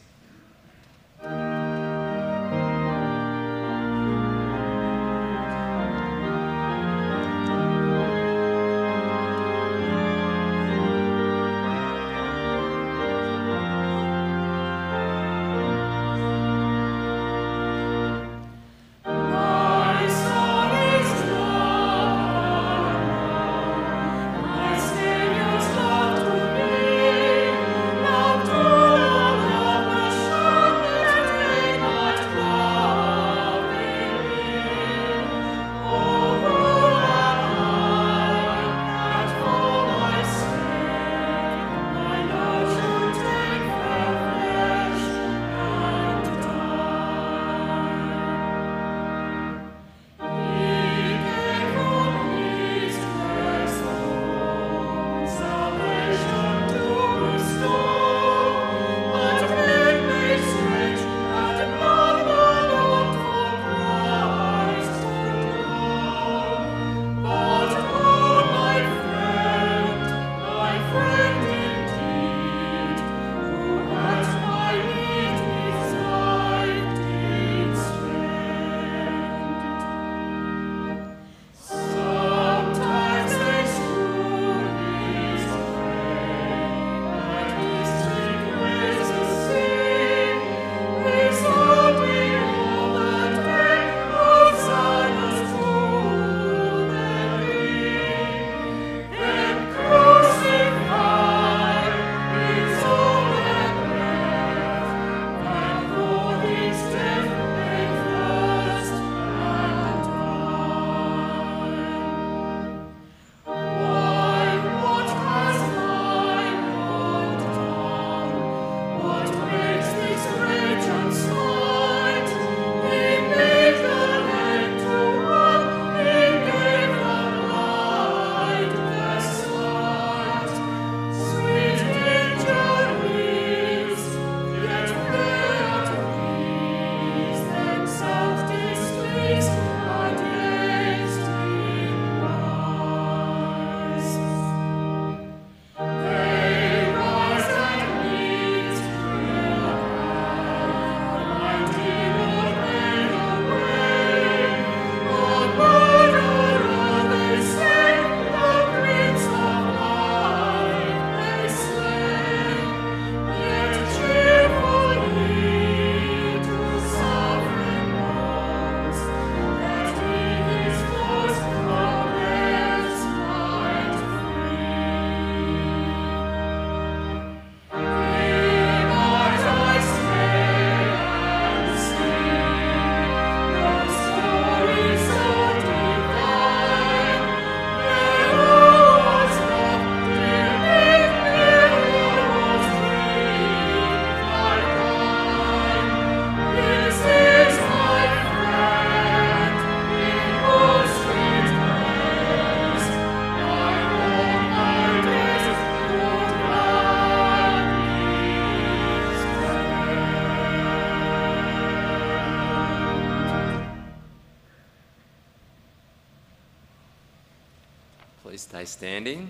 Standing. 218.77 219.27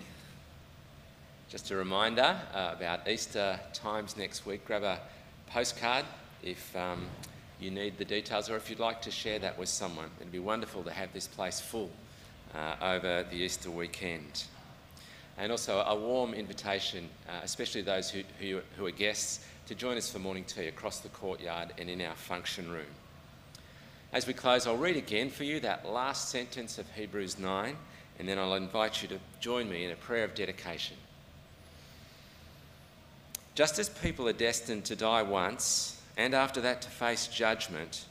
Just 1.47 1.71
a 1.71 1.75
reminder 1.77 2.37
uh, 2.53 2.73
about 2.75 3.07
Easter 3.07 3.57
times 3.71 4.17
next 4.17 4.45
week. 4.45 4.65
Grab 4.65 4.83
a 4.83 4.99
postcard 5.49 6.03
if 6.43 6.75
um, 6.75 7.05
you 7.57 7.71
need 7.71 7.97
the 7.97 8.03
details 8.03 8.49
or 8.49 8.57
if 8.57 8.69
you'd 8.69 8.81
like 8.81 9.01
to 9.03 9.09
share 9.09 9.39
that 9.39 9.57
with 9.57 9.69
someone. 9.69 10.09
It'd 10.19 10.33
be 10.33 10.39
wonderful 10.39 10.83
to 10.83 10.91
have 10.91 11.13
this 11.13 11.27
place 11.27 11.61
full 11.61 11.89
uh, 12.53 12.75
over 12.81 13.23
the 13.23 13.37
Easter 13.37 13.71
weekend. 13.71 14.43
And 15.37 15.49
also 15.49 15.79
a 15.79 15.95
warm 15.95 16.33
invitation, 16.33 17.07
uh, 17.29 17.39
especially 17.41 17.83
those 17.83 18.09
who, 18.09 18.23
who, 18.41 18.59
who 18.75 18.85
are 18.85 18.91
guests, 18.91 19.45
to 19.67 19.75
join 19.75 19.95
us 19.95 20.11
for 20.11 20.19
morning 20.19 20.43
tea 20.43 20.67
across 20.67 20.99
the 20.99 21.09
courtyard 21.09 21.71
and 21.77 21.89
in 21.89 22.01
our 22.01 22.15
function 22.15 22.69
room. 22.69 22.93
As 24.11 24.27
we 24.27 24.33
close, 24.33 24.67
I'll 24.67 24.75
read 24.75 24.97
again 24.97 25.29
for 25.29 25.45
you 25.45 25.61
that 25.61 25.87
last 25.87 26.27
sentence 26.27 26.77
of 26.77 26.89
Hebrews 26.91 27.39
9, 27.39 27.77
and 28.19 28.27
then 28.27 28.39
I'll 28.39 28.55
invite 28.55 29.01
you 29.01 29.07
to 29.09 29.19
join 29.39 29.69
me 29.69 29.85
in 29.85 29.91
a 29.91 29.95
prayer 29.95 30.23
of 30.23 30.35
dedication. 30.35 30.97
Just 33.55 33.79
as 33.79 33.89
people 33.89 34.27
are 34.27 34.33
destined 34.33 34.85
to 34.85 34.95
die 34.95 35.23
once, 35.23 36.01
and 36.15 36.33
after 36.33 36.61
that 36.61 36.81
to 36.81 36.89
face 36.89 37.27
judgment, 37.27 38.05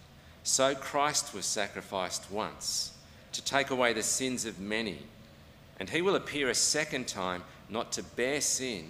so 0.45 0.75
Christ 0.75 1.35
was 1.35 1.45
sacrificed 1.45 2.31
once 2.31 2.93
to 3.33 3.43
take 3.43 3.71
away 3.71 3.93
the 3.93 4.03
sins 4.03 4.45
of 4.45 4.61
many. 4.61 4.99
And 5.79 5.91
he 5.91 6.03
will 6.03 6.15
appear 6.15 6.49
a 6.49 6.55
second 6.55 7.07
time, 7.07 7.43
not 7.69 7.93
to 7.93 8.03
bear 8.03 8.41
sin, 8.41 8.87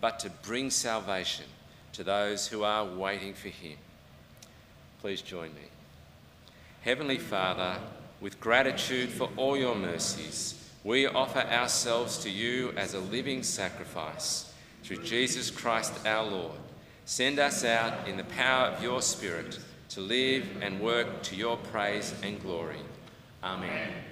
but 0.00 0.18
to 0.20 0.30
bring 0.30 0.70
salvation 0.70 1.46
to 1.94 2.04
those 2.04 2.46
who 2.46 2.62
are 2.62 2.84
waiting 2.84 3.34
for 3.34 3.48
him. 3.48 3.76
Please 5.00 5.22
join 5.22 5.48
me. 5.54 5.68
Heavenly 6.82 7.18
Father, 7.18 7.78
with 8.20 8.38
gratitude 8.38 9.10
for 9.10 9.30
all 9.36 9.56
your 9.56 9.74
mercies, 9.74 10.57
we 10.88 11.06
offer 11.06 11.40
ourselves 11.40 12.16
to 12.16 12.30
you 12.30 12.72
as 12.74 12.94
a 12.94 12.98
living 12.98 13.42
sacrifice 13.42 14.50
through 14.82 15.02
Jesus 15.04 15.50
Christ 15.50 15.92
our 16.06 16.24
Lord. 16.24 16.56
Send 17.04 17.38
us 17.38 17.62
out 17.62 18.08
in 18.08 18.16
the 18.16 18.24
power 18.24 18.68
of 18.68 18.82
your 18.82 19.02
Spirit 19.02 19.58
to 19.90 20.00
live 20.00 20.46
and 20.62 20.80
work 20.80 21.22
to 21.24 21.36
your 21.36 21.58
praise 21.58 22.14
and 22.22 22.40
glory. 22.40 22.80
Amen. 23.44 23.90
Also, 23.90 24.07